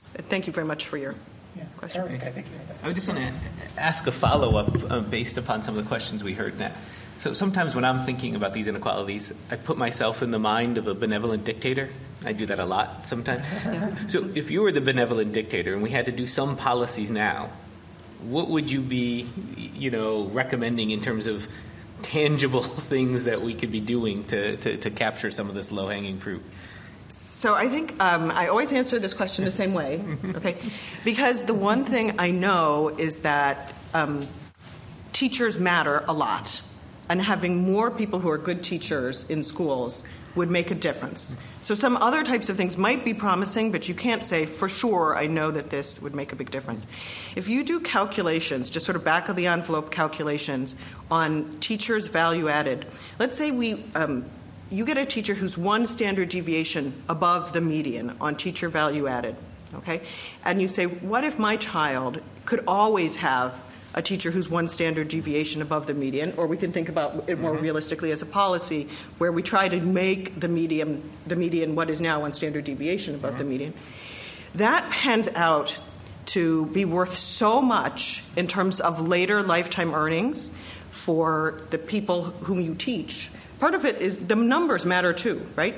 [0.00, 1.14] thank you very much for your
[1.54, 1.64] yeah.
[1.76, 2.00] question.
[2.00, 2.46] Erik, I think
[2.82, 3.32] I just want to
[3.76, 6.58] ask a follow up uh, based upon some of the questions we heard.
[6.58, 6.72] Now.
[7.18, 10.86] So sometimes when I'm thinking about these inequalities, I put myself in the mind of
[10.86, 11.90] a benevolent dictator.
[12.24, 13.44] I do that a lot sometimes.
[14.10, 17.50] so if you were the benevolent dictator and we had to do some policies now,
[18.22, 19.28] what would you be,
[19.58, 21.46] you know, recommending in terms of
[22.00, 25.88] tangible things that we could be doing to, to, to capture some of this low
[25.88, 26.42] hanging fruit?
[27.42, 30.00] So I think um, I always answer this question the same way,
[30.36, 30.56] okay?
[31.04, 34.28] Because the one thing I know is that um,
[35.12, 36.60] teachers matter a lot,
[37.08, 40.06] and having more people who are good teachers in schools
[40.36, 41.34] would make a difference.
[41.62, 45.16] So some other types of things might be promising, but you can't say for sure
[45.16, 46.86] I know that this would make a big difference.
[47.34, 50.76] If you do calculations, just sort of back of the envelope calculations
[51.10, 52.86] on teachers' value added,
[53.18, 54.26] let's say we um,
[54.72, 59.36] you get a teacher who's one standard deviation above the median on teacher value added,
[59.74, 60.00] okay?
[60.44, 63.60] And you say, what if my child could always have
[63.94, 67.38] a teacher who's one standard deviation above the median, or we can think about it
[67.38, 67.62] more mm-hmm.
[67.62, 68.88] realistically as a policy
[69.18, 73.14] where we try to make the median, the median what is now one standard deviation
[73.14, 73.42] above mm-hmm.
[73.42, 73.74] the median.
[74.54, 75.76] That pans out
[76.24, 80.50] to be worth so much in terms of later lifetime earnings
[80.90, 83.28] for the people whom you teach
[83.62, 85.76] part of it is the numbers matter too, right?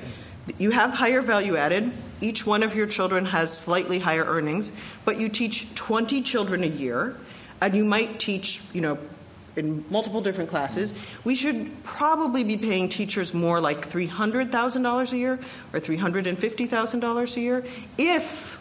[0.57, 1.93] You have higher value added.
[2.19, 4.73] Each one of your children has slightly higher earnings,
[5.05, 7.15] but you teach 20 children a year,
[7.61, 8.97] and you might teach, you know,
[9.55, 10.95] in multiple different classes.
[11.25, 15.39] We should probably be paying teachers more like $300,000 a year
[15.75, 17.67] or $350,000 a year
[17.99, 18.59] if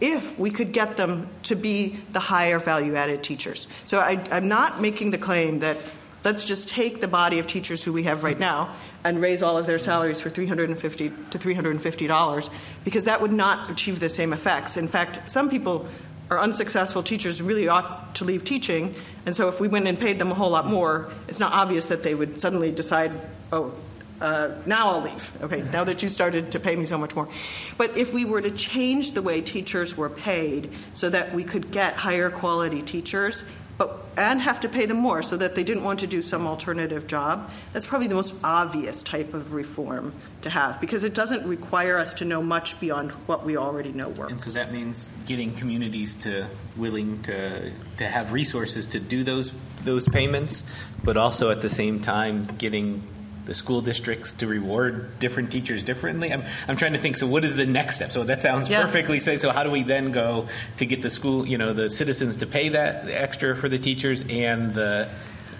[0.00, 3.66] if we could get them to be the higher value added teachers.
[3.84, 5.78] So I, am not making the claim that
[6.26, 8.74] let's just take the body of teachers who we have right now
[9.04, 12.50] and raise all of their salaries for 350 to 350 dollars
[12.84, 15.86] because that would not achieve the same effects in fact some people
[16.28, 18.92] are unsuccessful teachers really ought to leave teaching
[19.24, 21.86] and so if we went and paid them a whole lot more it's not obvious
[21.86, 23.12] that they would suddenly decide
[23.52, 23.72] oh
[24.18, 25.42] uh, now I'll leave.
[25.42, 27.28] Okay, now that you started to pay me so much more.
[27.76, 31.70] But if we were to change the way teachers were paid so that we could
[31.70, 33.44] get higher quality teachers,
[33.78, 36.46] but and have to pay them more so that they didn't want to do some
[36.46, 37.50] alternative job.
[37.72, 42.14] That's probably the most obvious type of reform to have because it doesn't require us
[42.14, 44.32] to know much beyond what we already know works.
[44.32, 46.46] And so that means getting communities to
[46.76, 49.52] willing to to have resources to do those
[49.84, 50.68] those payments,
[51.04, 53.02] but also at the same time getting
[53.46, 56.32] the school districts to reward different teachers differently?
[56.32, 57.16] I'm, I'm trying to think.
[57.16, 58.10] So, what is the next step?
[58.10, 58.82] So that sounds yeah.
[58.82, 59.38] perfectly say.
[59.38, 62.46] So, how do we then go to get the school, you know, the citizens to
[62.46, 65.08] pay that extra for the teachers and the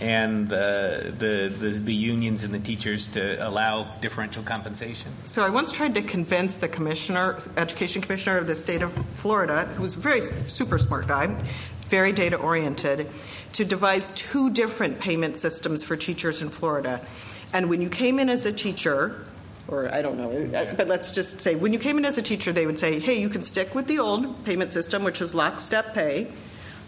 [0.00, 5.10] and the, the, the, the, unions and the teachers to allow differential compensation.
[5.24, 9.64] So I once tried to convince the commissioner, education commissioner of the state of Florida,
[9.64, 11.34] who was a very super smart guy,
[11.88, 13.08] very data oriented,
[13.52, 17.00] to devise two different payment systems for teachers in Florida.
[17.52, 19.24] And when you came in as a teacher,
[19.68, 22.52] or I don't know, but let's just say when you came in as a teacher,
[22.52, 25.94] they would say, hey, you can stick with the old payment system, which is lockstep
[25.94, 26.28] pay.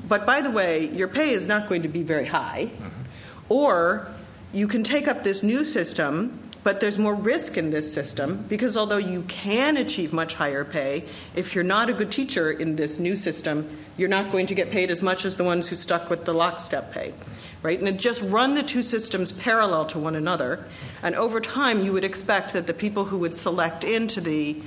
[0.06, 2.70] But by the way, your pay is not going to be very high.
[2.72, 3.02] Mm-hmm.
[3.48, 4.09] Or
[4.52, 8.76] you can take up this new system, but there's more risk in this system because
[8.76, 11.05] although you can achieve much higher pay,
[11.35, 13.68] if you're not a good teacher in this new system,
[13.99, 16.33] you're not going to get paid as much as the ones who stuck with the
[16.33, 17.12] lockstep pay.
[17.61, 17.81] Right?
[17.81, 20.65] And just run the two systems parallel to one another.
[21.03, 24.62] And over time, you would expect that the people who would select into the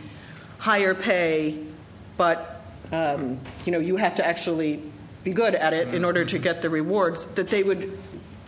[0.60, 1.58] higher pay,
[2.18, 4.84] but um, you know, you have to actually
[5.24, 7.98] be good at it in order to get the rewards, that they would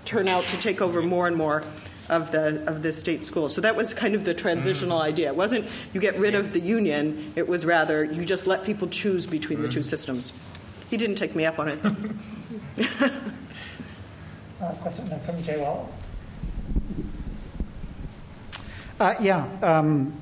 [0.05, 1.63] turn out to take over more and more
[2.09, 3.55] of the of the state schools.
[3.55, 5.03] So that was kind of the transitional mm.
[5.03, 5.27] idea.
[5.27, 7.31] It wasn't you get rid of the union.
[7.35, 9.85] It was rather you just let people choose between the two mm.
[9.85, 10.33] systems.
[10.93, 11.79] He didn't take me up on it.
[14.61, 15.91] uh, question from Jay Wallace.
[18.99, 19.47] Uh, yeah.
[19.63, 20.13] Um,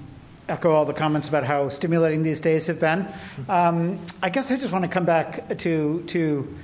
[0.48, 3.06] echo all the comments about how stimulating these days have been.
[3.50, 6.58] Um, I guess I just want to come back to to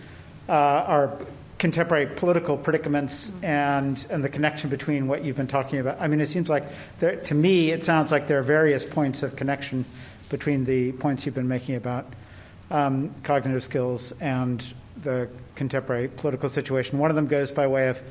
[0.47, 1.11] uh, our
[1.57, 5.99] contemporary political predicaments and and the connection between what you've been talking about.
[5.99, 6.63] I mean, it seems like
[6.99, 9.83] there, to me, it sounds like there are various points of connection
[10.29, 12.05] between the points you've been making about
[12.71, 14.65] um, cognitive skills and
[15.03, 16.99] the contemporary political situation.
[16.99, 18.01] One of them goes by way of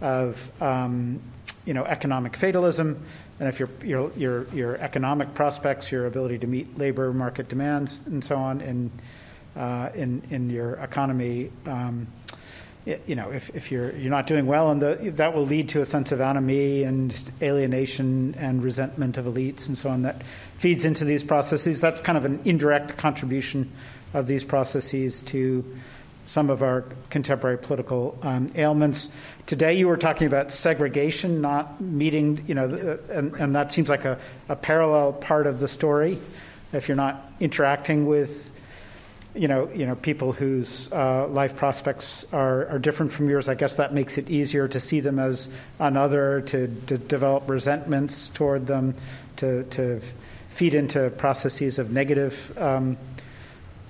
[0.00, 1.20] of um,
[1.64, 3.02] you know economic fatalism,
[3.40, 8.00] and if your, your your your economic prospects, your ability to meet labor market demands,
[8.06, 8.90] and so on, in
[9.56, 11.50] uh, in in your economy.
[11.66, 12.06] Um,
[12.84, 15.80] you know, if, if you're you're not doing well, and the, that will lead to
[15.80, 20.02] a sense of anomie and alienation and resentment of elites and so on.
[20.02, 20.22] That
[20.54, 21.80] feeds into these processes.
[21.80, 23.70] That's kind of an indirect contribution
[24.14, 25.64] of these processes to
[26.24, 29.08] some of our contemporary political um, ailments.
[29.46, 34.04] Today, you were talking about segregation, not meeting, you know, and, and that seems like
[34.04, 34.18] a,
[34.48, 36.18] a parallel part of the story.
[36.72, 38.52] If you're not interacting with
[39.34, 43.54] you know, you know, people whose uh, life prospects are, are different from yours, I
[43.54, 45.48] guess that makes it easier to see them as
[45.78, 48.94] another, to, to develop resentments toward them,
[49.36, 50.00] to, to
[50.48, 52.96] feed into processes of negative, um,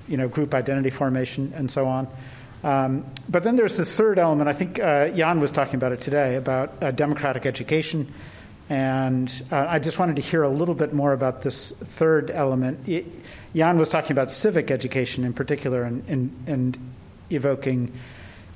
[0.07, 2.09] you know, group identity formation and so on.
[2.65, 4.49] Um, but then there's this third element.
[4.49, 8.13] I think uh, Jan was talking about it today about uh, democratic education.
[8.69, 12.87] And uh, I just wanted to hear a little bit more about this third element.
[12.87, 13.07] It,
[13.55, 16.79] Jan was talking about civic education in particular and, and, and
[17.31, 17.93] evoking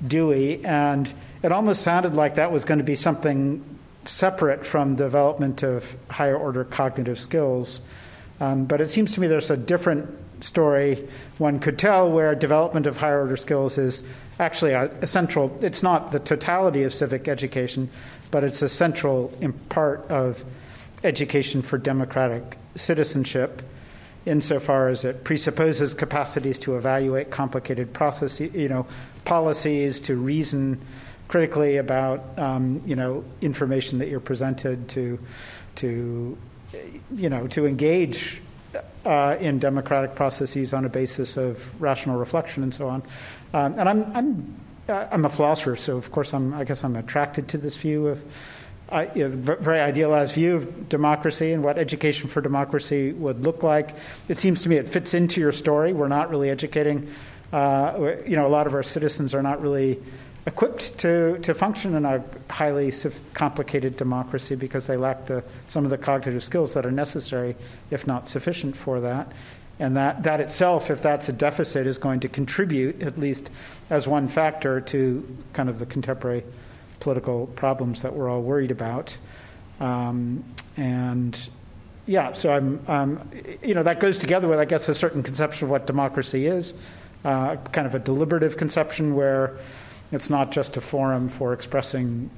[0.05, 1.11] Dewey, and
[1.41, 3.63] it almost sounded like that was going to be something
[4.05, 7.79] separate from development of higher order cognitive skills.
[8.39, 10.09] Um, but it seems to me there's a different
[10.43, 11.07] story
[11.37, 14.03] one could tell where development of higher order skills is
[14.39, 17.89] actually a, a central, it's not the totality of civic education,
[18.29, 19.31] but it's a central
[19.69, 20.43] part of
[21.03, 23.61] education for democratic citizenship
[24.25, 28.85] insofar as it presupposes capacities to evaluate complicated processes, you know,
[29.25, 30.79] policies, to reason
[31.27, 35.19] critically about, um, you know, information that you're presented to,
[35.75, 36.37] to,
[37.15, 38.41] you know, to engage
[39.05, 43.03] uh, in democratic processes on a basis of rational reflection and so on.
[43.53, 44.55] Um, and I'm, I'm,
[44.87, 48.21] I'm a philosopher, so of course I'm, I guess I'm attracted to this view of
[48.93, 53.95] a very idealized view of democracy and what education for democracy would look like.
[54.27, 55.93] It seems to me it fits into your story.
[55.93, 57.09] We're not really educating,
[57.51, 59.99] uh, you know, a lot of our citizens are not really
[60.45, 62.93] equipped to, to function in a highly
[63.33, 67.55] complicated democracy because they lack the, some of the cognitive skills that are necessary,
[67.91, 69.31] if not sufficient, for that.
[69.79, 73.49] And that, that itself, if that's a deficit, is going to contribute, at least
[73.89, 76.43] as one factor, to kind of the contemporary
[77.03, 79.17] political problems that we're all worried about.
[79.79, 80.43] Um,
[80.77, 81.49] and
[82.05, 83.29] yeah, so I'm, um,
[83.61, 86.73] you know, that goes together with, I guess, a certain conception of what democracy is,
[87.25, 89.57] uh, kind of a deliberative conception where
[90.11, 92.29] it's not just a forum for expressing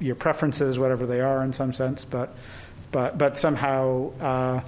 [0.00, 2.34] your preferences, whatever they are, in some sense, but
[2.92, 4.60] but but somehow uh,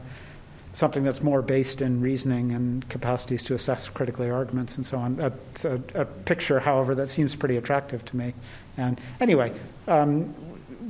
[0.74, 5.20] something that's more based in reasoning and capacities to assess critically arguments and so on.
[5.20, 5.32] A,
[5.68, 8.34] a, a picture, however, that seems pretty attractive to me.
[8.76, 9.52] And anyway,
[9.88, 10.24] um,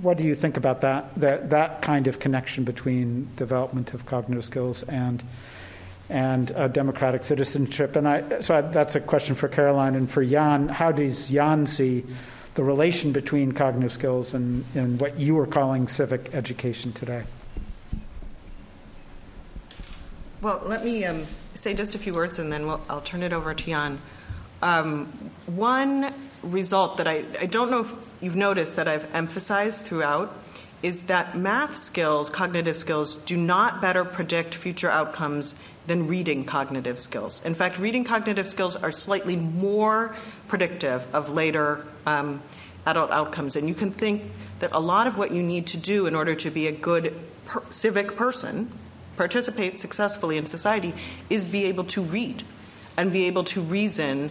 [0.02, 1.50] what do you think about that, that?
[1.50, 5.22] That kind of connection between development of cognitive skills and
[6.10, 7.96] and democratic citizenship.
[7.96, 10.68] And I, so I, that's a question for Caroline and for Jan.
[10.68, 12.04] How does Jan see
[12.54, 17.24] the relation between cognitive skills and, and what you are calling civic education today?
[20.42, 23.32] Well, let me um, say just a few words and then we'll, I'll turn it
[23.32, 23.98] over to Jan.
[24.60, 25.06] Um,
[25.46, 26.12] one
[26.42, 30.34] result that I, I don't know if you've noticed that I've emphasized throughout
[30.82, 35.54] is that math skills, cognitive skills, do not better predict future outcomes
[35.86, 37.44] than reading cognitive skills.
[37.44, 40.14] In fact, reading cognitive skills are slightly more
[40.48, 42.42] predictive of later um,
[42.86, 43.56] adult outcomes.
[43.56, 44.22] And you can think
[44.58, 47.14] that a lot of what you need to do in order to be a good
[47.46, 48.70] per- civic person,
[49.16, 50.94] participate successfully in society,
[51.30, 52.44] is be able to read
[52.96, 54.30] and be able to reason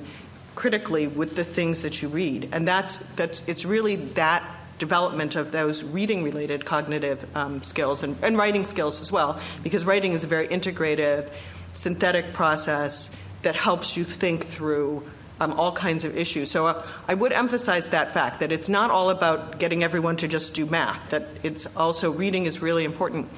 [0.56, 2.50] critically with the things that you read.
[2.52, 4.44] And that's, that's it's really that
[4.80, 9.86] development of those reading related cognitive um, skills and, and writing skills as well, because
[9.86, 11.30] writing is a very integrative,
[11.74, 15.04] synthetic process that helps you think through
[15.40, 16.52] um, all kinds of issues.
[16.52, 20.28] So uh, I would emphasize that fact that it's not all about getting everyone to
[20.28, 23.30] just do math, that it's also reading is really important.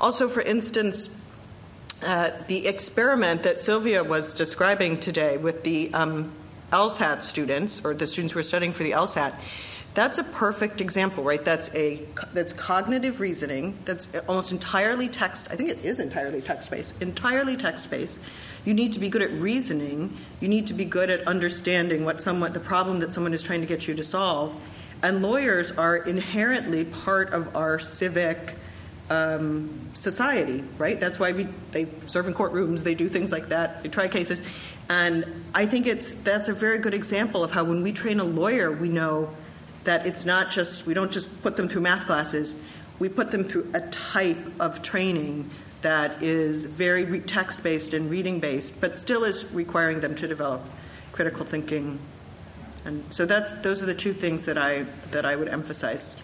[0.00, 1.20] Also, for instance,
[2.02, 6.30] uh, the experiment that Silvia was describing today with the um,
[6.70, 9.34] LSAT students, or the students who are studying for the LSAT,
[9.94, 11.44] that's a perfect example, right?
[11.44, 13.76] That's a that's cognitive reasoning.
[13.84, 15.48] That's almost entirely text.
[15.50, 17.00] I think it is entirely text based.
[17.02, 18.20] Entirely text based.
[18.64, 20.16] You need to be good at reasoning.
[20.40, 23.60] You need to be good at understanding what someone the problem that someone is trying
[23.60, 24.54] to get you to solve.
[25.02, 28.54] And lawyers are inherently part of our civic
[29.10, 31.00] um, society, right?
[31.00, 32.84] That's why we they serve in courtrooms.
[32.84, 33.82] They do things like that.
[33.82, 34.42] They try cases,
[34.88, 38.24] and I think it's that's a very good example of how when we train a
[38.24, 39.30] lawyer, we know
[39.84, 42.60] that it's not just we don't just put them through math classes.
[42.98, 45.50] We put them through a type of training
[45.82, 50.62] that is very text based and reading based, but still is requiring them to develop
[51.12, 51.98] critical thinking.
[52.84, 56.16] And so that's those are the two things that I that I would emphasize.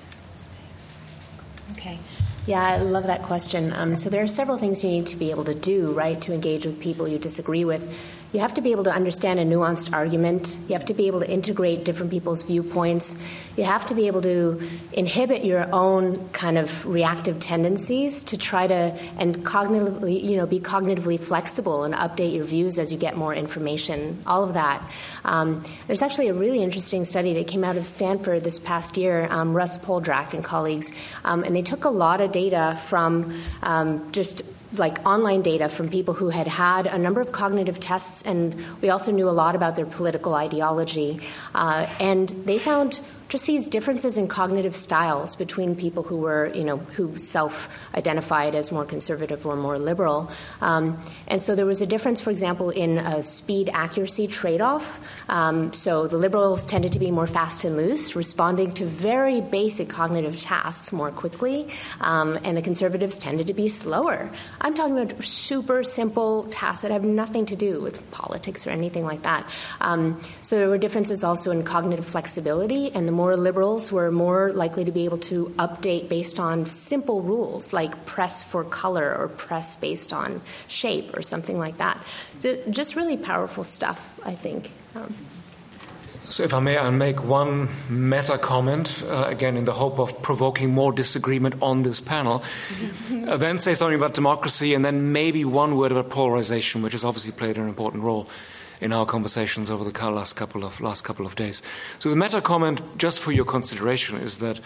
[1.72, 1.98] Okay.
[2.46, 3.72] Yeah, I love that question.
[3.72, 6.34] Um, so there are several things you need to be able to do, right, to
[6.34, 7.90] engage with people you disagree with.
[8.34, 10.58] You have to be able to understand a nuanced argument.
[10.66, 13.22] You have to be able to integrate different people's viewpoints.
[13.56, 14.60] You have to be able to
[14.92, 18.74] inhibit your own kind of reactive tendencies to try to
[19.18, 23.32] and cognitively, you know, be cognitively flexible and update your views as you get more
[23.32, 24.20] information.
[24.26, 24.82] All of that.
[25.24, 29.28] Um, there's actually a really interesting study that came out of Stanford this past year.
[29.30, 30.90] Um, Russ Poldrack and colleagues,
[31.24, 34.42] um, and they took a lot of data from um, just
[34.78, 38.88] like online data from people who had had a number of cognitive tests, and we
[38.90, 41.20] also knew a lot about their political ideology.
[41.54, 43.00] Uh, and they found
[43.34, 48.70] just these differences in cognitive styles between people who were, you know, who self-identified as
[48.70, 50.30] more conservative or more liberal.
[50.60, 55.00] Um, and so there was a difference, for example, in a speed accuracy trade-off.
[55.28, 59.88] Um, so the liberals tended to be more fast and loose, responding to very basic
[59.88, 61.66] cognitive tasks more quickly,
[62.00, 64.30] um, and the conservatives tended to be slower.
[64.60, 69.04] I'm talking about super simple tasks that have nothing to do with politics or anything
[69.04, 69.44] like that.
[69.80, 74.52] Um, so there were differences also in cognitive flexibility and the more liberals were more
[74.52, 79.28] likely to be able to update based on simple rules like press for color or
[79.28, 81.98] press based on shape or something like that.
[82.70, 84.70] Just really powerful stuff, I think.
[84.94, 85.14] Um,
[86.28, 90.22] so, if I may, I'll make one meta comment, uh, again, in the hope of
[90.22, 92.42] provoking more disagreement on this panel.
[93.28, 97.04] uh, then say something about democracy, and then maybe one word about polarization, which has
[97.04, 98.26] obviously played an important role
[98.84, 101.62] in our conversations over the last couple of last couple of days.
[101.98, 104.60] So the meta comment, just for your consideration, is that,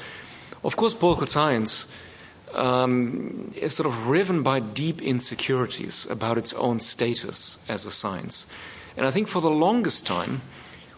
[0.65, 1.87] of course, political science
[2.55, 8.47] um, is sort of riven by deep insecurities about its own status as a science,
[8.97, 10.41] and I think for the longest time,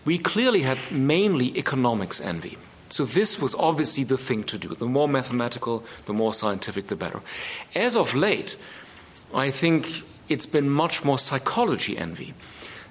[0.07, 2.57] we clearly had mainly economics envy.
[2.89, 4.75] So this was obviously the thing to do.
[4.75, 7.21] The more mathematical, the more scientific, the better.
[7.75, 8.57] As of late,
[9.35, 12.33] I think it's been much more psychology envy.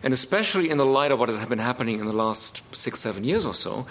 [0.04, 3.24] And especially in the light of what has been happening in the last six, seven
[3.24, 3.86] years or so,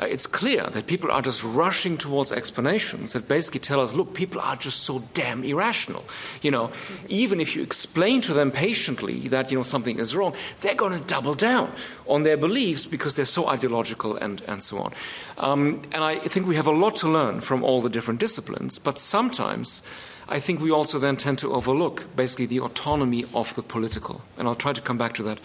[0.00, 4.14] uh, it's clear that people are just rushing towards explanations that basically tell us, look,
[4.14, 6.04] people are just so damn irrational.
[6.40, 6.70] You know,
[7.08, 10.96] even if you explain to them patiently that, you know, something is wrong, they're going
[10.96, 11.72] to double down
[12.06, 14.92] on their beliefs because they're so ideological and, and so on.
[15.36, 18.78] Um, and I think we have a lot to learn from all the different disciplines,
[18.78, 19.82] but sometimes
[20.28, 24.20] I think we also then tend to overlook basically the autonomy of the political.
[24.36, 25.40] And I'll try to come back to that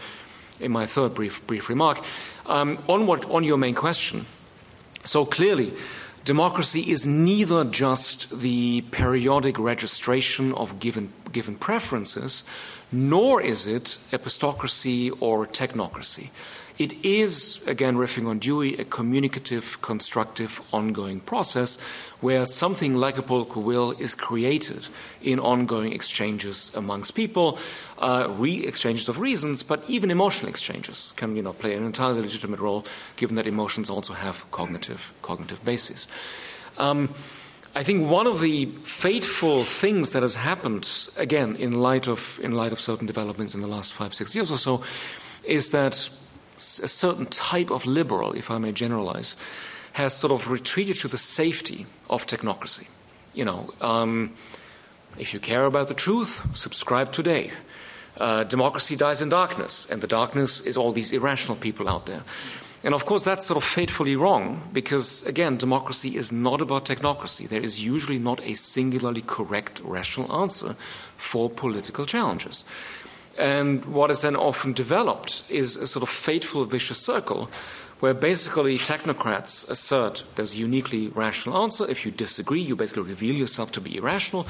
[0.59, 2.03] in my third brief, brief remark.
[2.45, 4.25] Um, on, what, on your main question,
[5.03, 5.73] so clearly,
[6.25, 12.43] democracy is neither just the periodic registration of given, given preferences,
[12.91, 16.29] nor is it epistocracy or technocracy.
[16.77, 21.77] It is, again, riffing on Dewey, a communicative, constructive, ongoing process
[22.23, 24.87] where something like a political will is created
[25.21, 27.59] in ongoing exchanges amongst people,
[27.99, 32.21] uh, re- exchanges of reasons, but even emotional exchanges can you know, play an entirely
[32.21, 32.85] legitimate role,
[33.17, 36.07] given that emotions also have cognitive, cognitive bases.
[36.77, 37.13] Um,
[37.75, 40.87] I think one of the fateful things that has happened,
[41.17, 44.49] again, in light of, in light of certain developments in the last five, six years
[44.49, 44.81] or so,
[45.43, 46.09] is that
[46.57, 49.35] a certain type of liberal, if I may generalize,
[49.93, 52.87] has sort of retreated to the safety of technocracy.
[53.33, 54.33] You know, um,
[55.17, 57.51] if you care about the truth, subscribe today.
[58.17, 62.23] Uh, democracy dies in darkness, and the darkness is all these irrational people out there.
[62.83, 67.47] And of course, that's sort of fatefully wrong because, again, democracy is not about technocracy.
[67.47, 70.75] There is usually not a singularly correct, rational answer
[71.15, 72.65] for political challenges.
[73.37, 77.49] And what is then often developed is a sort of fateful, vicious circle
[78.03, 81.89] where basically technocrats assert there's a uniquely rational answer.
[81.89, 84.45] If you disagree, you basically reveal yourself to be irrational.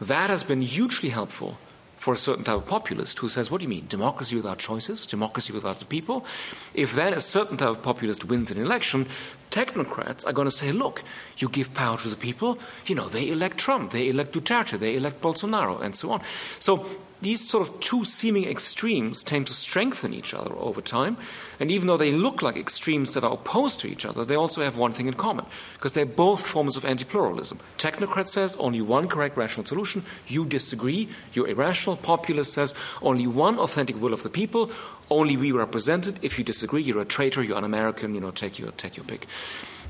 [0.00, 1.58] That has been hugely helpful
[1.98, 3.84] for a certain type of populist who says, What do you mean?
[3.88, 5.04] Democracy without choices?
[5.04, 6.24] Democracy without the people?
[6.72, 9.06] If then a certain type of populist wins an election,
[9.50, 11.02] technocrats are going to say, Look,
[11.36, 14.96] you give power to the people, you know, they elect Trump, they elect Duterte, they
[14.96, 16.22] elect Bolsonaro, and so on.
[16.58, 16.86] So
[17.22, 21.16] these sort of two seeming extremes tend to strengthen each other over time.
[21.58, 24.62] And even though they look like extremes that are opposed to each other, they also
[24.62, 27.60] have one thing in common, because they're both forms of anti pluralism.
[27.78, 30.02] Technocrat says only one correct rational solution.
[30.26, 31.96] You disagree, you're irrational.
[31.96, 34.70] Populist says only one authentic will of the people,
[35.10, 36.16] only we represent it.
[36.22, 39.04] If you disagree, you're a traitor, you're un American, you know, take your, take your
[39.04, 39.26] pick.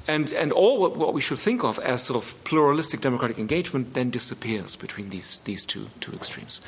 [0.07, 3.95] And, and all what, what, we should think of as sort of pluralistic democratic engagement
[3.95, 6.61] then disappears between these, these two, two extremes.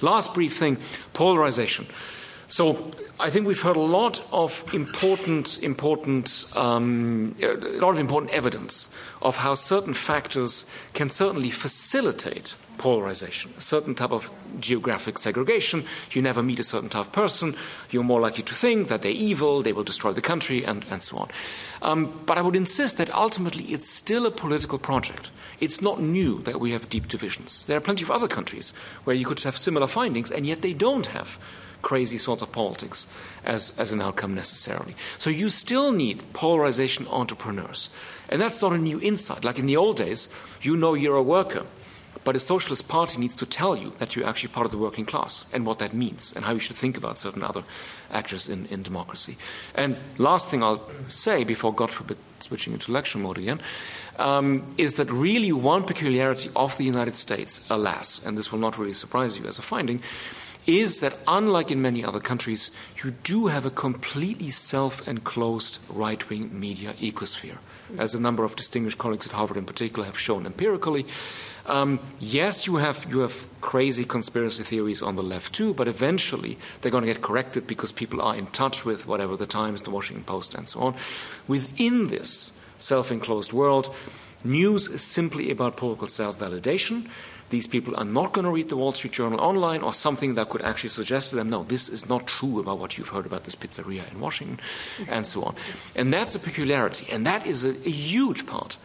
[0.00, 0.78] Last brief thing
[1.12, 1.86] polarization.
[2.48, 2.90] So
[3.20, 8.92] I think we've heard a lot of important, important, um, a lot of important evidence
[9.22, 15.84] of how certain factors can certainly facilitate polarization, a certain type of geographic segregation.
[16.12, 17.54] You never meet a certain type of person.
[17.90, 21.02] You're more likely to think that they're evil, they will destroy the country, and, and
[21.02, 21.28] so on.
[21.82, 25.28] Um, but I would insist that ultimately it's still a political project.
[25.60, 27.66] It's not new that we have deep divisions.
[27.66, 28.72] There are plenty of other countries
[29.04, 31.38] where you could have similar findings, and yet they don't have
[31.82, 33.06] crazy sorts of politics
[33.44, 34.94] as, as an outcome necessarily.
[35.18, 37.90] So you still need polarization entrepreneurs.
[38.30, 39.44] And that's not a new insight.
[39.44, 40.28] Like in the old days,
[40.62, 41.66] you know you're a worker.
[42.22, 45.06] But a socialist party needs to tell you that you're actually part of the working
[45.06, 47.64] class and what that means and how you should think about certain other
[48.10, 49.36] actors in, in democracy.
[49.74, 53.60] And last thing I'll say before, God forbid, switching into election mode again,
[54.18, 58.78] um, is that really one peculiarity of the United States, alas, and this will not
[58.78, 60.00] really surprise you as a finding,
[60.66, 62.70] is that unlike in many other countries,
[63.02, 67.58] you do have a completely self enclosed right wing media ecosphere,
[67.98, 71.06] as a number of distinguished colleagues at Harvard in particular have shown empirically.
[71.70, 76.58] Um, yes, you have you have crazy conspiracy theories on the left too, but eventually
[76.80, 79.90] they're going to get corrected because people are in touch with whatever the Times, the
[79.90, 80.94] Washington Post, and so on.
[81.46, 83.94] Within this self-enclosed world,
[84.42, 87.06] news is simply about political self-validation.
[87.50, 90.48] These people are not going to read the Wall Street Journal online or something that
[90.48, 93.44] could actually suggest to them, no, this is not true about what you've heard about
[93.44, 94.60] this pizzeria in Washington,
[95.08, 95.54] and so on.
[95.94, 98.76] And that's a peculiarity, and that is a, a huge part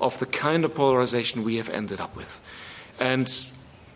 [0.00, 2.40] of the kind of polarization we have ended up with.
[2.98, 3.30] And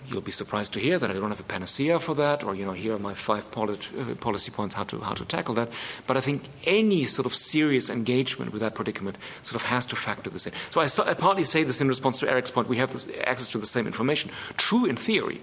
[0.07, 2.65] you'll be surprised to hear that I don't have a panacea for that, or you
[2.65, 5.71] know, here are my five polit- uh, policy points how to how to tackle that.
[6.07, 9.97] But I think any sort of serious engagement with that predicament sort of has to
[9.97, 10.53] factor this in.
[10.71, 13.49] So I, I partly say this in response to Erik's point: we have this, access
[13.51, 14.31] to the same information.
[14.57, 15.41] True in theory,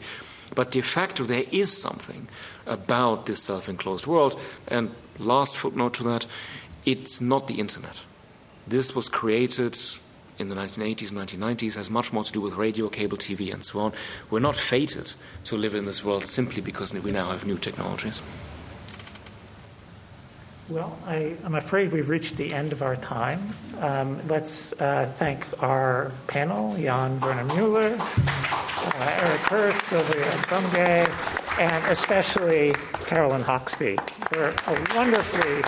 [0.55, 2.27] but de facto there is something
[2.67, 4.39] about this self-enclosed world.
[4.67, 6.27] And last footnote to that:
[6.85, 8.01] it's not the internet.
[8.67, 9.75] This was created
[10.41, 13.79] in the 1980s, 1990s has much more to do with radio, cable TV, and so
[13.79, 13.93] on.
[14.29, 15.13] We're not fated
[15.45, 18.21] to live in this world simply because we now have new technologies.
[20.67, 23.41] Well, I, am afraid we've reached the end of our time.
[23.79, 31.09] Um, let's uh, thank our panel, Jan Werner Müller, uh, Erik Hurst, Silvia Bunge,
[31.59, 32.73] and especially
[33.05, 33.99] Caroline Hoxby
[34.29, 35.61] for a wonderfully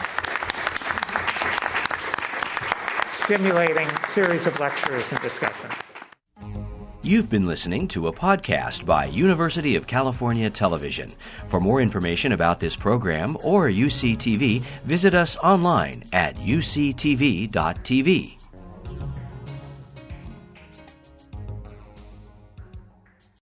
[3.23, 5.69] stimulating series of lectures and discussion.
[7.01, 11.11] You've been listening to a podcast by University of California Television.
[11.47, 17.53] For more information about this program or UCTV, visit us online at uctv.tv.